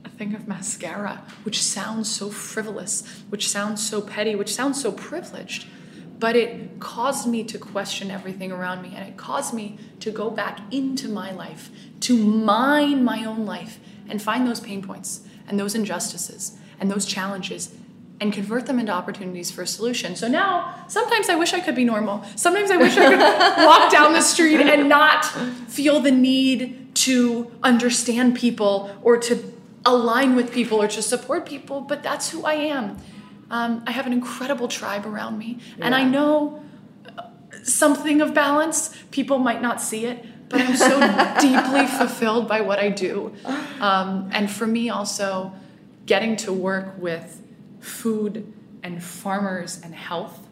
a 0.05 0.11
thing 0.11 0.35
of 0.35 0.47
mascara, 0.47 1.25
which 1.43 1.63
sounds 1.63 2.11
so 2.11 2.29
frivolous, 2.29 3.03
which 3.31 3.49
sounds 3.49 3.85
so 3.89 4.03
petty, 4.03 4.35
which 4.35 4.55
sounds 4.55 4.81
so 4.81 4.93
privileged. 4.93 5.67
But 6.19 6.37
it 6.37 6.79
caused 6.81 7.27
me 7.27 7.45
to 7.45 7.57
question 7.59 8.11
everything 8.11 8.53
around 8.53 8.83
me, 8.83 8.93
and 8.95 9.09
it 9.09 9.17
caused 9.17 9.55
me 9.55 9.79
to 10.01 10.11
go 10.11 10.31
back 10.31 10.61
into 10.71 11.09
my 11.09 11.31
life, 11.31 11.71
to 12.01 12.15
mine 12.15 13.03
my 13.03 13.25
own 13.25 13.47
life, 13.47 13.81
and 14.07 14.21
find 14.21 14.47
those 14.47 14.61
pain 14.61 14.83
points, 14.83 15.23
and 15.49 15.59
those 15.59 15.75
injustices, 15.75 16.59
and 16.79 16.91
those 16.91 17.07
challenges, 17.07 17.75
and 18.21 18.33
convert 18.33 18.67
them 18.67 18.79
into 18.79 18.93
opportunities 18.93 19.51
for 19.51 19.63
a 19.63 19.67
solution. 19.67 20.15
So 20.15 20.29
now, 20.29 20.85
sometimes 20.89 21.29
I 21.31 21.37
wish 21.37 21.55
I 21.55 21.61
could 21.61 21.75
be 21.75 21.85
normal. 21.85 22.23
Sometimes 22.37 22.71
I 22.71 22.77
wish 22.77 22.97
I 22.97 23.09
could 23.09 23.19
walk 23.67 23.91
down 23.91 24.13
the 24.13 24.21
street 24.21 24.61
and 24.61 24.89
not 24.89 25.25
feel 25.69 26.01
the 26.01 26.11
need 26.11 26.95
to 26.97 27.51
understand 27.63 28.37
people 28.37 28.95
or 29.03 29.17
to 29.17 29.43
align 29.87 30.37
with 30.37 30.53
people 30.53 30.83
or 30.83 30.89
to 30.89 31.01
support 31.01 31.47
people, 31.47 31.81
but 31.81 32.03
that's 32.03 32.31
who 32.31 32.45
I 32.45 32.55
am. 32.55 32.99
Um, 33.51 33.83
I 33.87 33.93
have 33.93 34.07
an 34.07 34.13
incredible 34.13 34.69
tribe 34.69 35.07
around 35.07 35.39
me, 35.39 35.59
and 35.81 35.95
I 35.95 36.05
know 36.05 36.63
something 37.63 38.21
of 38.21 38.35
balance. 38.35 38.95
People 39.11 39.39
might 39.39 39.63
not 39.63 39.81
see 39.81 40.05
it, 40.07 40.25
but 40.49 40.61
I'm 40.61 40.77
so 40.77 41.01
deeply 41.41 41.87
fulfilled 41.87 42.49
by 42.49 42.61
what 42.61 42.79
I 42.79 42.91
do. 42.91 43.35
Um, 43.81 44.31
and 44.33 44.51
for 44.51 44.67
me, 44.67 44.91
also, 44.91 45.53
getting 46.07 46.37
to 46.37 46.53
work 46.53 46.95
with 46.99 47.43
food 47.81 48.53
and 48.83 49.03
farmers 49.03 49.81
and 49.83 49.95
health 49.95 50.47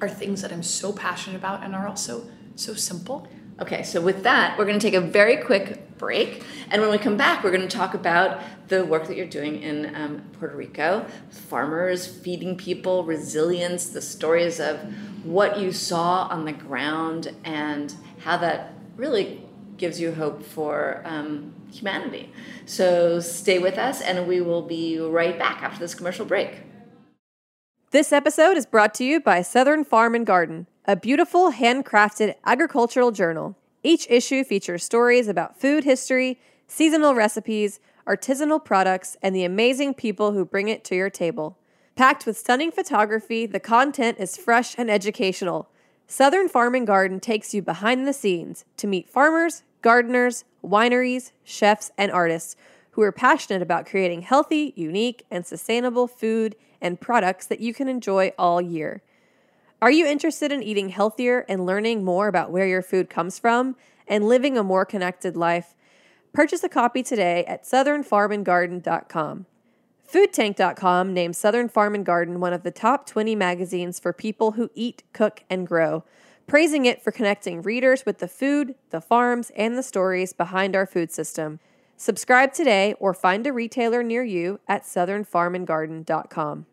are 0.00 0.08
things 0.08 0.42
that 0.42 0.52
I'm 0.52 0.62
so 0.62 0.92
passionate 0.92 1.36
about 1.36 1.62
and 1.62 1.74
are 1.74 1.86
also 1.86 2.26
so 2.54 2.74
simple. 2.74 3.28
Okay, 3.60 3.82
so 3.82 4.00
with 4.00 4.22
that, 4.24 4.58
we're 4.58 4.66
going 4.66 4.78
to 4.78 4.86
take 4.86 4.94
a 4.94 5.00
very 5.00 5.38
quick 5.38 5.96
break. 5.96 6.44
And 6.70 6.82
when 6.82 6.90
we 6.90 6.98
come 6.98 7.16
back, 7.16 7.42
we're 7.42 7.50
going 7.50 7.66
to 7.66 7.76
talk 7.76 7.94
about 7.94 8.42
the 8.68 8.84
work 8.84 9.06
that 9.06 9.16
you're 9.16 9.26
doing 9.26 9.62
in 9.62 9.94
um, 9.94 10.22
Puerto 10.38 10.54
Rico 10.54 11.06
farmers, 11.30 12.06
feeding 12.06 12.56
people, 12.56 13.04
resilience, 13.04 13.88
the 13.88 14.02
stories 14.02 14.60
of 14.60 14.78
what 15.24 15.58
you 15.58 15.72
saw 15.72 16.28
on 16.28 16.44
the 16.44 16.52
ground, 16.52 17.34
and 17.44 17.94
how 18.18 18.36
that 18.36 18.74
really 18.96 19.42
gives 19.78 19.98
you 19.98 20.12
hope 20.12 20.42
for 20.42 21.02
um, 21.04 21.54
humanity. 21.72 22.32
So 22.64 23.20
stay 23.20 23.58
with 23.58 23.78
us, 23.78 24.00
and 24.00 24.26
we 24.26 24.40
will 24.40 24.62
be 24.62 24.98
right 24.98 25.38
back 25.38 25.62
after 25.62 25.78
this 25.78 25.94
commercial 25.94 26.26
break. 26.26 26.62
This 27.90 28.12
episode 28.12 28.56
is 28.56 28.66
brought 28.66 28.94
to 28.94 29.04
you 29.04 29.20
by 29.20 29.42
Southern 29.42 29.84
Farm 29.84 30.14
and 30.14 30.26
Garden, 30.26 30.66
a 30.84 30.96
beautiful 30.96 31.52
handcrafted 31.52 32.34
agricultural 32.44 33.10
journal. 33.10 33.56
Each 33.82 34.06
issue 34.10 34.44
features 34.44 34.84
stories 34.84 35.28
about 35.28 35.60
food 35.60 35.84
history, 35.84 36.38
seasonal 36.66 37.14
recipes, 37.14 37.78
artisanal 38.06 38.64
products, 38.64 39.16
and 39.22 39.34
the 39.34 39.44
amazing 39.44 39.94
people 39.94 40.32
who 40.32 40.44
bring 40.44 40.68
it 40.68 40.84
to 40.84 40.96
your 40.96 41.10
table. 41.10 41.58
Packed 41.94 42.26
with 42.26 42.36
stunning 42.36 42.70
photography, 42.70 43.46
the 43.46 43.60
content 43.60 44.18
is 44.18 44.36
fresh 44.36 44.74
and 44.76 44.90
educational. 44.90 45.70
Southern 46.06 46.48
Farm 46.48 46.74
and 46.74 46.86
Garden 46.86 47.20
takes 47.20 47.54
you 47.54 47.62
behind 47.62 48.06
the 48.06 48.12
scenes 48.12 48.64
to 48.76 48.86
meet 48.86 49.08
farmers, 49.08 49.62
gardeners, 49.82 50.44
wineries, 50.66 51.32
chefs, 51.44 51.90
and 51.96 52.10
artists 52.10 52.56
who 52.92 53.02
are 53.02 53.12
passionate 53.12 53.62
about 53.62 53.86
creating 53.86 54.22
healthy, 54.22 54.72
unique, 54.74 55.24
and 55.30 55.46
sustainable 55.46 56.06
food 56.06 56.56
and 56.80 57.00
products 57.00 57.46
that 57.46 57.60
you 57.60 57.74
can 57.74 57.88
enjoy 57.88 58.32
all 58.38 58.60
year. 58.60 59.02
Are 59.82 59.90
you 59.90 60.06
interested 60.06 60.50
in 60.50 60.62
eating 60.62 60.88
healthier 60.88 61.44
and 61.48 61.66
learning 61.66 62.02
more 62.04 62.28
about 62.28 62.50
where 62.50 62.66
your 62.66 62.82
food 62.82 63.10
comes 63.10 63.38
from 63.38 63.76
and 64.08 64.26
living 64.26 64.56
a 64.56 64.62
more 64.62 64.86
connected 64.86 65.36
life? 65.36 65.74
Purchase 66.32 66.64
a 66.64 66.68
copy 66.68 67.02
today 67.02 67.44
at 67.44 67.64
southernfarmandgarden.com. 67.64 69.46
Foodtank.com 70.10 71.12
named 71.12 71.36
Southern 71.36 71.68
Farm 71.68 71.94
and 71.94 72.06
Garden 72.06 72.40
one 72.40 72.52
of 72.52 72.62
the 72.62 72.70
top 72.70 73.06
20 73.06 73.34
magazines 73.34 73.98
for 73.98 74.12
people 74.12 74.52
who 74.52 74.70
eat, 74.74 75.02
cook, 75.12 75.42
and 75.50 75.66
grow, 75.66 76.04
praising 76.46 76.86
it 76.86 77.02
for 77.02 77.10
connecting 77.10 77.62
readers 77.62 78.06
with 78.06 78.18
the 78.18 78.28
food, 78.28 78.74
the 78.90 79.00
farms, 79.00 79.50
and 79.56 79.76
the 79.76 79.82
stories 79.82 80.32
behind 80.32 80.76
our 80.76 80.86
food 80.86 81.10
system. 81.10 81.58
Subscribe 81.96 82.52
today 82.52 82.94
or 83.00 83.12
find 83.12 83.46
a 83.46 83.52
retailer 83.52 84.02
near 84.02 84.22
you 84.22 84.60
at 84.68 84.84
southernfarmandgarden.com. 84.84 86.66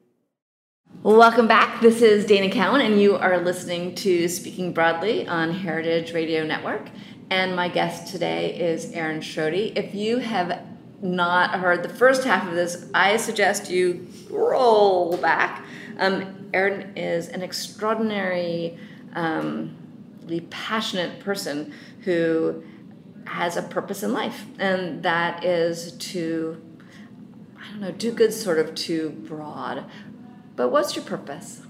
Welcome 1.02 1.48
back. 1.48 1.82
This 1.82 2.02
is 2.04 2.26
Dana 2.26 2.54
Cowan, 2.54 2.82
and 2.82 3.02
you 3.02 3.16
are 3.16 3.40
listening 3.40 3.96
to 3.96 4.28
Speaking 4.28 4.74
Broadly 4.74 5.28
on 5.28 5.52
Heritage 5.52 6.14
Radio 6.14 6.46
Network. 6.46 6.90
And 7.32 7.56
my 7.56 7.68
guest 7.68 8.12
today 8.12 8.56
is 8.56 8.92
Erin 8.92 9.22
Schrode. 9.22 9.76
If 9.76 9.96
you 9.96 10.20
have 10.20 10.62
not 11.02 11.60
heard 11.60 11.82
the 11.82 11.90
first 11.90 12.24
half 12.26 12.48
of 12.48 12.54
this, 12.54 12.88
I 12.94 13.18
suggest 13.18 13.72
you 13.72 14.08
roll 14.30 15.18
back. 15.18 15.66
Um, 15.98 16.50
Aaron 16.54 16.96
is 16.96 17.28
an 17.30 17.42
extraordinary 17.42 18.78
um, 19.16 19.78
incredibly 20.24 20.47
passionate 20.49 21.20
person 21.20 21.74
who 22.01 22.64
has 23.26 23.57
a 23.57 23.61
purpose 23.61 24.03
in 24.03 24.14
life, 24.14 24.45
and 24.59 25.03
that 25.03 25.43
is 25.43 25.93
to, 25.93 26.61
I 27.57 27.72
don't 27.72 27.82
know, 27.82 27.91
do 27.91 28.11
good 28.11 28.34
sort 28.34 28.59
of 28.59 28.76
too 28.76 29.09
broad. 29.09 29.86
But 30.55 30.70
what's 30.70 30.95
your 30.95 31.05
purpose? 31.05 31.61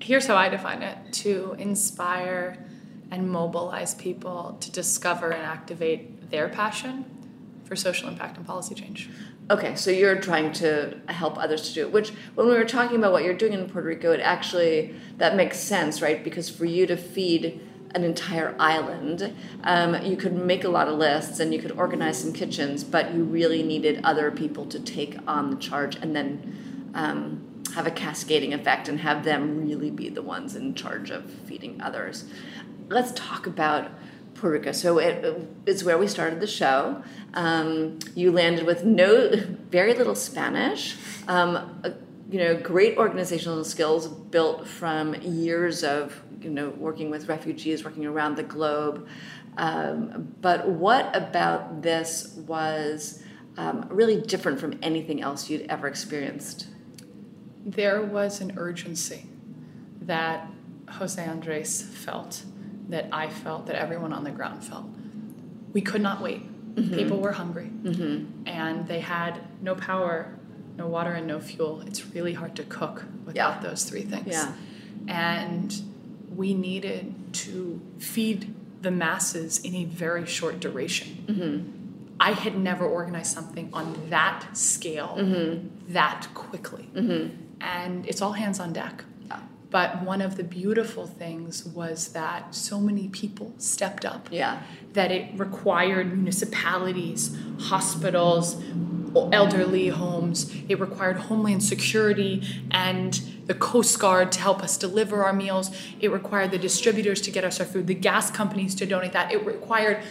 Here's 0.00 0.26
how 0.26 0.36
I 0.36 0.48
define 0.48 0.82
it 0.82 1.12
to 1.24 1.56
inspire 1.58 2.64
and 3.10 3.28
mobilize 3.28 3.94
people 3.94 4.56
to 4.60 4.70
discover 4.70 5.30
and 5.30 5.42
activate 5.42 6.30
their 6.30 6.48
passion 6.48 7.04
for 7.64 7.74
social 7.74 8.08
impact 8.08 8.36
and 8.36 8.46
policy 8.46 8.74
change. 8.74 9.08
Okay, 9.48 9.76
so 9.76 9.92
you're 9.92 10.20
trying 10.20 10.52
to 10.54 10.98
help 11.06 11.38
others 11.38 11.68
to 11.68 11.74
do 11.74 11.80
it, 11.82 11.92
which 11.92 12.10
when 12.34 12.48
we 12.48 12.54
were 12.54 12.64
talking 12.64 12.96
about 12.96 13.12
what 13.12 13.22
you're 13.22 13.32
doing 13.32 13.52
in 13.52 13.68
Puerto 13.68 13.86
Rico, 13.86 14.10
it 14.10 14.18
actually, 14.18 14.92
that 15.18 15.36
makes 15.36 15.60
sense, 15.60 16.02
right? 16.02 16.24
Because 16.24 16.50
for 16.50 16.64
you 16.64 16.84
to 16.88 16.96
feed 16.96 17.60
an 17.94 18.02
entire 18.02 18.56
island, 18.58 19.32
um, 19.62 20.02
you 20.02 20.16
could 20.16 20.34
make 20.34 20.64
a 20.64 20.68
lot 20.68 20.88
of 20.88 20.98
lists 20.98 21.38
and 21.38 21.54
you 21.54 21.60
could 21.60 21.70
organize 21.72 22.18
some 22.18 22.32
kitchens, 22.32 22.82
but 22.82 23.14
you 23.14 23.22
really 23.22 23.62
needed 23.62 24.00
other 24.02 24.32
people 24.32 24.66
to 24.66 24.80
take 24.80 25.16
on 25.28 25.50
the 25.50 25.56
charge 25.56 25.94
and 25.94 26.14
then 26.14 26.90
um, 26.94 27.62
have 27.72 27.86
a 27.86 27.90
cascading 27.92 28.52
effect 28.52 28.88
and 28.88 28.98
have 28.98 29.22
them 29.22 29.64
really 29.64 29.90
be 29.90 30.08
the 30.08 30.22
ones 30.22 30.56
in 30.56 30.74
charge 30.74 31.10
of 31.10 31.30
feeding 31.30 31.80
others. 31.80 32.24
Let's 32.88 33.12
talk 33.12 33.46
about 33.46 33.92
Rico. 34.42 34.72
So 34.72 34.98
it, 34.98 35.48
it's 35.66 35.82
where 35.82 35.98
we 35.98 36.06
started 36.08 36.40
the 36.40 36.46
show. 36.46 37.02
Um, 37.34 37.98
you 38.14 38.32
landed 38.32 38.66
with 38.66 38.84
no, 38.84 39.30
very 39.70 39.94
little 39.94 40.14
Spanish. 40.14 40.96
Um, 41.28 41.56
a, 41.84 41.92
you 42.30 42.38
know, 42.38 42.56
great 42.56 42.98
organizational 42.98 43.64
skills 43.64 44.08
built 44.08 44.66
from 44.66 45.14
years 45.14 45.84
of 45.84 46.22
you 46.40 46.50
know 46.50 46.70
working 46.70 47.10
with 47.10 47.28
refugees, 47.28 47.84
working 47.84 48.06
around 48.06 48.36
the 48.36 48.42
globe. 48.42 49.08
Um, 49.56 50.34
but 50.40 50.68
what 50.68 51.14
about 51.16 51.82
this 51.82 52.34
was 52.46 53.22
um, 53.56 53.86
really 53.88 54.20
different 54.20 54.60
from 54.60 54.78
anything 54.82 55.22
else 55.22 55.48
you'd 55.48 55.66
ever 55.68 55.86
experienced? 55.86 56.66
There 57.64 58.02
was 58.02 58.40
an 58.40 58.54
urgency 58.56 59.26
that 60.02 60.48
Jose 60.90 61.24
Andres 61.24 61.82
felt 61.82 62.44
that 62.88 63.08
I 63.12 63.28
felt, 63.28 63.66
that 63.66 63.76
everyone 63.76 64.12
on 64.12 64.24
the 64.24 64.30
ground 64.30 64.64
felt. 64.64 64.86
We 65.72 65.80
could 65.80 66.00
not 66.00 66.22
wait. 66.22 66.42
Mm-hmm. 66.74 66.94
People 66.94 67.20
were 67.20 67.32
hungry 67.32 67.70
mm-hmm. 67.82 68.46
and 68.46 68.86
they 68.86 69.00
had 69.00 69.40
no 69.62 69.74
power, 69.74 70.34
no 70.76 70.86
water, 70.86 71.12
and 71.12 71.26
no 71.26 71.40
fuel. 71.40 71.82
It's 71.86 72.06
really 72.08 72.34
hard 72.34 72.54
to 72.56 72.64
cook 72.64 73.04
without 73.24 73.62
yeah. 73.62 73.68
those 73.70 73.84
three 73.84 74.02
things. 74.02 74.28
Yeah. 74.28 74.52
And 75.08 75.74
we 76.34 76.54
needed 76.54 77.14
to 77.32 77.80
feed 77.98 78.54
the 78.82 78.90
masses 78.90 79.58
in 79.58 79.74
a 79.74 79.84
very 79.84 80.26
short 80.26 80.60
duration. 80.60 81.24
Mm-hmm. 81.26 81.72
I 82.20 82.32
had 82.32 82.58
never 82.58 82.86
organized 82.86 83.32
something 83.32 83.70
on 83.72 84.10
that 84.10 84.56
scale 84.56 85.16
mm-hmm. 85.18 85.92
that 85.92 86.28
quickly. 86.34 86.88
Mm-hmm. 86.94 87.42
And 87.60 88.06
it's 88.06 88.20
all 88.22 88.32
hands 88.32 88.60
on 88.60 88.72
deck. 88.72 89.04
But 89.76 90.00
one 90.04 90.22
of 90.22 90.38
the 90.38 90.42
beautiful 90.42 91.06
things 91.06 91.66
was 91.66 92.08
that 92.14 92.54
so 92.54 92.80
many 92.80 93.08
people 93.08 93.52
stepped 93.58 94.06
up. 94.06 94.26
Yeah. 94.32 94.62
That 94.94 95.12
it 95.12 95.38
required 95.38 96.14
municipalities, 96.14 97.36
hospitals, 97.60 98.56
elderly 99.32 99.88
homes. 99.88 100.50
It 100.70 100.80
required 100.80 101.18
Homeland 101.18 101.62
Security 101.62 102.42
and 102.70 103.20
the 103.44 103.52
Coast 103.52 103.98
Guard 103.98 104.32
to 104.32 104.40
help 104.40 104.62
us 104.62 104.78
deliver 104.78 105.22
our 105.22 105.34
meals. 105.34 105.70
It 106.00 106.10
required 106.10 106.52
the 106.52 106.58
distributors 106.58 107.20
to 107.20 107.30
get 107.30 107.44
us 107.44 107.60
our 107.60 107.66
food, 107.66 107.86
the 107.86 107.92
gas 107.92 108.30
companies 108.30 108.74
to 108.76 108.86
donate 108.86 109.12
that. 109.12 109.30
It 109.30 109.44
required 109.44 110.02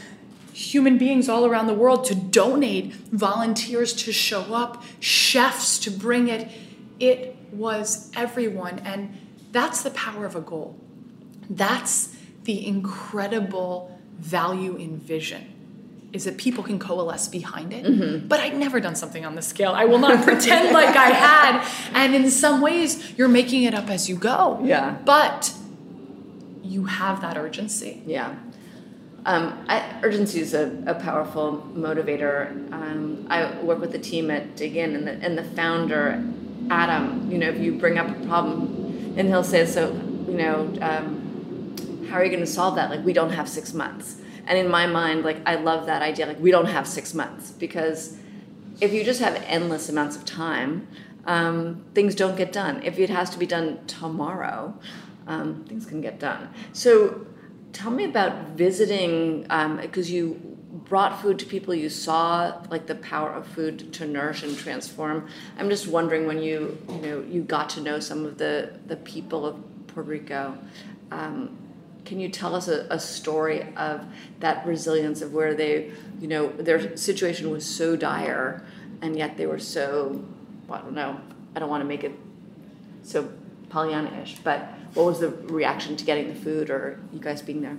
human 0.54 1.00
beings 1.00 1.28
all 1.28 1.44
around 1.44 1.66
the 1.66 1.74
world 1.74 2.06
to 2.06 2.14
donate, 2.14 2.94
volunteers 2.94 3.94
to 3.94 4.14
show 4.14 4.54
up, 4.54 4.84
chefs 5.00 5.80
to 5.80 5.90
bring 5.90 6.28
it. 6.28 6.52
It 7.00 7.36
was 7.52 8.12
everyone. 8.16 8.78
And 8.86 9.18
that's 9.56 9.84
the 9.84 9.92
power 9.92 10.26
of 10.26 10.36
a 10.36 10.42
goal. 10.42 10.76
That's 11.50 12.16
the 12.44 12.68
incredible 12.68 13.98
value 14.18 14.76
in 14.76 14.98
vision 14.98 15.52
is 16.12 16.24
that 16.24 16.38
people 16.38 16.64
can 16.64 16.80
coalesce 16.80 17.28
behind 17.28 17.74
it. 17.74 17.86
Mm-hmm. 17.86 18.28
But 18.28 18.40
I'd 18.40 18.58
never 18.58 18.80
done 18.80 18.96
something 18.96 19.26
on 19.26 19.36
this 19.36 19.48
scale. 19.48 19.72
I 19.72 19.86
will 19.86 20.00
not 20.00 20.24
pretend 20.24 20.74
like 20.74 20.96
I 20.96 21.10
had. 21.30 21.68
And 21.94 22.16
in 22.16 22.30
some 22.32 22.62
ways, 22.62 23.18
you're 23.18 23.28
making 23.28 23.64
it 23.64 23.74
up 23.74 23.90
as 23.90 24.08
you 24.08 24.16
go. 24.16 24.60
Yeah. 24.64 24.98
But 25.04 25.54
you 26.64 26.86
have 26.86 27.22
that 27.22 27.38
urgency. 27.38 28.02
Yeah. 28.06 28.36
Um, 29.26 29.66
I, 29.68 30.00
urgency 30.04 30.40
is 30.40 30.54
a, 30.54 30.84
a 30.86 30.96
powerful 30.96 31.68
motivator. 31.76 32.72
Um, 32.72 33.26
I 33.30 33.60
work 33.62 33.80
with 33.80 33.92
the 33.92 34.00
team 34.00 34.32
at 34.32 34.56
Dig 34.56 34.76
Inn, 34.76 34.96
and 34.96 35.08
the, 35.08 35.12
and 35.14 35.38
the 35.38 35.44
founder, 35.44 36.24
Adam, 36.70 37.32
you 37.32 37.38
know, 37.38 37.50
if 37.50 37.60
you 37.60 37.78
bring 37.78 37.98
up 37.98 38.08
a 38.08 38.26
problem, 38.26 38.85
and 39.16 39.28
he'll 39.28 39.44
say, 39.44 39.66
so, 39.66 39.92
you 40.28 40.34
know, 40.34 40.74
um, 40.82 42.08
how 42.10 42.18
are 42.18 42.24
you 42.24 42.30
going 42.30 42.44
to 42.44 42.48
solve 42.48 42.76
that? 42.76 42.90
Like, 42.90 43.04
we 43.06 43.14
don't 43.14 43.32
have 43.32 43.48
six 43.48 43.74
months. 43.74 44.18
And 44.48 44.58
in 44.58 44.70
my 44.70 44.86
mind, 44.88 45.24
like, 45.24 45.38
I 45.46 45.56
love 45.56 45.86
that 45.88 46.02
idea. 46.02 46.26
Like, 46.26 46.40
we 46.40 46.52
don't 46.52 46.68
have 46.68 46.88
six 46.88 47.14
months 47.14 47.52
because 47.52 48.18
if 48.82 48.94
you 48.94 49.04
just 49.04 49.22
have 49.22 49.36
endless 49.48 49.90
amounts 49.90 50.16
of 50.16 50.26
time, 50.26 50.88
um, 51.26 51.84
things 51.94 52.14
don't 52.14 52.36
get 52.36 52.52
done. 52.52 52.84
If 52.84 53.00
it 53.00 53.10
has 53.10 53.30
to 53.32 53.40
be 53.40 53.46
done 53.46 53.86
tomorrow, 53.88 54.78
um, 55.28 55.66
things 55.68 55.86
can 55.86 56.02
get 56.02 56.20
done. 56.20 56.50
So, 56.74 57.26
tell 57.74 57.92
me 57.92 58.06
about 58.06 58.50
visiting 58.50 59.42
because 59.42 60.10
um, 60.10 60.14
you 60.14 60.55
brought 60.84 61.22
food 61.22 61.40
to 61.40 61.46
people 61.46 61.74
you 61.74 61.90
saw 61.90 62.62
like 62.70 62.86
the 62.86 62.96
power 62.96 63.32
of 63.32 63.48
food 63.48 63.94
to 63.94 64.06
nourish 64.06 64.44
and 64.44 64.58
transform. 64.58 65.28
I'm 65.58 65.70
just 65.70 65.88
wondering 65.88 66.28
when 66.28 66.40
you 66.42 66.78
you 66.90 66.98
know 66.98 67.22
you 67.22 67.42
got 67.42 67.70
to 67.72 67.82
know 67.82 68.00
some 68.00 68.26
of 68.26 68.38
the 68.38 68.78
the 68.88 68.98
people 68.98 69.46
of 69.46 69.58
puerto 69.88 70.10
rico 70.10 70.58
um, 71.12 71.58
can 72.04 72.20
you 72.20 72.30
tell 72.30 72.56
us 72.56 72.68
a, 72.68 72.86
a, 72.90 73.00
story 73.00 73.74
of 73.76 74.06
that 74.40 74.66
resilience 74.66 75.22
of 75.22 75.34
where 75.34 75.54
they 75.56 75.92
you 76.20 76.28
know 76.28 76.50
their 76.50 76.96
situation 76.98 77.50
was 77.50 77.66
so 77.66 77.96
dire 77.96 78.64
and 79.02 79.18
yet 79.18 79.38
they 79.38 79.46
were 79.46 79.60
so 79.60 80.24
well, 80.68 80.80
i 80.80 80.82
don't 80.82 80.94
know 80.94 81.20
i 81.56 81.60
don't 81.60 81.70
want 81.70 81.82
to 81.82 81.88
make 81.88 82.04
it 82.04 82.12
so 83.04 83.32
pollyanna-ish 83.70 84.38
but 84.44 84.70
what 84.94 85.06
was 85.06 85.20
the 85.20 85.30
reaction 85.30 85.96
to 85.96 86.06
getting 86.06 86.28
the 86.28 86.36
food 86.36 86.70
or 86.70 87.00
you 87.14 87.20
guys 87.20 87.42
being 87.42 87.62
there 87.62 87.78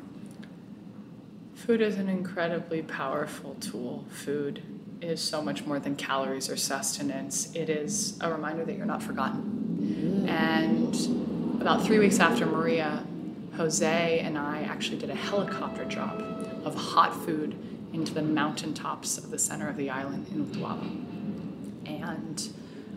Food 1.57 1.80
is 1.80 1.96
an 1.96 2.11
incredibly 2.11 2.82
powerful 2.82 3.54
tool. 3.61 4.04
Food 4.11 4.62
is 5.00 5.22
so 5.22 5.40
much 5.40 5.64
more 5.64 5.78
than 5.78 5.96
calories 5.96 6.50
or 6.50 6.57
sustenance. 6.57 7.52
It 7.57 7.70
is 7.70 8.18
a 8.20 8.30
reminder 8.30 8.64
that 8.66 8.76
you're 8.76 8.84
not 8.84 9.02
forgotten. 9.02 10.26
And 10.28 11.61
about 11.61 11.84
three 11.84 11.98
weeks 11.98 12.20
after 12.20 12.44
Maria, 12.44 13.02
Jose 13.57 14.18
and 14.20 14.36
I 14.36 14.62
actually 14.64 14.98
did 14.98 15.09
a 15.09 15.14
helicopter 15.14 15.86
drop 15.86 16.20
of 16.64 16.74
hot 16.74 17.14
food 17.24 17.57
into 17.94 18.12
the 18.12 18.22
mountaintops 18.22 19.16
of 19.16 19.30
the 19.30 19.38
center 19.38 19.66
of 19.66 19.78
the 19.78 19.88
island 19.88 20.28
in 20.30 20.44
Utuado. 20.44 20.82
And 21.86 22.48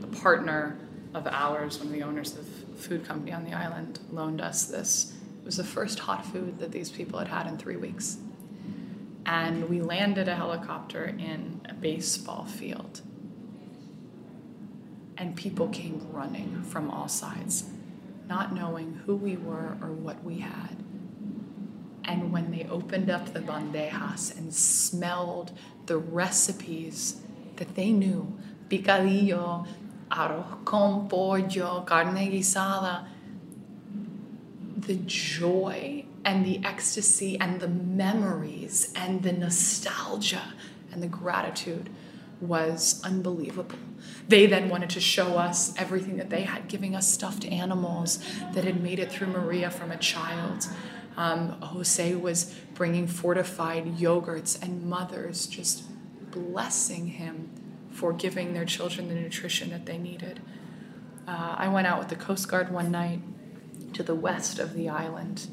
a 0.03 0.07
partner 0.18 0.78
of 1.14 1.26
ours, 1.28 1.78
one 1.78 1.88
of 1.88 1.93
the 1.93 2.03
owners 2.03 2.36
of 2.38 2.45
the 2.45 2.78
food 2.78 3.05
company 3.07 3.32
on 3.32 3.45
the 3.45 3.53
island, 3.53 3.99
loaned 4.12 4.41
us 4.41 4.66
this. 4.66 5.14
It 5.41 5.45
was 5.45 5.55
the 5.55 5.64
first 5.64 5.99
hot 5.99 6.26
food 6.26 6.60
that 6.60 6.74
these 6.74 6.91
people 6.91 7.20
had 7.20 7.30
had 7.30 7.47
in 7.47 7.57
three 7.57 7.78
weeks 7.78 8.18
and 9.30 9.70
we 9.70 9.80
landed 9.80 10.28
a 10.28 10.34
helicopter 10.34 11.06
in 11.06 11.62
a 11.70 11.74
baseball 11.76 12.46
field. 12.46 13.02
And 15.16 15.36
people 15.36 15.68
came 15.70 16.02
running 16.12 16.64
from 16.64 16.90
all 16.90 17.08
sides, 17.08 17.66
not 18.28 18.56
knowing 18.56 19.02
who 19.06 19.16
we 19.16 19.38
were 19.38 19.78
or 19.84 19.92
what 19.92 20.24
we 20.24 20.40
had. 20.40 20.78
And 22.06 22.32
when 22.32 22.50
they 22.50 22.66
opened 22.72 23.12
up 23.12 23.34
the 23.34 23.42
bandejas 23.42 24.36
and 24.36 24.52
smelled 24.52 25.52
the 25.86 25.98
recipes 25.98 27.22
that 27.58 27.76
they 27.76 27.92
knew 27.92 28.36
picadillo, 28.68 29.68
arroz 30.10 30.66
con 30.66 31.08
pollo, 31.08 31.82
carne 31.82 32.32
guisada 32.32 33.06
the 34.78 34.96
joy 35.06 35.99
and 36.26 36.46
the 36.46 36.64
ecstasy 36.64 37.40
and 37.40 37.60
the 37.60 37.68
memories 37.68 38.94
and 38.96 39.24
the 39.24 39.32
nostalgia 39.32 40.54
and 40.92 41.02
the 41.02 41.08
gratitude 41.08 41.90
was 42.42 43.02
unbelievable. 43.04 43.78
They 44.28 44.46
then 44.46 44.70
wanted 44.70 44.90
to 44.92 45.02
show 45.02 45.38
us 45.38 45.74
everything 45.78 46.18
that 46.18 46.30
they 46.30 46.44
had, 46.44 46.68
giving 46.68 46.96
us 46.96 47.12
stuffed 47.12 47.46
animals 47.46 48.24
that 48.54 48.64
had 48.64 48.82
made 48.82 49.00
it 49.00 49.12
through 49.12 49.28
Maria 49.28 49.70
from 49.70 49.92
a 49.92 49.98
child. 49.98 50.68
Um, 51.18 51.62
Jose 51.62 52.16
was 52.16 52.56
bringing 52.76 53.08
fortified 53.08 53.98
yogurts 53.98 54.62
and 54.62 54.86
mothers 54.86 55.48
just 55.48 55.84
blessing 56.32 57.08
him 57.08 57.50
for 57.92 58.14
giving 58.14 58.54
their 58.54 58.66
children 58.66 59.10
the 59.10 59.16
nutrition 59.16 59.72
that 59.72 59.86
they 59.86 59.98
needed. 59.98 60.40
Uh, 61.28 61.56
I 61.58 61.68
went 61.68 61.88
out 61.88 62.00
with 62.00 62.08
the 62.08 62.16
Coast 62.16 62.48
Guard 62.48 62.72
one 62.72 62.92
night 62.92 63.20
to 63.94 64.04
the 64.04 64.16
west 64.16 64.60
of 64.60 64.74
the 64.74 64.88
island. 64.90 65.48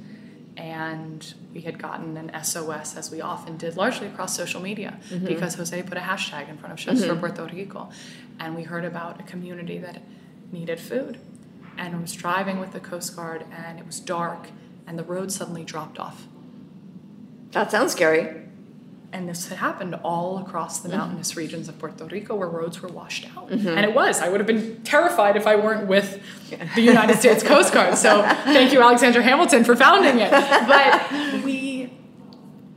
And 0.57 1.35
we 1.53 1.61
had 1.61 1.79
gotten 1.79 2.17
an 2.17 2.31
SOS, 2.43 2.97
as 2.97 3.11
we 3.11 3.21
often 3.21 3.59
did, 3.59 3.77
largely 3.77 4.07
across 4.07 4.35
social 4.35 4.61
media, 4.61 4.99
mm-hmm. 5.11 5.27
because 5.27 5.55
Jose 5.55 5.83
put 5.83 5.99
a 5.99 6.01
hashtag 6.01 6.49
in 6.49 6.57
front 6.57 6.73
of 6.73 6.81
Chefs 6.81 7.05
for 7.05 7.13
mm-hmm. 7.13 7.21
Puerto 7.21 7.45
Rico. 7.55 7.91
And 8.41 8.57
we 8.57 8.63
heard 8.63 8.85
about 8.85 9.21
a 9.21 9.23
community 9.23 9.79
that 9.79 10.01
needed 10.51 10.81
food. 10.81 11.19
And 11.77 11.95
I 11.95 11.99
was 11.99 12.15
driving 12.15 12.59
with 12.59 12.73
the 12.73 12.81
Coast 12.81 13.15
Guard, 13.15 13.45
and 13.53 13.79
it 13.79 13.87
was 13.87 14.01
dark, 14.01 14.49
and 14.87 14.99
the 14.99 15.05
road 15.05 15.31
suddenly 15.31 15.63
dropped 15.63 15.99
off. 15.99 16.27
That 17.51 17.71
sounds 17.71 17.93
scary. 17.93 18.46
And 19.17 19.27
this 19.27 19.49
had 19.49 19.57
happened 19.57 19.95
all 20.05 20.37
across 20.39 20.81
Mm-hmm. 20.81 20.91
the 20.91 20.97
mountainous 20.99 21.37
regions 21.39 21.69
of 21.71 21.79
Puerto 21.79 22.05
Rico 22.05 22.37
where 22.37 22.49
roads 22.51 22.83
were 22.83 22.89
washed 22.91 23.27
out. 23.35 23.51
And 23.51 23.81
it 23.81 23.95
was. 23.95 24.21
I 24.21 24.29
would 24.29 24.41
have 24.41 24.47
been 24.47 24.83
terrified 24.83 25.37
if 25.37 25.47
I 25.47 25.57
weren't 25.57 25.87
with 25.89 26.21
the 26.75 26.83
United 26.83 27.17
States 27.19 27.43
Coast 27.53 27.73
Guard. 27.73 27.97
So 27.97 28.21
thank 28.23 28.75
you, 28.75 28.83
Alexander 28.83 29.23
Hamilton, 29.23 29.65
for 29.65 29.75
founding 29.75 30.19
it. 30.19 30.31
But 30.31 31.43
we 31.45 31.95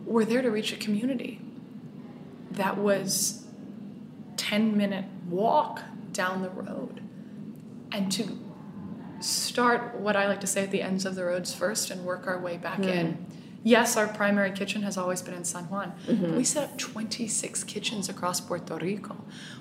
were 0.05 0.23
there 0.23 0.41
to 0.41 0.49
reach 0.49 0.71
a 0.71 0.77
community 0.77 1.41
that 2.51 2.77
was 2.77 3.45
10 4.37 4.77
minute 4.77 5.05
walk 5.27 5.81
down 6.13 6.41
the 6.41 6.49
road. 6.49 7.01
And 7.91 8.09
to 8.13 8.39
start 9.19 9.95
what 9.95 10.15
I 10.15 10.27
like 10.27 10.39
to 10.39 10.47
say 10.47 10.63
at 10.63 10.71
the 10.71 10.81
ends 10.81 11.05
of 11.05 11.15
the 11.15 11.25
roads 11.25 11.53
first 11.53 11.91
and 11.91 12.05
work 12.05 12.27
our 12.27 12.39
way 12.39 12.55
back 12.55 12.79
in. 12.79 13.25
Yes, 13.63 13.97
our 13.97 14.07
primary 14.07 14.51
kitchen 14.51 14.83
has 14.83 14.97
always 14.97 15.21
been 15.21 15.33
in 15.33 15.43
San 15.43 15.65
Juan. 15.65 15.93
but 16.07 16.31
We 16.31 16.43
set 16.43 16.63
up 16.63 16.77
26 16.77 17.63
kitchens 17.65 18.07
across 18.09 18.39
Puerto 18.39 18.75
Rico. 18.77 19.17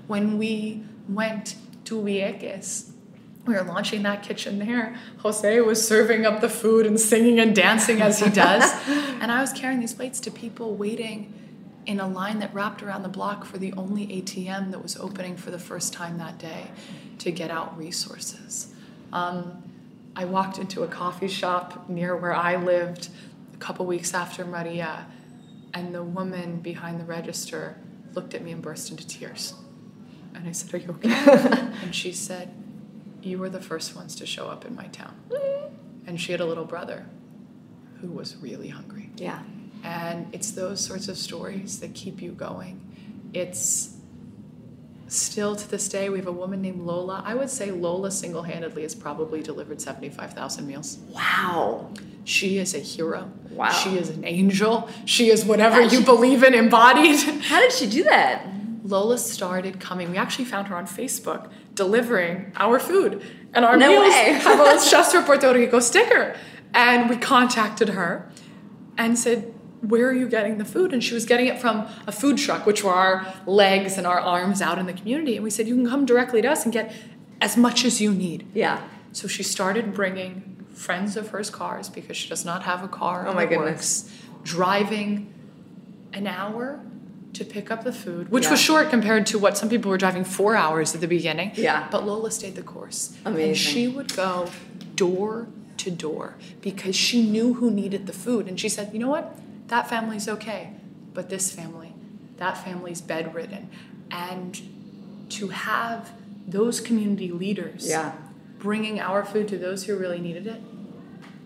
When 0.06 0.38
we 0.38 0.82
went 1.08 1.56
to 1.86 2.00
Vieques, 2.00 2.90
we 3.44 3.54
were 3.54 3.62
launching 3.62 4.02
that 4.02 4.22
kitchen 4.22 4.58
there. 4.58 4.96
Jose 5.18 5.60
was 5.62 5.86
serving 5.86 6.26
up 6.26 6.40
the 6.40 6.48
food 6.48 6.86
and 6.86 7.00
singing 7.00 7.40
and 7.40 7.56
dancing 7.56 8.00
as 8.02 8.20
he 8.20 8.30
does. 8.46 8.62
and 8.88 9.32
I 9.32 9.40
was 9.40 9.52
carrying 9.52 9.80
these 9.80 9.94
plates 9.94 10.20
to 10.20 10.30
people 10.30 10.74
waiting 10.76 11.32
in 11.86 11.98
a 11.98 12.06
line 12.06 12.38
that 12.40 12.52
wrapped 12.52 12.82
around 12.82 13.02
the 13.02 13.08
block 13.08 13.46
for 13.46 13.56
the 13.56 13.72
only 13.72 14.06
ATM 14.08 14.70
that 14.72 14.82
was 14.82 14.96
opening 14.98 15.36
for 15.36 15.50
the 15.50 15.58
first 15.58 15.92
time 15.94 16.18
that 16.18 16.38
day 16.38 16.66
to 17.18 17.32
get 17.32 17.50
out 17.50 17.76
resources. 17.78 18.68
Um, 19.12 19.62
I 20.14 20.26
walked 20.26 20.58
into 20.58 20.82
a 20.82 20.86
coffee 20.88 21.28
shop 21.28 21.88
near 21.88 22.14
where 22.14 22.34
I 22.34 22.56
lived 22.56 23.08
a 23.58 23.64
couple 23.64 23.84
weeks 23.86 24.14
after 24.14 24.44
Maria, 24.44 25.06
and 25.74 25.94
the 25.94 26.02
woman 26.02 26.60
behind 26.60 27.00
the 27.00 27.04
register 27.04 27.76
looked 28.14 28.34
at 28.34 28.42
me 28.42 28.52
and 28.52 28.62
burst 28.62 28.90
into 28.90 29.06
tears. 29.06 29.54
And 30.34 30.48
I 30.48 30.52
said, 30.52 30.72
Are 30.74 30.78
you 30.78 30.90
okay? 30.90 31.10
and 31.82 31.94
she 31.94 32.12
said, 32.12 32.54
You 33.22 33.38
were 33.38 33.50
the 33.50 33.60
first 33.60 33.96
ones 33.96 34.14
to 34.16 34.26
show 34.26 34.48
up 34.48 34.64
in 34.64 34.74
my 34.76 34.86
town. 34.86 35.16
And 36.06 36.20
she 36.20 36.32
had 36.32 36.40
a 36.40 36.46
little 36.46 36.64
brother 36.64 37.06
who 38.00 38.08
was 38.08 38.36
really 38.36 38.68
hungry. 38.68 39.10
Yeah. 39.16 39.42
And 39.82 40.32
it's 40.32 40.52
those 40.52 40.80
sorts 40.80 41.08
of 41.08 41.18
stories 41.18 41.80
that 41.80 41.94
keep 41.94 42.22
you 42.22 42.32
going. 42.32 42.80
It's 43.34 43.96
still 45.08 45.56
to 45.56 45.68
this 45.68 45.88
day, 45.88 46.08
we 46.10 46.18
have 46.18 46.28
a 46.28 46.32
woman 46.32 46.62
named 46.62 46.80
Lola. 46.80 47.22
I 47.26 47.34
would 47.34 47.50
say 47.50 47.70
Lola 47.70 48.10
single 48.10 48.42
handedly 48.42 48.82
has 48.82 48.94
probably 48.94 49.42
delivered 49.42 49.80
75,000 49.80 50.66
meals. 50.66 50.98
Wow. 51.08 51.90
She 52.28 52.58
is 52.58 52.74
a 52.74 52.78
hero. 52.78 53.32
Wow. 53.50 53.70
She 53.70 53.96
is 53.96 54.10
an 54.10 54.22
angel. 54.26 54.90
She 55.06 55.30
is 55.30 55.46
whatever 55.46 55.80
you 55.80 56.02
believe 56.02 56.42
in 56.42 56.52
embodied. 56.52 57.18
How 57.44 57.58
did 57.58 57.72
she 57.72 57.88
do 57.88 58.04
that? 58.04 58.46
Lola 58.84 59.16
started 59.16 59.80
coming. 59.80 60.10
We 60.10 60.18
actually 60.18 60.44
found 60.44 60.68
her 60.68 60.76
on 60.76 60.86
Facebook 60.86 61.50
delivering 61.74 62.52
our 62.54 62.78
food. 62.78 63.22
And 63.54 63.64
our 63.64 63.78
No 63.78 63.88
meals 63.88 64.14
way. 64.14 64.32
have 64.42 64.60
a 64.60 64.78
Chefs 64.84 65.12
for 65.12 65.22
Puerto 65.22 65.54
Rico 65.54 65.80
sticker. 65.80 66.36
And 66.74 67.08
we 67.08 67.16
contacted 67.16 67.88
her 67.90 68.30
and 68.98 69.18
said, 69.18 69.54
Where 69.80 70.06
are 70.08 70.12
you 70.12 70.28
getting 70.28 70.58
the 70.58 70.66
food? 70.66 70.92
And 70.92 71.02
she 71.02 71.14
was 71.14 71.24
getting 71.24 71.46
it 71.46 71.58
from 71.58 71.88
a 72.06 72.12
food 72.12 72.36
truck, 72.36 72.66
which 72.66 72.84
were 72.84 72.92
our 72.92 73.26
legs 73.46 73.96
and 73.96 74.06
our 74.06 74.20
arms 74.20 74.60
out 74.60 74.78
in 74.78 74.84
the 74.84 74.92
community. 74.92 75.36
And 75.36 75.44
we 75.44 75.48
said, 75.48 75.66
You 75.66 75.76
can 75.76 75.88
come 75.88 76.04
directly 76.04 76.42
to 76.42 76.48
us 76.48 76.64
and 76.64 76.74
get 76.74 76.92
as 77.40 77.56
much 77.56 77.86
as 77.86 78.02
you 78.02 78.12
need. 78.12 78.46
Yeah. 78.52 78.86
So 79.12 79.26
she 79.28 79.42
started 79.42 79.94
bringing 79.94 80.57
friends 80.78 81.16
of 81.16 81.28
hers 81.28 81.50
cars 81.50 81.88
because 81.88 82.16
she 82.16 82.28
does 82.28 82.44
not 82.44 82.62
have 82.62 82.82
a 82.84 82.88
car. 82.88 83.26
Oh 83.26 83.34
my 83.34 83.46
goodness. 83.46 84.04
works, 84.04 84.12
driving 84.44 85.32
an 86.12 86.26
hour 86.26 86.80
to 87.34 87.44
pick 87.44 87.70
up 87.70 87.84
the 87.84 87.92
food, 87.92 88.30
which 88.30 88.44
Yeah. 88.44 88.50
was 88.52 88.60
short 88.60 88.88
compared 88.90 89.26
to 89.26 89.38
what 89.38 89.58
some 89.58 89.68
people 89.68 89.90
were 89.90 89.98
driving 89.98 90.24
four 90.24 90.56
hours 90.56 90.94
at 90.94 91.00
the 91.00 91.06
beginning. 91.08 91.52
Yeah. 91.54 91.88
But 91.90 92.06
Lola 92.06 92.30
stayed 92.30 92.54
the 92.54 92.62
course. 92.62 93.16
Amazing. 93.24 93.48
And 93.48 93.56
she 93.56 93.88
would 93.88 94.14
go 94.16 94.48
door 94.94 95.48
to 95.78 95.90
door 95.90 96.36
because 96.62 96.96
she 96.96 97.22
knew 97.28 97.54
who 97.54 97.70
needed 97.70 98.06
the 98.06 98.12
food. 98.12 98.48
And 98.48 98.58
she 98.58 98.68
said, 98.68 98.90
you 98.92 98.98
know 98.98 99.08
what? 99.08 99.36
That 99.68 99.88
family's 99.88 100.28
okay. 100.28 100.70
But 101.12 101.28
this 101.28 101.52
family, 101.54 101.92
that 102.38 102.56
family's 102.64 103.00
bedridden. 103.00 103.68
And 104.10 104.60
to 105.30 105.48
have 105.48 106.12
those 106.46 106.80
community 106.80 107.30
leaders 107.30 107.86
Yeah. 107.88 108.12
Bringing 108.58 109.00
our 109.00 109.24
food 109.24 109.48
to 109.48 109.58
those 109.58 109.84
who 109.84 109.96
really 109.96 110.18
needed 110.20 110.46
it 110.46 110.60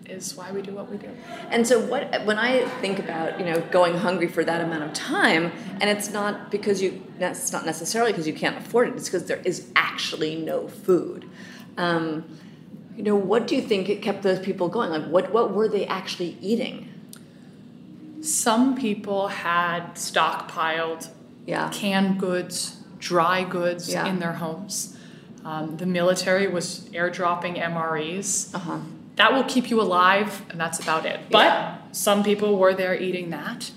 is 0.09 0.35
why 0.35 0.51
we 0.51 0.61
do 0.61 0.73
what 0.73 0.89
we 0.91 0.97
do. 0.97 1.09
And 1.49 1.65
so 1.65 1.79
what 1.79 2.25
when 2.25 2.37
I 2.37 2.67
think 2.81 2.99
about, 2.99 3.39
you 3.39 3.45
know, 3.45 3.61
going 3.71 3.95
hungry 3.97 4.27
for 4.27 4.43
that 4.43 4.61
amount 4.61 4.83
of 4.83 4.93
time, 4.93 5.51
and 5.79 5.89
it's 5.89 6.11
not 6.11 6.51
because 6.51 6.81
you 6.81 7.01
that's 7.19 7.51
not 7.51 7.65
necessarily 7.65 8.11
because 8.11 8.27
you 8.27 8.33
can't 8.33 8.57
afford 8.57 8.89
it, 8.89 8.95
it's 8.95 9.07
because 9.09 9.25
there 9.25 9.41
is 9.45 9.69
actually 9.75 10.35
no 10.35 10.67
food. 10.67 11.29
Um, 11.77 12.25
you 12.97 13.03
know, 13.03 13.15
what 13.15 13.47
do 13.47 13.55
you 13.55 13.61
think 13.61 13.89
it 13.89 14.01
kept 14.01 14.21
those 14.23 14.39
people 14.39 14.67
going? 14.69 14.89
Like 14.89 15.05
what 15.05 15.31
what 15.31 15.53
were 15.53 15.67
they 15.69 15.85
actually 15.87 16.37
eating? 16.41 16.89
Some 18.21 18.75
people 18.75 19.27
had 19.29 19.95
stockpiled 19.95 21.09
Yeah. 21.45 21.69
canned 21.73 22.19
goods, 22.19 22.77
dry 22.99 23.43
goods 23.43 23.91
Yeah. 23.91 24.05
in 24.07 24.19
their 24.19 24.33
homes. 24.33 24.97
Um, 25.45 25.77
the 25.77 25.85
military 25.85 26.47
was 26.47 26.81
airdropping 26.93 27.57
MREs. 27.61 28.53
Uh-huh. 28.55 28.79
That 29.17 29.33
will 29.33 29.43
keep 29.43 29.69
you 29.69 29.81
alive, 29.81 30.43
and 30.49 30.59
that's 30.59 30.79
about 30.79 31.05
it. 31.05 31.19
But 31.29 31.45
Yeah. 31.45 31.77
some 31.91 32.23
people 32.23 32.57
were 32.57 32.73
there 32.73 32.95
eating 32.99 33.29
that. 33.31 33.71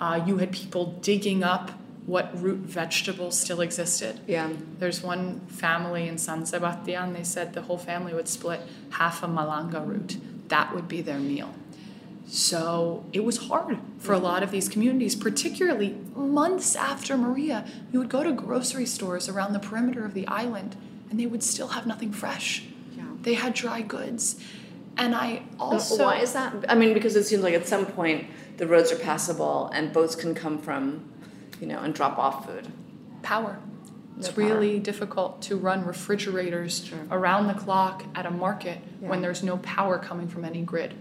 Uh, 0.00 0.22
you 0.26 0.38
had 0.38 0.52
people 0.52 0.98
digging 1.02 1.42
up 1.42 1.72
what 2.06 2.30
root 2.40 2.60
vegetables 2.60 3.38
still 3.38 3.60
existed. 3.60 4.20
Yeah. 4.26 4.48
There's 4.78 5.02
one 5.02 5.40
family 5.48 6.08
in 6.08 6.16
San 6.16 6.46
Sebastian, 6.46 7.12
they 7.12 7.22
said 7.24 7.52
the 7.52 7.62
whole 7.62 7.76
family 7.78 8.14
would 8.14 8.26
split 8.28 8.60
half 8.90 9.22
a 9.22 9.26
malanga 9.28 9.86
root. 9.86 10.16
That 10.48 10.74
would 10.74 10.88
be 10.88 11.02
their 11.02 11.18
meal. 11.18 11.50
So 12.26 13.04
it 13.12 13.24
was 13.24 13.48
hard 13.48 13.78
for 13.98 14.12
a 14.14 14.18
lot 14.18 14.42
of 14.42 14.50
these 14.50 14.68
communities, 14.68 15.14
particularly 15.16 15.96
months 16.14 16.76
after 16.76 17.16
Maria. 17.16 17.64
You 17.92 17.98
would 17.98 18.08
go 18.08 18.22
to 18.22 18.32
grocery 18.32 18.86
stores 18.86 19.28
around 19.28 19.52
the 19.52 19.58
perimeter 19.58 20.04
of 20.04 20.14
the 20.14 20.26
island 20.28 20.76
and 21.10 21.18
they 21.20 21.26
would 21.26 21.42
still 21.42 21.68
have 21.68 21.86
nothing 21.86 22.12
fresh. 22.12 22.64
Yeah. 22.96 23.04
They 23.22 23.34
had 23.34 23.52
dry 23.54 23.82
goods. 23.82 24.40
And 24.96 25.14
I 25.14 25.42
also. 25.58 26.04
Why 26.04 26.18
is 26.20 26.32
that? 26.32 26.54
I 26.68 26.74
mean, 26.74 26.94
because 26.94 27.16
it 27.16 27.24
seems 27.24 27.42
like 27.42 27.54
at 27.54 27.66
some 27.66 27.86
point 27.86 28.26
the 28.56 28.66
roads 28.66 28.92
are 28.92 28.96
passable 28.96 29.68
and 29.72 29.92
boats 29.92 30.14
can 30.14 30.34
come 30.34 30.58
from, 30.58 31.10
you 31.60 31.66
know, 31.66 31.78
and 31.80 31.94
drop 31.94 32.18
off 32.18 32.46
food. 32.46 32.66
power. 33.22 33.58
It's 34.18 34.28
power. 34.28 34.44
really 34.44 34.78
difficult 34.78 35.40
to 35.42 35.56
run 35.56 35.84
refrigerators 35.86 36.84
Sure. 36.84 36.98
around 37.10 37.46
the 37.46 37.54
clock 37.54 38.04
at 38.14 38.26
a 38.26 38.30
market 38.30 38.78
when 39.00 39.22
there's 39.22 39.42
no 39.42 39.56
power 39.58 39.98
coming 39.98 40.28
from 40.28 40.44
any 40.44 40.60
grid. 40.62 40.92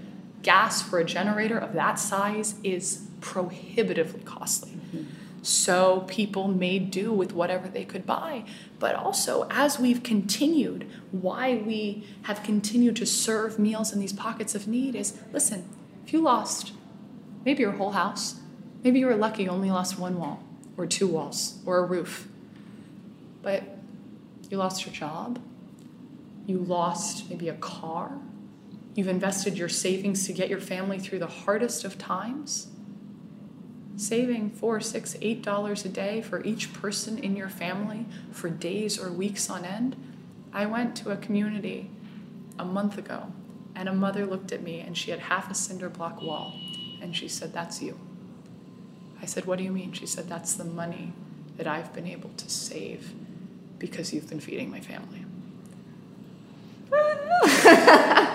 Gas 0.41 0.81
for 0.81 0.99
a 0.99 1.03
generator 1.03 1.57
of 1.57 1.73
that 1.73 1.99
size 1.99 2.55
is 2.63 3.07
prohibitively 3.19 4.21
costly. 4.23 4.78
So 5.41 6.01
people 6.07 6.47
made 6.47 6.91
do 6.91 7.13
with 7.13 7.33
whatever 7.33 7.67
they 7.67 7.85
could 7.85 8.05
buy. 8.05 8.43
But 8.77 8.95
also, 8.95 9.47
as 9.49 9.79
we've 9.79 10.03
continued, 10.03 10.89
why 11.11 11.55
we 11.55 12.05
have 12.23 12.43
continued 12.43 12.95
to 12.97 13.05
serve 13.05 13.57
meals 13.57 13.93
in 13.93 13.99
these 13.99 14.13
pockets 14.13 14.55
of 14.55 14.67
need 14.67 14.95
is 14.95 15.17
listen, 15.31 15.67
if 16.05 16.13
you 16.13 16.21
lost 16.21 16.73
maybe 17.45 17.61
your 17.61 17.73
whole 17.73 17.91
house, 17.91 18.39
maybe 18.83 18.99
you 18.99 19.05
were 19.05 19.15
lucky 19.15 19.43
you 19.43 19.49
only 19.49 19.71
lost 19.71 19.97
one 19.97 20.19
wall 20.19 20.43
or 20.77 20.85
two 20.85 21.07
walls 21.07 21.59
or 21.65 21.79
a 21.79 21.83
roof, 21.83 22.27
but 23.41 23.63
you 24.49 24.57
lost 24.57 24.85
your 24.85 24.93
job, 24.93 25.39
you 26.45 26.57
lost 26.57 27.29
maybe 27.29 27.49
a 27.49 27.53
car, 27.55 28.11
you've 28.95 29.07
invested 29.07 29.57
your 29.57 29.69
savings 29.69 30.25
to 30.25 30.33
get 30.33 30.49
your 30.49 30.59
family 30.59 30.99
through 30.99 31.19
the 31.19 31.27
hardest 31.27 31.83
of 31.85 31.97
times. 31.97 32.67
Saving 33.99 34.49
four, 34.49 34.79
six, 34.79 35.17
eight 35.21 35.41
dollars 35.41 35.83
a 35.83 35.89
day 35.89 36.21
for 36.21 36.41
each 36.45 36.71
person 36.71 37.17
in 37.17 37.35
your 37.35 37.49
family 37.49 38.05
for 38.31 38.49
days 38.49 38.97
or 38.97 39.11
weeks 39.11 39.49
on 39.49 39.65
end. 39.65 39.97
I 40.53 40.67
went 40.67 40.95
to 40.97 41.11
a 41.11 41.17
community 41.17 41.91
a 42.57 42.63
month 42.63 42.97
ago 42.97 43.33
and 43.75 43.89
a 43.89 43.93
mother 43.93 44.25
looked 44.25 44.53
at 44.53 44.63
me 44.63 44.79
and 44.79 44.97
she 44.97 45.11
had 45.11 45.19
half 45.19 45.51
a 45.51 45.53
cinder 45.53 45.89
block 45.89 46.21
wall 46.21 46.53
and 47.01 47.13
she 47.13 47.27
said, 47.27 47.51
That's 47.51 47.81
you. 47.81 47.99
I 49.21 49.25
said, 49.25 49.43
What 49.43 49.57
do 49.57 49.65
you 49.65 49.71
mean? 49.73 49.91
She 49.91 50.05
said, 50.05 50.29
That's 50.29 50.53
the 50.53 50.63
money 50.63 51.11
that 51.57 51.67
I've 51.67 51.91
been 51.91 52.07
able 52.07 52.29
to 52.37 52.49
save 52.49 53.13
because 53.79 54.13
you've 54.13 54.29
been 54.29 54.39
feeding 54.39 54.71
my 54.71 54.79
family. 54.79 55.25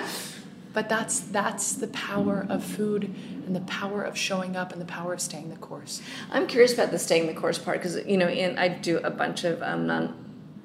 But 0.75 0.89
that's 0.89 1.21
that's 1.21 1.73
the 1.73 1.87
power 1.87 2.45
of 2.49 2.65
food 2.65 3.05
and 3.47 3.55
the 3.55 3.61
power 3.61 4.03
of 4.03 4.19
showing 4.19 4.57
up 4.57 4.73
and 4.73 4.81
the 4.81 4.87
power 4.87 5.15
of 5.15 5.21
staying 5.21 5.49
the 5.51 5.57
course. 5.57 6.03
I'm 6.33 6.49
curious 6.49 6.75
about 6.75 6.91
the 6.91 6.99
staying 6.99 7.29
the 7.29 7.33
course 7.33 7.59
part 7.59 7.79
because 7.79 8.05
you 8.05 8.19
know, 8.19 8.27
I 8.27 8.69
do 8.69 8.99
a 8.99 9.11
bunch 9.11 9.45
of 9.45 9.63
um, 9.63 9.87
non, 9.87 10.13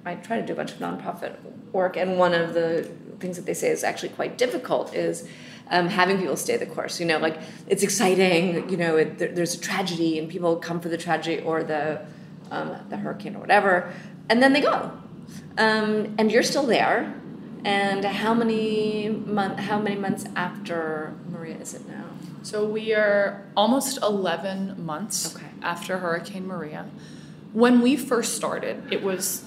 I 0.03 0.16
try 0.16 0.41
to 0.41 0.45
do 0.45 0.53
a 0.53 0.55
bunch 0.55 0.72
of 0.72 0.80
nonprofit 0.80 1.38
work, 1.72 1.95
and 1.95 2.18
one 2.18 2.34
of 2.34 2.55
the 2.55 2.89
things 3.20 3.38
that 3.38 3.45
they 3.45 3.53
say 3.53 3.70
is 3.70 3.84
actually 3.84 4.10
quite 4.10 4.38
difficult 4.38 4.93
is. 4.93 5.30
Um, 5.72 5.88
having 5.88 6.18
people 6.18 6.36
stay 6.36 6.57
the 6.57 6.66
course, 6.66 6.99
you 6.99 7.05
know, 7.05 7.20
like 7.20 7.38
it's 7.68 7.84
exciting. 7.84 8.68
You 8.72 8.78
know, 8.78 8.95
it, 8.95 9.20
there, 9.20 9.32
there's 9.32 9.53
a 9.53 9.60
tragedy, 9.60 10.18
and 10.18 10.28
people 10.28 10.55
come 10.55 10.80
for 10.80 10.89
the 10.89 10.97
tragedy 10.97 11.43
or 11.43 11.62
the 11.64 12.07
um, 12.49 12.76
the 12.89 12.97
hurricane 12.97 13.36
or 13.36 13.39
whatever, 13.39 13.93
and 14.30 14.41
then 14.41 14.53
they 14.53 14.62
go. 14.62 14.91
Um, 15.60 16.16
and 16.18 16.32
you're 16.32 16.41
still 16.41 16.66
there. 16.66 17.14
And 17.66 18.05
how 18.05 18.34
many 18.34 19.10
month, 19.10 19.60
how 19.60 19.80
many 19.80 19.95
months 19.95 20.26
after 20.36 21.14
Maria 21.30 21.57
is 21.57 21.74
it 21.74 21.88
now? 21.88 22.05
So 22.41 22.66
we 22.66 22.93
are 22.93 23.43
almost 23.55 23.99
11 24.01 24.86
months 24.86 25.36
Okay. 25.36 25.45
after 25.62 25.97
Hurricane 25.97 26.47
Maria. 26.47 26.86
When 27.53 27.82
we 27.82 27.97
first 27.97 28.36
started, 28.36 28.84
it 28.91 29.03
was 29.03 29.43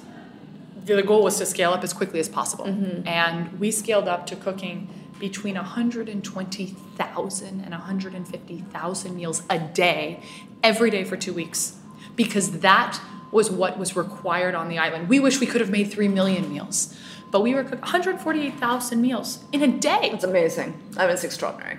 the 0.84 1.02
goal 1.02 1.22
was 1.22 1.38
to 1.38 1.46
scale 1.46 1.72
up 1.72 1.84
as 1.84 1.92
quickly 1.92 2.20
as 2.20 2.28
possible. 2.28 2.66
Mm-hmm. 2.66 3.06
And 3.06 3.60
we 3.60 3.70
scaled 3.70 4.08
up 4.08 4.26
to 4.26 4.36
cooking 4.36 4.88
between 5.20 5.54
120,000 5.54 7.60
and 7.60 7.70
150,000 7.70 9.16
meals 9.16 9.42
a 9.48 9.58
day 9.58 10.20
every 10.62 10.90
day 10.90 11.04
for 11.04 11.16
2 11.16 11.32
weeks 11.32 11.76
because 12.16 12.60
that 12.60 13.00
was 13.32 13.50
what 13.50 13.78
was 13.78 13.96
required 13.96 14.54
on 14.54 14.68
the 14.68 14.78
island. 14.78 15.08
We 15.08 15.18
wish 15.18 15.40
we 15.40 15.46
could 15.46 15.60
have 15.60 15.70
made 15.70 15.90
3 15.90 16.06
million 16.08 16.48
meals, 16.52 16.94
but 17.32 17.40
we 17.42 17.54
were 17.54 17.64
cooking 17.64 17.80
148,000 17.80 19.00
meals 19.00 19.40
in 19.52 19.62
a 19.62 19.68
day. 19.68 20.10
It's 20.12 20.22
amazing. 20.24 20.80
I 20.96 21.06
mean, 21.06 21.14
it's 21.14 21.24
extraordinary. 21.24 21.78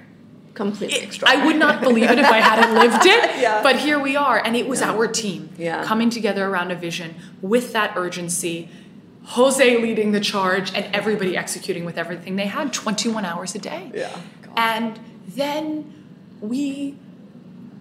Completely 0.55 0.97
It- 0.97 1.03
extraordinary. 1.03 1.43
I 1.43 1.45
would 1.47 1.57
not 1.57 1.81
believe 1.81 2.09
it 2.11 2.19
if 2.19 2.25
I 2.25 2.39
hadn't 2.39 2.73
lived 2.75 3.05
it. 3.05 3.29
Yeah. 3.39 3.61
But 3.63 3.77
here 3.77 3.99
we 3.99 4.15
are, 4.15 4.37
and 4.43 4.55
it 4.55 4.67
was 4.67 4.81
our 4.81 5.07
team 5.07 5.49
Yeah. 5.57 5.83
coming 5.83 6.09
together 6.09 6.45
around 6.47 6.71
a 6.71 6.75
vision 6.75 7.15
with 7.41 7.71
that 7.73 7.93
urgency. 7.95 8.69
Jose 9.25 9.77
leading 9.77 10.11
the 10.11 10.19
charge 10.19 10.73
and 10.75 10.85
everybody 10.93 11.37
executing 11.37 11.85
with 11.85 11.97
everything 11.97 12.35
they 12.35 12.45
had 12.47 12.73
21 12.73 13.23
hours 13.25 13.55
a 13.55 13.59
day. 13.59 13.91
Yeah. 13.93 14.09
God. 14.41 14.53
And 14.57 14.99
then 15.27 15.93
we 16.41 16.97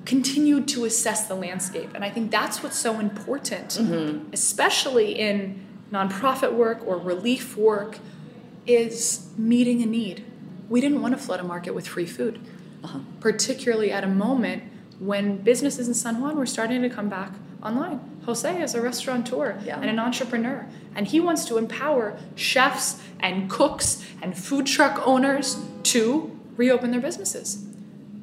continued 0.05 0.67
to 0.69 0.85
assess 0.85 1.29
the 1.29 1.35
landscape. 1.35 1.91
And 1.95 2.05
I 2.05 2.11
think 2.11 2.31
that's 2.31 2.63
what's 2.63 2.79
so 2.79 2.99
important, 2.99 3.69
Mm-hmm. 3.81 4.33
especially 4.33 5.19
in 5.19 5.65
nonprofit 5.93 6.53
work 6.53 6.83
or 6.87 6.97
relief 6.99 7.57
work, 7.57 7.99
is 8.67 9.29
meeting 9.37 9.83
a 9.83 9.87
need. 9.87 10.25
We 10.69 10.81
didn't 10.81 11.03
want 11.03 11.17
to 11.17 11.23
flood 11.23 11.41
a 11.41 11.45
market 11.45 11.75
with 11.75 11.87
free 11.87 12.07
food, 12.07 12.41
Uh-huh. 12.85 13.01
particularly 13.21 13.93
at 13.93 14.03
a 14.05 14.09
moment 14.09 14.63
when 14.99 15.37
businesses 15.39 15.89
in 15.89 15.95
San 15.95 16.21
Juan 16.21 16.37
were 16.37 16.47
starting 16.47 16.83
to 16.83 16.89
come 16.89 17.09
back 17.09 17.33
online. 17.63 18.01
Jose 18.25 18.63
is 18.63 18.75
a 18.75 18.81
restaurateur 18.81 19.59
Yeah. 19.65 19.81
and 19.81 19.91
an 19.91 19.99
entrepreneur, 19.99 20.67
and 20.95 21.07
he 21.09 21.19
wants 21.21 21.45
to 21.47 21.59
empower 21.59 22.17
chefs 22.37 23.01
and 23.21 23.49
cooks 23.51 24.05
and 24.23 24.37
food 24.37 24.67
truck 24.67 25.01
owners 25.07 25.59
to 25.85 26.31
reopen 26.57 26.91
their 26.93 27.01
businesses. 27.01 27.65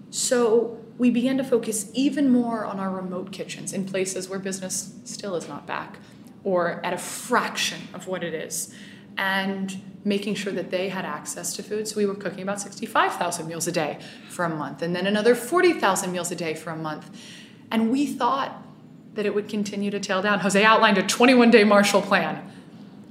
So 0.10 0.78
we 1.00 1.10
began 1.10 1.38
to 1.38 1.44
focus 1.44 1.90
even 1.96 2.30
more 2.30 2.64
on 2.66 2.80
our 2.80 2.92
remote 2.92 3.32
kitchens 3.32 3.74
in 3.74 3.86
places 3.86 4.30
where 4.30 4.38
business 4.38 4.94
still 5.06 5.36
is 5.36 5.48
not 5.48 5.66
back 5.66 5.98
or 6.44 6.86
at 6.86 6.94
a 6.94 6.98
fraction 6.98 7.80
of 7.94 8.06
what 8.06 8.24
it 8.24 8.36
is. 8.36 8.74
And 9.18 9.82
making 10.06 10.36
sure 10.36 10.54
that 10.54 10.72
they 10.72 10.90
had 10.90 11.06
access 11.06 11.56
to 11.56 11.64
food. 11.64 11.88
So 11.88 11.98
we 11.98 12.06
were 12.06 12.16
cooking 12.16 12.42
about 12.42 12.62
65,000 12.62 13.48
meals 13.48 13.68
a 13.68 13.72
day 13.72 14.00
for 14.30 14.46
a 14.46 14.50
month, 14.50 14.82
and 14.82 14.96
then 14.96 15.06
another 15.06 15.36
40,000 15.36 16.12
meals 16.12 16.32
a 16.32 16.36
day 16.36 16.54
for 16.54 16.70
a 16.70 16.76
month. 16.76 17.10
And 17.72 17.92
we 17.92 18.06
thought 18.06 18.64
that 19.16 19.26
it 19.26 19.36
would 19.36 19.50
continue 19.50 19.92
to 19.92 20.00
tail 20.00 20.22
down. 20.22 20.40
Jose 20.40 20.64
outlined 20.64 20.98
a 20.98 21.04
21 21.04 21.52
day 21.52 21.64
Marshall 21.64 22.02
Plan. 22.02 22.50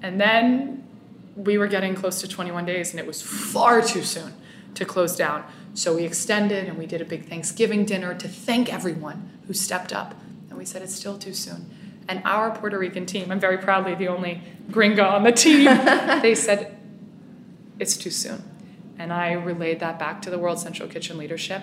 And 0.02 0.20
then 0.20 0.88
we 1.36 1.58
were 1.58 1.66
getting 1.66 1.94
close 1.94 2.20
to 2.22 2.28
21 2.28 2.64
days, 2.64 2.90
and 2.90 3.00
it 3.00 3.06
was 3.06 3.20
far 3.20 3.82
too 3.82 4.02
soon 4.02 4.32
to 4.74 4.84
close 4.84 5.14
down. 5.14 5.44
So 5.78 5.94
we 5.94 6.02
extended 6.02 6.66
and 6.66 6.76
we 6.76 6.86
did 6.86 7.00
a 7.00 7.04
big 7.04 7.26
Thanksgiving 7.26 7.84
dinner 7.84 8.12
to 8.12 8.26
thank 8.26 8.72
everyone 8.74 9.30
who 9.46 9.52
stepped 9.54 9.92
up. 9.92 10.16
And 10.48 10.58
we 10.58 10.64
said 10.64 10.82
it's 10.82 10.92
still 10.92 11.16
too 11.16 11.32
soon. 11.32 11.70
And 12.08 12.20
our 12.24 12.50
Puerto 12.50 12.76
Rican 12.76 13.06
team, 13.06 13.30
I'm 13.30 13.38
very 13.38 13.58
proudly 13.58 13.94
the 13.94 14.08
only 14.08 14.42
gringa 14.72 15.08
on 15.08 15.22
the 15.22 15.30
team, 15.30 15.66
they 16.20 16.34
said 16.34 16.76
it's 17.78 17.96
too 17.96 18.10
soon. 18.10 18.42
And 18.98 19.12
I 19.12 19.34
relayed 19.34 19.78
that 19.78 20.00
back 20.00 20.20
to 20.22 20.30
the 20.30 20.38
World 20.38 20.58
Central 20.58 20.88
Kitchen 20.88 21.16
leadership. 21.16 21.62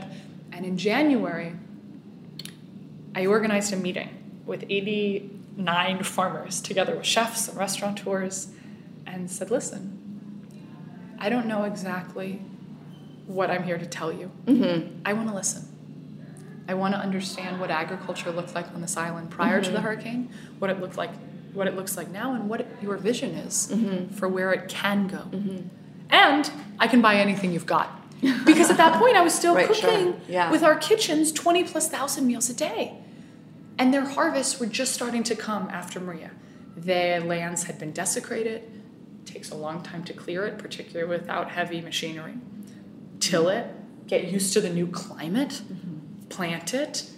And 0.53 0.65
in 0.65 0.77
January, 0.77 1.51
I 3.13 3.25
organized 3.25 3.73
a 3.73 3.75
meeting 3.75 4.41
with 4.45 4.63
89 4.69 6.03
farmers, 6.03 6.61
together 6.61 6.95
with 6.95 7.05
chefs 7.05 7.49
and 7.49 7.57
restaurateurs, 7.57 8.47
and 9.05 9.29
said, 9.29 9.51
listen, 9.51 9.99
I 11.19 11.27
don't 11.27 11.47
know 11.47 11.65
exactly 11.65 12.39
what 13.27 13.49
I'm 13.49 13.63
here 13.63 13.77
to 13.77 13.85
tell 13.85 14.11
you. 14.11 14.31
Mm-hmm. 14.45 15.01
I 15.05 15.13
want 15.13 15.29
to 15.29 15.35
listen. 15.35 15.67
I 16.67 16.73
want 16.73 16.93
to 16.95 16.99
understand 16.99 17.59
what 17.59 17.69
agriculture 17.69 18.31
looked 18.31 18.55
like 18.55 18.67
on 18.73 18.81
this 18.81 18.97
island 18.97 19.29
prior 19.29 19.61
to 19.61 19.69
the 19.69 19.77
mm-hmm. 19.77 19.85
hurricane, 19.85 20.29
what 20.59 20.69
it 20.69 20.79
looked 20.79 20.97
like, 20.97 21.11
what 21.53 21.67
it 21.67 21.75
looks 21.75 21.95
like 21.95 22.09
now, 22.09 22.33
and 22.33 22.49
what 22.49 22.61
it, 22.61 22.67
your 22.81 22.97
vision 22.97 23.31
is 23.31 23.67
mm-hmm. 23.71 24.13
for 24.13 24.27
where 24.27 24.51
it 24.51 24.67
can 24.67 25.07
go. 25.07 25.23
And 26.09 26.51
I 26.79 26.87
can 26.87 27.01
buy 27.01 27.15
anything 27.15 27.51
you've 27.51 27.65
got. 27.65 28.01
Because 28.45 28.71
at 28.71 28.77
that 28.77 28.97
point, 28.99 29.15
I 29.15 29.21
was 29.21 29.33
still 29.35 29.53
Right, 29.53 29.75
sure. 29.75 29.89
cooking 29.91 30.21
Yeah. 30.27 30.49
with 30.49 30.63
our 30.63 30.75
kitchens 30.75 31.31
20 31.31 31.63
plus 31.65 31.89
thousand 31.89 32.25
meals 32.25 32.49
a 32.49 32.53
day. 32.53 32.97
And 33.77 33.93
their 33.93 34.05
harvests 34.05 34.59
were 34.59 34.65
just 34.65 34.93
starting 34.93 35.21
to 35.23 35.35
come 35.35 35.67
after 35.69 35.99
Maria. 35.99 36.31
Their 36.77 37.19
lands 37.19 37.65
had 37.65 37.77
been 37.77 37.91
desecrated. 37.91 38.63
It 38.63 39.25
takes 39.25 39.51
a 39.51 39.55
long 39.55 39.83
time 39.83 40.03
to 40.05 40.13
clear 40.13 40.45
it, 40.45 40.57
particularly 40.57 41.07
without 41.09 41.51
heavy 41.51 41.81
machinery. 41.81 42.35
Till 43.19 43.49
it, 43.49 43.67
get 44.07 44.25
used 44.31 44.53
to 44.53 44.61
the 44.61 44.69
new 44.69 44.87
climate, 44.87 45.61
plant 46.29 46.73
it, 46.73 47.09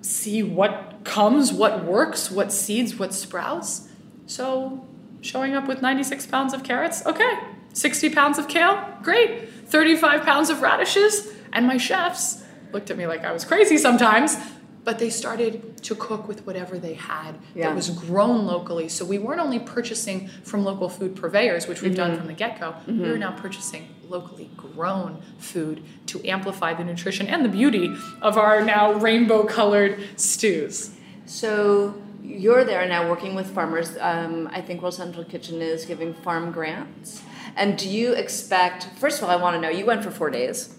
see 0.00 0.42
what 0.42 1.00
comes, 1.04 1.52
what 1.52 1.84
works, 1.84 2.30
what 2.30 2.52
seeds, 2.52 2.96
what 2.96 3.12
sprouts. 3.12 3.88
So, 4.26 4.86
showing 5.20 5.54
up 5.54 5.66
with 5.66 5.82
96 5.82 6.26
pounds 6.26 6.52
of 6.54 6.62
carrots, 6.62 7.04
okay. 7.06 7.38
60 7.72 8.10
pounds 8.10 8.38
of 8.38 8.48
kale, 8.48 8.82
great. 9.02 9.48
35 9.66 10.22
pounds 10.22 10.50
of 10.50 10.62
radishes. 10.62 11.32
And 11.52 11.66
my 11.66 11.76
chefs 11.76 12.44
looked 12.72 12.90
at 12.90 12.96
me 12.96 13.06
like 13.06 13.24
I 13.24 13.32
was 13.32 13.44
crazy 13.44 13.76
sometimes, 13.76 14.36
but 14.84 14.98
they 14.98 15.10
started 15.10 15.82
to 15.82 15.94
cook 15.94 16.28
with 16.28 16.46
whatever 16.46 16.78
they 16.78 16.94
had 16.94 17.34
Yeah. 17.54 17.68
that 17.68 17.76
was 17.76 17.90
grown 17.90 18.46
locally. 18.46 18.88
So 18.88 19.04
we 19.04 19.18
weren't 19.18 19.40
only 19.40 19.58
purchasing 19.58 20.28
from 20.42 20.64
local 20.64 20.88
food 20.88 21.16
purveyors, 21.16 21.66
which 21.66 21.82
we've 21.82 21.94
done 21.94 22.12
mm-hmm. 22.12 22.18
from 22.18 22.26
the 22.28 22.34
get 22.34 22.60
go, 22.60 22.74
we 22.86 22.98
were 22.98 23.06
mm-hmm. 23.08 23.20
now 23.20 23.32
purchasing 23.32 23.88
locally 24.08 24.50
grown 24.56 25.22
food 25.38 25.82
to 26.06 26.24
amplify 26.26 26.74
the 26.74 26.84
nutrition 26.84 27.26
and 27.26 27.44
the 27.44 27.48
beauty 27.48 27.94
of 28.22 28.36
our 28.36 28.62
now 28.64 28.92
rainbow 28.92 29.44
colored 29.44 29.98
stews. 30.16 30.94
So 31.26 31.94
you're 32.22 32.64
there 32.64 32.86
now 32.88 33.08
working 33.08 33.34
with 33.34 33.52
farmers. 33.54 33.96
Um, 34.00 34.48
I 34.52 34.60
think 34.60 34.82
World 34.82 34.94
Central 34.94 35.24
Kitchen 35.24 35.62
is 35.62 35.84
giving 35.84 36.14
farm 36.14 36.52
grants. 36.52 37.22
And 37.56 37.78
do 37.78 37.88
you 37.88 38.12
expect, 38.12 38.88
first 38.98 39.18
of 39.18 39.24
all, 39.24 39.30
I 39.30 39.40
want 39.40 39.54
to 39.54 39.60
know, 39.60 39.70
you 39.70 39.86
went 39.86 40.04
for 40.04 40.10
four 40.10 40.30
days. 40.30 40.76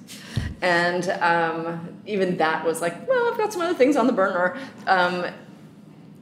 And 0.62 1.10
um, 1.10 2.02
even 2.06 2.38
that 2.38 2.66
was 2.66 2.82
like, 2.82 3.08
well, 3.08 3.32
I've 3.32 3.38
got 3.38 3.54
some 3.54 3.62
other 3.62 3.74
things 3.74 3.96
on 3.96 4.08
the 4.08 4.14
burner. 4.14 4.58
Um, 4.86 5.26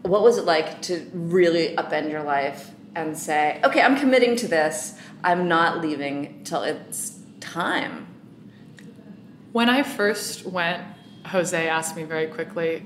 what 0.04 0.22
was 0.22 0.38
it 0.38 0.46
like 0.46 0.82
to 0.84 1.10
really 1.14 1.76
upend 1.76 2.12
your 2.12 2.24
life 2.24 2.72
and 2.96 3.18
say, 3.18 3.60
okay, 3.64 3.82
I'm 3.82 3.98
committing 3.98 4.36
to 4.38 4.48
this. 4.48 4.98
I'm 5.24 5.48
not 5.48 5.82
leaving 5.82 6.44
till 6.44 6.64
it's 6.64 7.20
time? 7.40 8.08
When 9.52 9.70
I 9.70 9.84
first 9.84 10.46
went, 10.46 10.84
Jose 11.28 11.68
asked 11.68 11.96
me 11.96 12.04
very 12.04 12.28
quickly, 12.28 12.86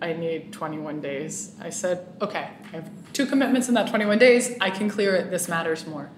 I 0.00 0.12
need 0.12 0.52
21 0.52 1.00
days. 1.00 1.54
I 1.60 1.70
said, 1.70 2.06
okay, 2.20 2.50
I 2.64 2.68
have 2.76 2.90
two 3.12 3.26
commitments 3.26 3.68
in 3.68 3.74
that 3.74 3.88
21 3.88 4.18
days. 4.18 4.56
I 4.60 4.70
can 4.70 4.90
clear 4.90 5.14
it. 5.14 5.30
This 5.30 5.48
matters 5.48 5.86
more. 5.86 6.10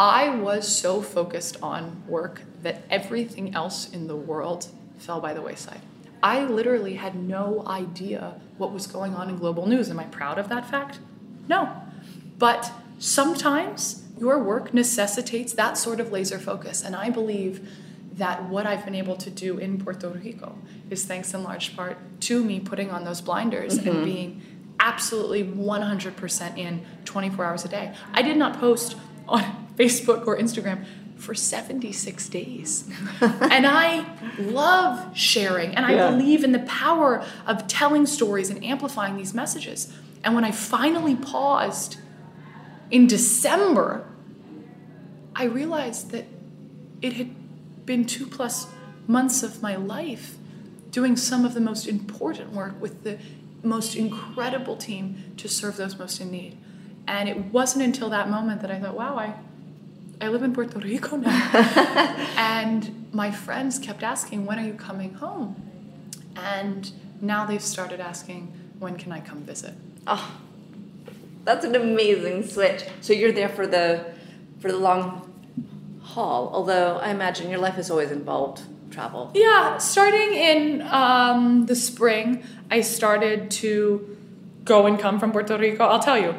I 0.00 0.30
was 0.30 0.66
so 0.66 1.02
focused 1.02 1.58
on 1.62 2.02
work 2.08 2.42
that 2.62 2.82
everything 2.90 3.54
else 3.54 3.90
in 3.90 4.06
the 4.06 4.16
world 4.16 4.66
fell 4.98 5.20
by 5.20 5.34
the 5.34 5.42
wayside. 5.42 5.80
I 6.22 6.44
literally 6.44 6.94
had 6.94 7.14
no 7.14 7.62
idea 7.66 8.40
what 8.56 8.72
was 8.72 8.86
going 8.86 9.14
on 9.14 9.28
in 9.28 9.36
global 9.36 9.66
news. 9.66 9.90
Am 9.90 10.00
I 10.00 10.04
proud 10.04 10.38
of 10.38 10.48
that 10.48 10.68
fact? 10.68 10.98
No. 11.48 11.83
But 12.38 12.72
sometimes 12.98 14.02
your 14.18 14.38
work 14.38 14.72
necessitates 14.72 15.52
that 15.54 15.76
sort 15.76 16.00
of 16.00 16.12
laser 16.12 16.38
focus. 16.38 16.82
And 16.82 16.94
I 16.94 17.10
believe 17.10 17.68
that 18.14 18.48
what 18.48 18.66
I've 18.66 18.84
been 18.84 18.94
able 18.94 19.16
to 19.16 19.30
do 19.30 19.58
in 19.58 19.78
Puerto 19.82 20.08
Rico 20.08 20.56
is 20.88 21.04
thanks 21.04 21.34
in 21.34 21.42
large 21.42 21.76
part 21.76 21.98
to 22.22 22.44
me 22.44 22.60
putting 22.60 22.90
on 22.90 23.04
those 23.04 23.20
blinders 23.20 23.76
and 23.76 23.86
mm-hmm. 23.86 24.04
being 24.04 24.42
absolutely 24.78 25.44
100% 25.44 26.58
in 26.58 26.84
24 27.04 27.44
hours 27.44 27.64
a 27.64 27.68
day. 27.68 27.92
I 28.12 28.22
did 28.22 28.36
not 28.36 28.60
post 28.60 28.96
on 29.26 29.66
Facebook 29.76 30.26
or 30.26 30.36
Instagram 30.36 30.84
for 31.16 31.34
76 31.34 32.28
days. 32.28 32.88
and 33.20 33.66
I 33.66 34.06
love 34.38 35.16
sharing 35.16 35.74
and 35.74 35.84
I 35.86 35.94
Yeah. 35.94 36.10
believe 36.10 36.44
in 36.44 36.52
the 36.52 36.58
power 36.60 37.24
of 37.46 37.66
telling 37.66 38.06
stories 38.06 38.50
and 38.50 38.62
amplifying 38.64 39.16
these 39.16 39.34
messages. 39.34 39.92
And 40.22 40.34
when 40.34 40.44
I 40.44 40.50
finally 40.50 41.16
paused 41.16 41.96
in 42.90 43.06
December, 43.06 44.06
I 45.34 45.44
realized 45.44 46.10
that 46.10 46.26
it 47.02 47.14
had 47.14 47.34
been 47.86 48.04
two 48.04 48.26
plus 48.26 48.68
months 49.06 49.42
of 49.42 49.62
my 49.62 49.76
life 49.76 50.36
doing 50.90 51.16
some 51.16 51.44
of 51.44 51.54
the 51.54 51.60
most 51.60 51.86
important 51.86 52.52
work 52.52 52.80
with 52.80 53.02
the 53.02 53.18
most 53.62 53.96
incredible 53.96 54.76
team 54.76 55.32
to 55.36 55.48
serve 55.48 55.76
those 55.76 55.98
most 55.98 56.20
in 56.20 56.30
need. 56.30 56.56
And 57.06 57.28
it 57.28 57.36
wasn't 57.46 57.84
until 57.84 58.10
that 58.10 58.30
moment 58.30 58.62
that 58.62 58.70
I 58.70 58.78
thought, 58.78 58.94
wow, 58.94 59.18
I, 59.18 59.34
I 60.20 60.28
live 60.28 60.42
in 60.42 60.54
Puerto 60.54 60.78
Rico 60.78 61.16
now. 61.16 61.50
and 62.36 63.08
my 63.12 63.30
friends 63.30 63.78
kept 63.78 64.02
asking, 64.02 64.46
when 64.46 64.58
are 64.58 64.64
you 64.64 64.74
coming 64.74 65.14
home? 65.14 65.56
And 66.36 66.90
now 67.20 67.44
they've 67.44 67.62
started 67.62 68.00
asking, 68.00 68.52
when 68.78 68.96
can 68.96 69.12
I 69.12 69.20
come 69.20 69.42
visit? 69.42 69.74
Oh, 70.06 70.38
that's 71.44 71.64
an 71.64 71.74
amazing 71.74 72.46
switch. 72.46 72.84
So 73.00 73.12
you're 73.12 73.32
there 73.32 73.48
for 73.48 73.66
the 73.66 74.14
for 74.60 74.70
the 74.70 74.78
long 74.78 75.30
haul. 76.02 76.50
Although 76.52 76.98
I 76.98 77.10
imagine 77.10 77.50
your 77.50 77.60
life 77.60 77.74
has 77.74 77.90
always 77.90 78.10
involved 78.10 78.62
travel. 78.90 79.30
Yeah, 79.34 79.78
starting 79.78 80.34
in 80.34 80.82
um, 80.82 81.66
the 81.66 81.74
spring, 81.76 82.44
I 82.70 82.80
started 82.80 83.50
to 83.62 84.16
go 84.64 84.86
and 84.86 84.98
come 84.98 85.18
from 85.18 85.32
Puerto 85.32 85.58
Rico. 85.58 85.84
I'll 85.84 85.98
tell 85.98 86.18
you, 86.18 86.34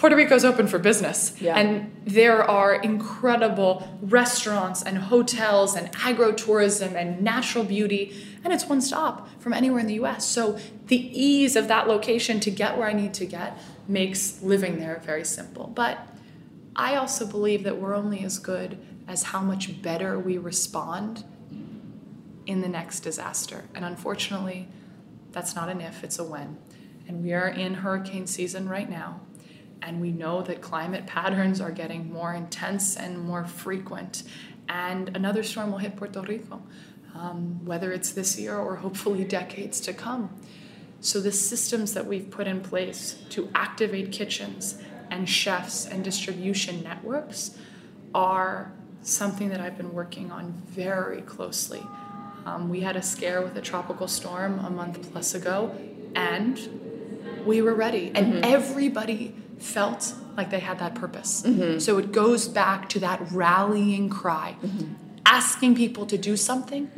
Puerto 0.00 0.16
Rico's 0.16 0.46
open 0.46 0.66
for 0.66 0.78
business. 0.78 1.38
Yeah. 1.40 1.58
And 1.58 1.92
there 2.06 2.42
are 2.42 2.74
incredible 2.74 3.98
restaurants 4.00 4.82
and 4.82 4.96
hotels 4.96 5.76
and 5.76 5.90
agro-tourism 6.02 6.96
and 6.96 7.20
natural 7.20 7.64
beauty. 7.64 8.16
And 8.42 8.52
it's 8.52 8.64
one 8.64 8.80
stop 8.80 9.28
from 9.40 9.52
anywhere 9.52 9.80
in 9.80 9.86
the 9.86 9.94
US. 9.94 10.24
So 10.26 10.58
the 10.86 10.96
ease 10.96 11.54
of 11.54 11.68
that 11.68 11.86
location 11.86 12.40
to 12.40 12.50
get 12.50 12.78
where 12.78 12.88
I 12.88 12.94
need 12.94 13.12
to 13.14 13.26
get 13.26 13.58
makes 13.90 14.42
living 14.42 14.78
there 14.78 15.00
very 15.04 15.24
simple. 15.24 15.66
But 15.66 16.06
I 16.76 16.96
also 16.96 17.26
believe 17.26 17.64
that 17.64 17.78
we're 17.78 17.94
only 17.94 18.24
as 18.24 18.38
good 18.38 18.78
as 19.08 19.24
how 19.24 19.40
much 19.40 19.82
better 19.82 20.18
we 20.18 20.38
respond 20.38 21.24
in 22.46 22.60
the 22.60 22.68
next 22.68 23.00
disaster. 23.00 23.64
And 23.74 23.84
unfortunately, 23.84 24.68
that's 25.32 25.54
not 25.54 25.68
an 25.68 25.80
if, 25.80 26.04
it's 26.04 26.18
a 26.18 26.24
when. 26.24 26.58
And 27.06 27.22
we 27.22 27.32
are 27.32 27.48
in 27.48 27.74
hurricane 27.74 28.26
season 28.26 28.68
right 28.68 28.88
now. 28.88 29.20
And 29.82 30.00
we 30.00 30.10
know 30.12 30.42
that 30.42 30.60
climate 30.60 31.06
patterns 31.06 31.60
are 31.60 31.70
getting 31.70 32.12
more 32.12 32.34
intense 32.34 32.96
and 32.96 33.18
more 33.18 33.44
frequent. 33.44 34.22
And 34.68 35.14
another 35.16 35.42
storm 35.42 35.72
will 35.72 35.78
hit 35.78 35.96
Puerto 35.96 36.20
Rico, 36.20 36.62
um, 37.14 37.64
whether 37.64 37.90
it's 37.92 38.12
this 38.12 38.38
year 38.38 38.56
or 38.56 38.76
hopefully 38.76 39.24
decades 39.24 39.80
to 39.80 39.92
come. 39.92 40.30
So, 41.00 41.20
the 41.20 41.32
systems 41.32 41.94
that 41.94 42.06
we've 42.06 42.30
put 42.30 42.46
in 42.46 42.60
place 42.60 43.16
to 43.30 43.48
activate 43.54 44.12
kitchens 44.12 44.78
and 45.10 45.28
chefs 45.28 45.86
and 45.86 46.04
distribution 46.04 46.82
networks 46.82 47.56
are 48.14 48.72
something 49.02 49.48
that 49.48 49.60
I've 49.60 49.76
been 49.76 49.94
working 49.94 50.30
on 50.30 50.52
very 50.66 51.22
closely. 51.22 51.82
Um, 52.44 52.68
we 52.68 52.80
had 52.80 52.96
a 52.96 53.02
scare 53.02 53.42
with 53.42 53.56
a 53.56 53.60
tropical 53.60 54.08
storm 54.08 54.58
a 54.58 54.70
month 54.70 55.10
plus 55.12 55.34
ago, 55.34 55.74
and 56.14 56.58
we 57.46 57.62
were 57.62 57.74
ready. 57.74 58.12
And 58.14 58.34
mm-hmm. 58.34 58.44
everybody 58.44 59.34
felt 59.58 60.14
like 60.36 60.50
they 60.50 60.60
had 60.60 60.78
that 60.78 60.94
purpose. 60.94 61.42
Mm-hmm. 61.42 61.78
So 61.78 61.98
it 61.98 62.12
goes 62.12 62.48
back 62.48 62.88
to 62.90 62.98
that 63.00 63.20
rallying 63.30 64.08
cry, 64.08 64.56
mm-hmm. 64.62 64.94
asking 65.24 65.76
people 65.76 66.06
to 66.06 66.18
do 66.18 66.36
something 66.36 66.90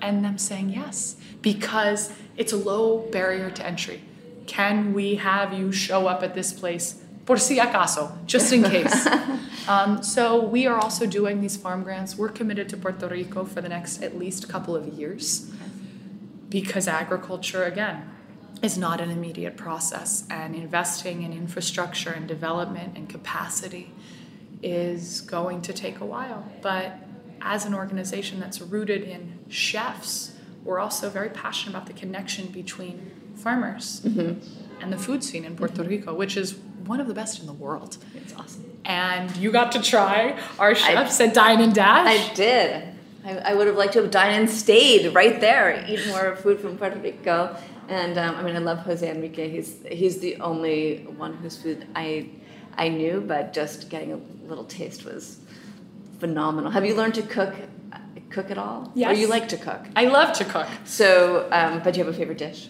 and 0.00 0.24
them 0.24 0.38
saying 0.38 0.70
yes 0.70 1.16
because 1.42 2.12
it's 2.36 2.52
a 2.52 2.56
low 2.56 2.98
barrier 3.10 3.50
to 3.50 3.66
entry. 3.66 4.02
Can 4.46 4.92
we 4.92 5.16
have 5.16 5.52
you 5.52 5.72
show 5.72 6.06
up 6.06 6.22
at 6.22 6.34
this 6.34 6.52
place 6.52 7.02
por 7.24 7.36
si 7.36 7.58
acaso, 7.58 8.24
just 8.26 8.52
in 8.52 8.62
case? 8.64 9.06
um, 9.68 10.02
so 10.02 10.42
we 10.42 10.66
are 10.66 10.76
also 10.76 11.06
doing 11.06 11.40
these 11.40 11.56
farm 11.56 11.82
grants. 11.82 12.16
We're 12.16 12.30
committed 12.30 12.68
to 12.70 12.76
Puerto 12.76 13.06
Rico 13.08 13.44
for 13.44 13.60
the 13.60 13.68
next 13.68 14.02
at 14.02 14.18
least 14.18 14.48
couple 14.48 14.74
of 14.74 14.86
years 14.88 15.50
because 16.48 16.88
agriculture, 16.88 17.64
again, 17.64 18.10
is 18.62 18.76
not 18.76 19.00
an 19.00 19.10
immediate 19.10 19.56
process, 19.56 20.24
and 20.28 20.54
investing 20.54 21.22
in 21.22 21.32
infrastructure 21.32 22.10
and 22.10 22.26
development 22.26 22.96
and 22.96 23.08
capacity 23.08 23.92
is 24.62 25.20
going 25.22 25.62
to 25.62 25.72
take 25.72 26.00
a 26.00 26.04
while. 26.04 26.44
But 26.60 26.98
as 27.40 27.64
an 27.64 27.74
organization 27.74 28.40
that's 28.40 28.60
rooted 28.60 29.02
in 29.02 29.38
chefs, 29.48 30.32
we're 30.64 30.78
also 30.78 31.08
very 31.08 31.30
passionate 31.30 31.74
about 31.74 31.86
the 31.86 31.92
connection 31.92 32.46
between 32.48 33.10
farmers 33.36 34.02
and 34.80 34.92
the 34.92 34.98
food 34.98 35.24
scene 35.24 35.44
in 35.44 35.56
Puerto 35.56 35.82
Rico, 35.82 36.14
which 36.14 36.36
is 36.36 36.56
one 36.84 37.00
of 37.00 37.08
the 37.08 37.14
best 37.14 37.40
in 37.40 37.46
the 37.46 37.52
world. 37.52 37.96
It's 38.14 38.34
awesome. 38.34 38.64
And 38.84 39.34
you 39.36 39.50
got 39.50 39.72
to 39.72 39.82
try 39.82 40.38
our 40.58 40.74
chefs 40.74 41.20
at 41.20 41.34
Dine 41.34 41.60
and 41.60 41.74
Dash. 41.74 42.06
I 42.06 42.34
did. 42.34 42.84
I, 43.24 43.36
I 43.38 43.54
would 43.54 43.66
have 43.66 43.76
liked 43.76 43.92
to 43.94 44.02
have 44.02 44.10
dined 44.10 44.34
and 44.34 44.50
stayed 44.50 45.14
right 45.14 45.40
there, 45.40 45.84
eat 45.86 46.06
more 46.08 46.36
food 46.36 46.58
from 46.60 46.78
Puerto 46.78 46.98
Rico. 46.98 47.54
And 47.88 48.16
um, 48.18 48.36
I 48.36 48.42
mean, 48.42 48.56
I 48.56 48.60
love 48.60 48.78
Jose 48.78 49.08
Enrique. 49.08 49.48
He's 49.50 49.76
he's 49.90 50.20
the 50.20 50.36
only 50.36 51.04
one 51.16 51.34
whose 51.34 51.56
food 51.56 51.86
I 51.94 52.30
I 52.76 52.88
knew, 52.88 53.20
but 53.20 53.52
just 53.52 53.90
getting 53.90 54.12
a 54.12 54.20
little 54.48 54.64
taste 54.64 55.04
was 55.04 55.40
phenomenal. 56.20 56.70
Have 56.70 56.84
you 56.84 56.94
learned 56.94 57.14
to 57.14 57.22
cook 57.22 57.54
cook 58.30 58.50
at 58.50 58.58
all? 58.58 58.92
Yes. 58.94 59.10
Or 59.10 59.20
you 59.20 59.26
like 59.26 59.48
to 59.48 59.56
cook? 59.56 59.80
I 59.96 60.04
love 60.04 60.32
to 60.34 60.44
cook. 60.44 60.68
So, 60.84 61.48
um, 61.50 61.80
but 61.82 61.94
do 61.94 61.98
you 61.98 62.04
have 62.04 62.14
a 62.14 62.16
favorite 62.16 62.38
dish? 62.38 62.68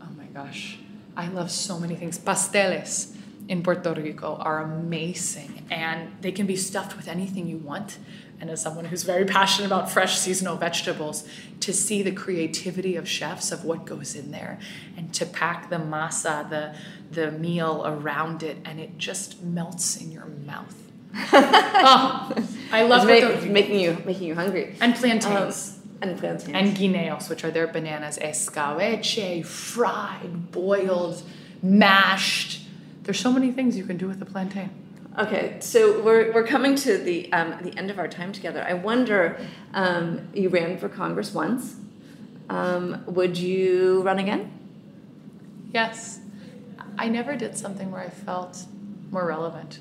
Oh 0.00 0.10
my 0.16 0.24
gosh, 0.26 0.78
I 1.16 1.28
love 1.28 1.50
so 1.50 1.78
many 1.78 1.94
things. 1.94 2.18
Pasteles 2.18 3.14
in 3.48 3.62
Puerto 3.62 3.92
Rico 3.94 4.36
are 4.36 4.62
amazing 4.62 5.66
and 5.70 6.10
they 6.20 6.32
can 6.32 6.46
be 6.46 6.56
stuffed 6.56 6.96
with 6.96 7.08
anything 7.08 7.46
you 7.46 7.58
want. 7.58 7.98
And 8.40 8.50
as 8.50 8.62
someone 8.62 8.84
who's 8.84 9.02
very 9.02 9.24
passionate 9.24 9.66
about 9.66 9.90
fresh 9.90 10.16
seasonal 10.16 10.56
vegetables, 10.56 11.28
to 11.60 11.72
see 11.72 12.02
the 12.02 12.12
creativity 12.12 12.94
of 12.94 13.08
chefs 13.08 13.50
of 13.50 13.64
what 13.64 13.84
goes 13.84 14.14
in 14.14 14.30
there 14.30 14.60
and 14.96 15.12
to 15.14 15.26
pack 15.26 15.70
the 15.70 15.76
masa, 15.76 16.48
the, 16.48 16.76
the 17.10 17.32
meal 17.32 17.82
around 17.84 18.44
it, 18.44 18.58
and 18.64 18.78
it 18.78 18.96
just 18.96 19.42
melts 19.42 19.96
in 19.96 20.12
your 20.12 20.26
mouth. 20.26 20.87
oh, 21.14 22.34
I 22.72 22.82
love 22.82 23.08
It's, 23.08 23.22
make- 23.22 23.24
Puerto 23.24 23.46
making 23.52 23.80
you 23.80 23.96
making 24.04 24.26
you 24.28 24.34
hungry. 24.34 24.74
And 24.80 24.92
Um, 24.94 24.98
plantains. 24.98 25.78
and 26.02 26.18
plantains. 26.18 26.54
and 26.54 26.76
guineos, 26.76 27.28
which 27.30 27.44
are 27.44 27.50
their 27.50 27.66
bananas, 27.66 28.18
escabeche, 28.18 29.44
fried, 29.44 30.52
boiled, 30.52 31.22
mashed. 31.62 32.62
There's 33.04 33.18
so 33.20 33.32
many 33.32 33.50
things 33.52 33.76
you 33.76 33.84
can 33.84 33.96
do 33.96 34.06
with 34.06 34.20
a 34.22 34.26
plantain. 34.26 34.70
Okay, 35.18 35.56
so 35.60 36.00
we're, 36.02 36.32
we're 36.32 36.46
coming 36.46 36.76
to 36.76 36.96
the 36.98 37.32
um, 37.32 37.54
the 37.62 37.76
end 37.76 37.90
of 37.90 37.98
our 37.98 38.06
time 38.06 38.30
together. 38.32 38.64
I 38.68 38.74
wonder, 38.74 39.40
um, 39.74 40.28
you 40.32 40.48
ran 40.48 40.78
for 40.78 40.88
Congress 40.88 41.32
once. 41.34 41.74
Um, 42.48 43.02
would 43.06 43.36
you 43.36 44.02
run 44.02 44.18
again? 44.20 44.52
Yes, 45.72 46.20
I 46.96 47.08
never 47.08 47.34
did 47.36 47.56
something 47.58 47.90
where 47.90 48.00
I 48.00 48.08
felt 48.10 48.64
more 49.10 49.26
relevant, 49.26 49.80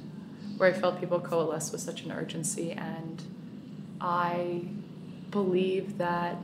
where 0.57 0.69
I 0.69 0.73
felt 0.73 0.99
people 0.99 1.19
coalesce 1.19 1.71
with 1.71 1.81
such 1.81 2.03
an 2.03 2.11
urgency, 2.11 2.71
and 2.71 3.21
I 4.01 4.65
believe 5.31 5.97
that 5.97 6.37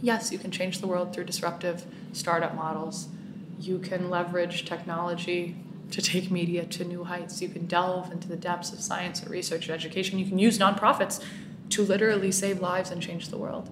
yes, 0.00 0.30
you 0.30 0.38
can 0.38 0.50
change 0.50 0.80
the 0.80 0.86
world 0.86 1.12
through 1.14 1.24
disruptive 1.24 1.84
startup 2.12 2.54
models. 2.54 3.08
You 3.58 3.78
can 3.78 4.10
leverage 4.10 4.64
technology 4.66 5.56
to 5.90 6.02
take 6.02 6.30
media 6.30 6.64
to 6.64 6.84
new 6.84 7.04
heights. 7.04 7.40
You 7.40 7.48
can 7.48 7.66
delve 7.66 8.10
into 8.10 8.28
the 8.28 8.36
depths 8.36 8.72
of 8.72 8.80
science 8.80 9.20
and 9.22 9.30
research 9.30 9.68
and 9.68 9.74
education. 9.74 10.18
You 10.18 10.26
can 10.26 10.38
use 10.38 10.58
nonprofits 10.58 11.22
to 11.70 11.82
literally 11.82 12.32
save 12.32 12.60
lives 12.60 12.90
and 12.90 13.02
change 13.02 13.28
the 13.28 13.38
world. 13.38 13.70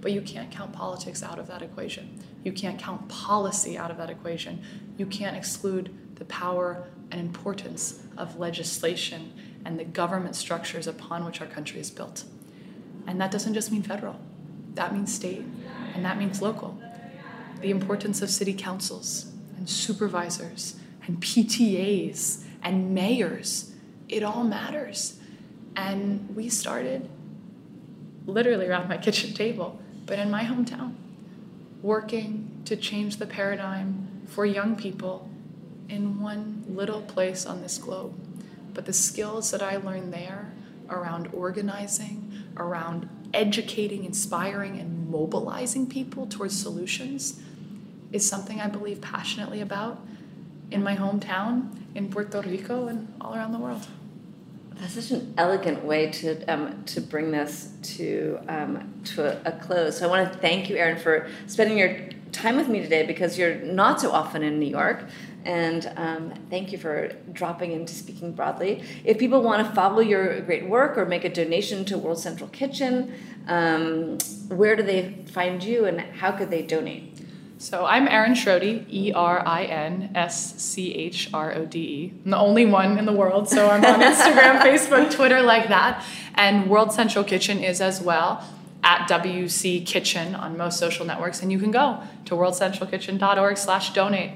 But 0.00 0.12
you 0.12 0.20
can't 0.20 0.50
count 0.50 0.72
politics 0.72 1.22
out 1.22 1.38
of 1.38 1.46
that 1.48 1.62
equation. 1.62 2.20
You 2.44 2.52
can't 2.52 2.78
count 2.78 3.08
policy 3.08 3.78
out 3.78 3.90
of 3.90 3.96
that 3.96 4.10
equation. 4.10 4.62
You 4.96 5.06
can't 5.06 5.36
exclude 5.36 5.92
the 6.16 6.24
power 6.26 6.86
and 7.10 7.20
importance 7.20 8.00
of 8.16 8.38
legislation 8.38 9.32
and 9.64 9.78
the 9.78 9.84
government 9.84 10.36
structures 10.36 10.86
upon 10.86 11.24
which 11.24 11.40
our 11.40 11.46
country 11.46 11.80
is 11.80 11.90
built. 11.90 12.24
And 13.06 13.20
that 13.20 13.30
doesn't 13.30 13.54
just 13.54 13.70
mean 13.70 13.82
federal, 13.82 14.18
that 14.74 14.92
means 14.92 15.14
state, 15.14 15.44
and 15.94 16.04
that 16.04 16.18
means 16.18 16.42
local. 16.42 16.80
The 17.60 17.70
importance 17.70 18.22
of 18.22 18.30
city 18.30 18.52
councils 18.52 19.32
and 19.56 19.68
supervisors 19.68 20.76
and 21.06 21.20
PTAs 21.20 22.44
and 22.62 22.94
mayors, 22.94 23.72
it 24.08 24.22
all 24.22 24.44
matters. 24.44 25.18
And 25.76 26.34
we 26.34 26.48
started 26.48 27.08
literally 28.26 28.66
around 28.66 28.88
my 28.88 28.98
kitchen 29.06 29.34
table, 29.34 29.80
but 30.04 30.18
in 30.18 30.30
my 30.30 30.44
hometown, 30.44 30.94
working 31.82 32.62
to 32.64 32.76
change 32.76 33.16
the 33.16 33.26
paradigm 33.26 34.22
for 34.26 34.44
young 34.44 34.76
people 34.76 35.30
in 35.88 36.20
one 36.20 36.64
little 36.68 37.02
place 37.02 37.46
on 37.46 37.62
this 37.62 37.78
globe. 37.78 38.14
But 38.74 38.86
the 38.86 38.92
skills 38.92 39.50
that 39.50 39.62
I 39.62 39.76
learned 39.76 40.12
there 40.12 40.52
around 40.88 41.28
organizing, 41.32 42.32
around 42.56 43.08
educating, 43.32 44.04
inspiring, 44.04 44.78
and 44.78 45.08
mobilizing 45.10 45.86
people 45.86 46.26
towards 46.26 46.58
solutions 46.60 47.40
is 48.12 48.28
something 48.28 48.60
I 48.60 48.68
believe 48.68 49.00
passionately 49.00 49.60
about 49.60 50.04
in 50.70 50.82
my 50.82 50.96
hometown, 50.96 51.70
in 51.94 52.10
Puerto 52.10 52.40
Rico, 52.40 52.88
and 52.88 53.12
all 53.20 53.34
around 53.34 53.52
the 53.52 53.58
world. 53.58 53.86
That's 54.74 54.92
such 54.92 55.10
an 55.10 55.34
elegant 55.38 55.84
way 55.84 56.10
to 56.10 56.44
um, 56.52 56.84
to 56.84 57.00
bring 57.00 57.30
this 57.30 57.72
to 57.94 58.38
um, 58.46 58.92
to 59.04 59.24
a, 59.24 59.50
a, 59.50 59.52
close. 59.52 59.98
So 59.98 60.06
I 60.06 60.10
want 60.10 60.30
to 60.30 60.38
thank 60.38 60.68
you, 60.68 60.76
Erin, 60.76 60.98
for 60.98 61.28
spending 61.46 61.78
your 61.78 61.96
time 62.32 62.56
with 62.56 62.68
me 62.68 62.82
today 62.82 63.06
because 63.06 63.38
you're 63.38 63.54
not 63.56 64.00
so 64.02 64.10
often 64.10 64.42
in 64.42 64.58
New 64.58 64.68
York. 64.68 65.04
And 65.46 65.92
um, 65.96 66.34
thank 66.50 66.72
you 66.72 66.78
for 66.78 67.12
dropping 67.32 67.70
into 67.70 67.94
speaking 67.94 68.32
broadly. 68.32 68.82
If 69.04 69.16
people 69.16 69.42
want 69.42 69.64
to 69.64 69.72
follow 69.74 70.00
your 70.00 70.40
great 70.40 70.68
work 70.68 70.98
or 70.98 71.06
make 71.06 71.24
a 71.24 71.28
donation 71.28 71.84
to 71.84 71.96
World 71.96 72.18
Central 72.18 72.50
Kitchen, 72.50 73.14
um, 73.46 74.18
where 74.48 74.74
do 74.74 74.82
they 74.82 75.24
find 75.30 75.62
you 75.62 75.84
and 75.84 76.00
how 76.00 76.32
could 76.32 76.50
they 76.50 76.62
donate? 76.62 77.20
So 77.58 77.86
I'm 77.86 78.08
Erin 78.08 78.32
Schrode, 78.32 78.86
E 78.88 79.12
R 79.12 79.46
I 79.46 79.64
N 79.64 80.10
S 80.16 80.60
C 80.60 80.92
H 80.92 81.30
R 81.32 81.54
O 81.54 81.64
D 81.64 81.78
E. 81.78 82.12
I'm 82.24 82.32
the 82.32 82.36
only 82.36 82.66
one 82.66 82.98
in 82.98 83.06
the 83.06 83.12
world, 83.12 83.48
so 83.48 83.70
I'm 83.70 83.84
on 83.84 84.00
Instagram, 84.00 84.60
Facebook, 84.62 85.12
Twitter, 85.12 85.40
like 85.42 85.68
that. 85.68 86.04
And 86.34 86.68
World 86.68 86.92
Central 86.92 87.24
Kitchen 87.24 87.62
is 87.62 87.80
as 87.80 88.02
well 88.02 88.44
at 88.82 89.08
WC 89.08 89.86
Kitchen 89.86 90.34
on 90.34 90.58
most 90.58 90.78
social 90.78 91.06
networks. 91.06 91.40
And 91.40 91.52
you 91.52 91.60
can 91.60 91.70
go 91.70 92.02
to 92.24 92.34
worldcentralkitchen.org 92.34 93.56
slash 93.56 93.92
donate 93.94 94.32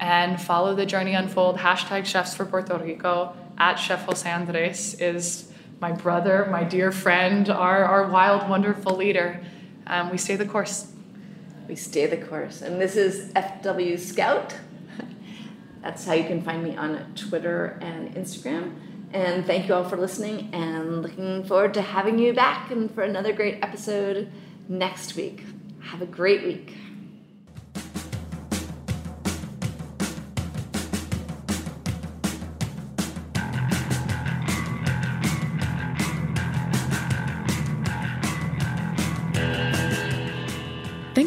and 0.00 0.40
follow 0.40 0.74
the 0.74 0.86
journey 0.86 1.14
unfold. 1.14 1.58
Hashtag 1.58 2.06
Chefs 2.06 2.34
for 2.34 2.46
Puerto 2.46 2.76
Rico 2.78 3.36
at 3.58 3.76
Chef 3.76 4.04
Jose 4.06 4.28
Andres 4.28 4.94
is 4.94 5.52
my 5.78 5.92
brother, 5.92 6.48
my 6.50 6.64
dear 6.64 6.90
friend, 6.90 7.48
our, 7.50 7.84
our 7.84 8.10
wild, 8.10 8.48
wonderful 8.48 8.96
leader. 8.96 9.42
Um, 9.86 10.10
we 10.10 10.16
stay 10.16 10.36
the 10.36 10.46
course. 10.46 10.90
We 11.68 11.76
stay 11.76 12.06
the 12.06 12.16
course. 12.16 12.62
And 12.62 12.80
this 12.80 12.96
is 12.96 13.30
FW 13.34 13.98
Scout. 13.98 14.56
That's 15.82 16.04
how 16.04 16.14
you 16.14 16.24
can 16.24 16.42
find 16.42 16.64
me 16.64 16.76
on 16.76 17.12
Twitter 17.14 17.78
and 17.82 18.14
Instagram. 18.14 18.74
And 19.12 19.44
thank 19.44 19.68
you 19.68 19.74
all 19.74 19.88
for 19.88 19.96
listening 19.96 20.50
and 20.52 21.02
looking 21.02 21.44
forward 21.44 21.74
to 21.74 21.82
having 21.82 22.18
you 22.18 22.32
back 22.32 22.70
and 22.70 22.92
for 22.94 23.02
another 23.02 23.32
great 23.32 23.58
episode 23.62 24.30
next 24.68 25.16
week. 25.16 25.44
Have 25.82 26.00
a 26.00 26.06
great 26.06 26.42
week. 26.42 26.74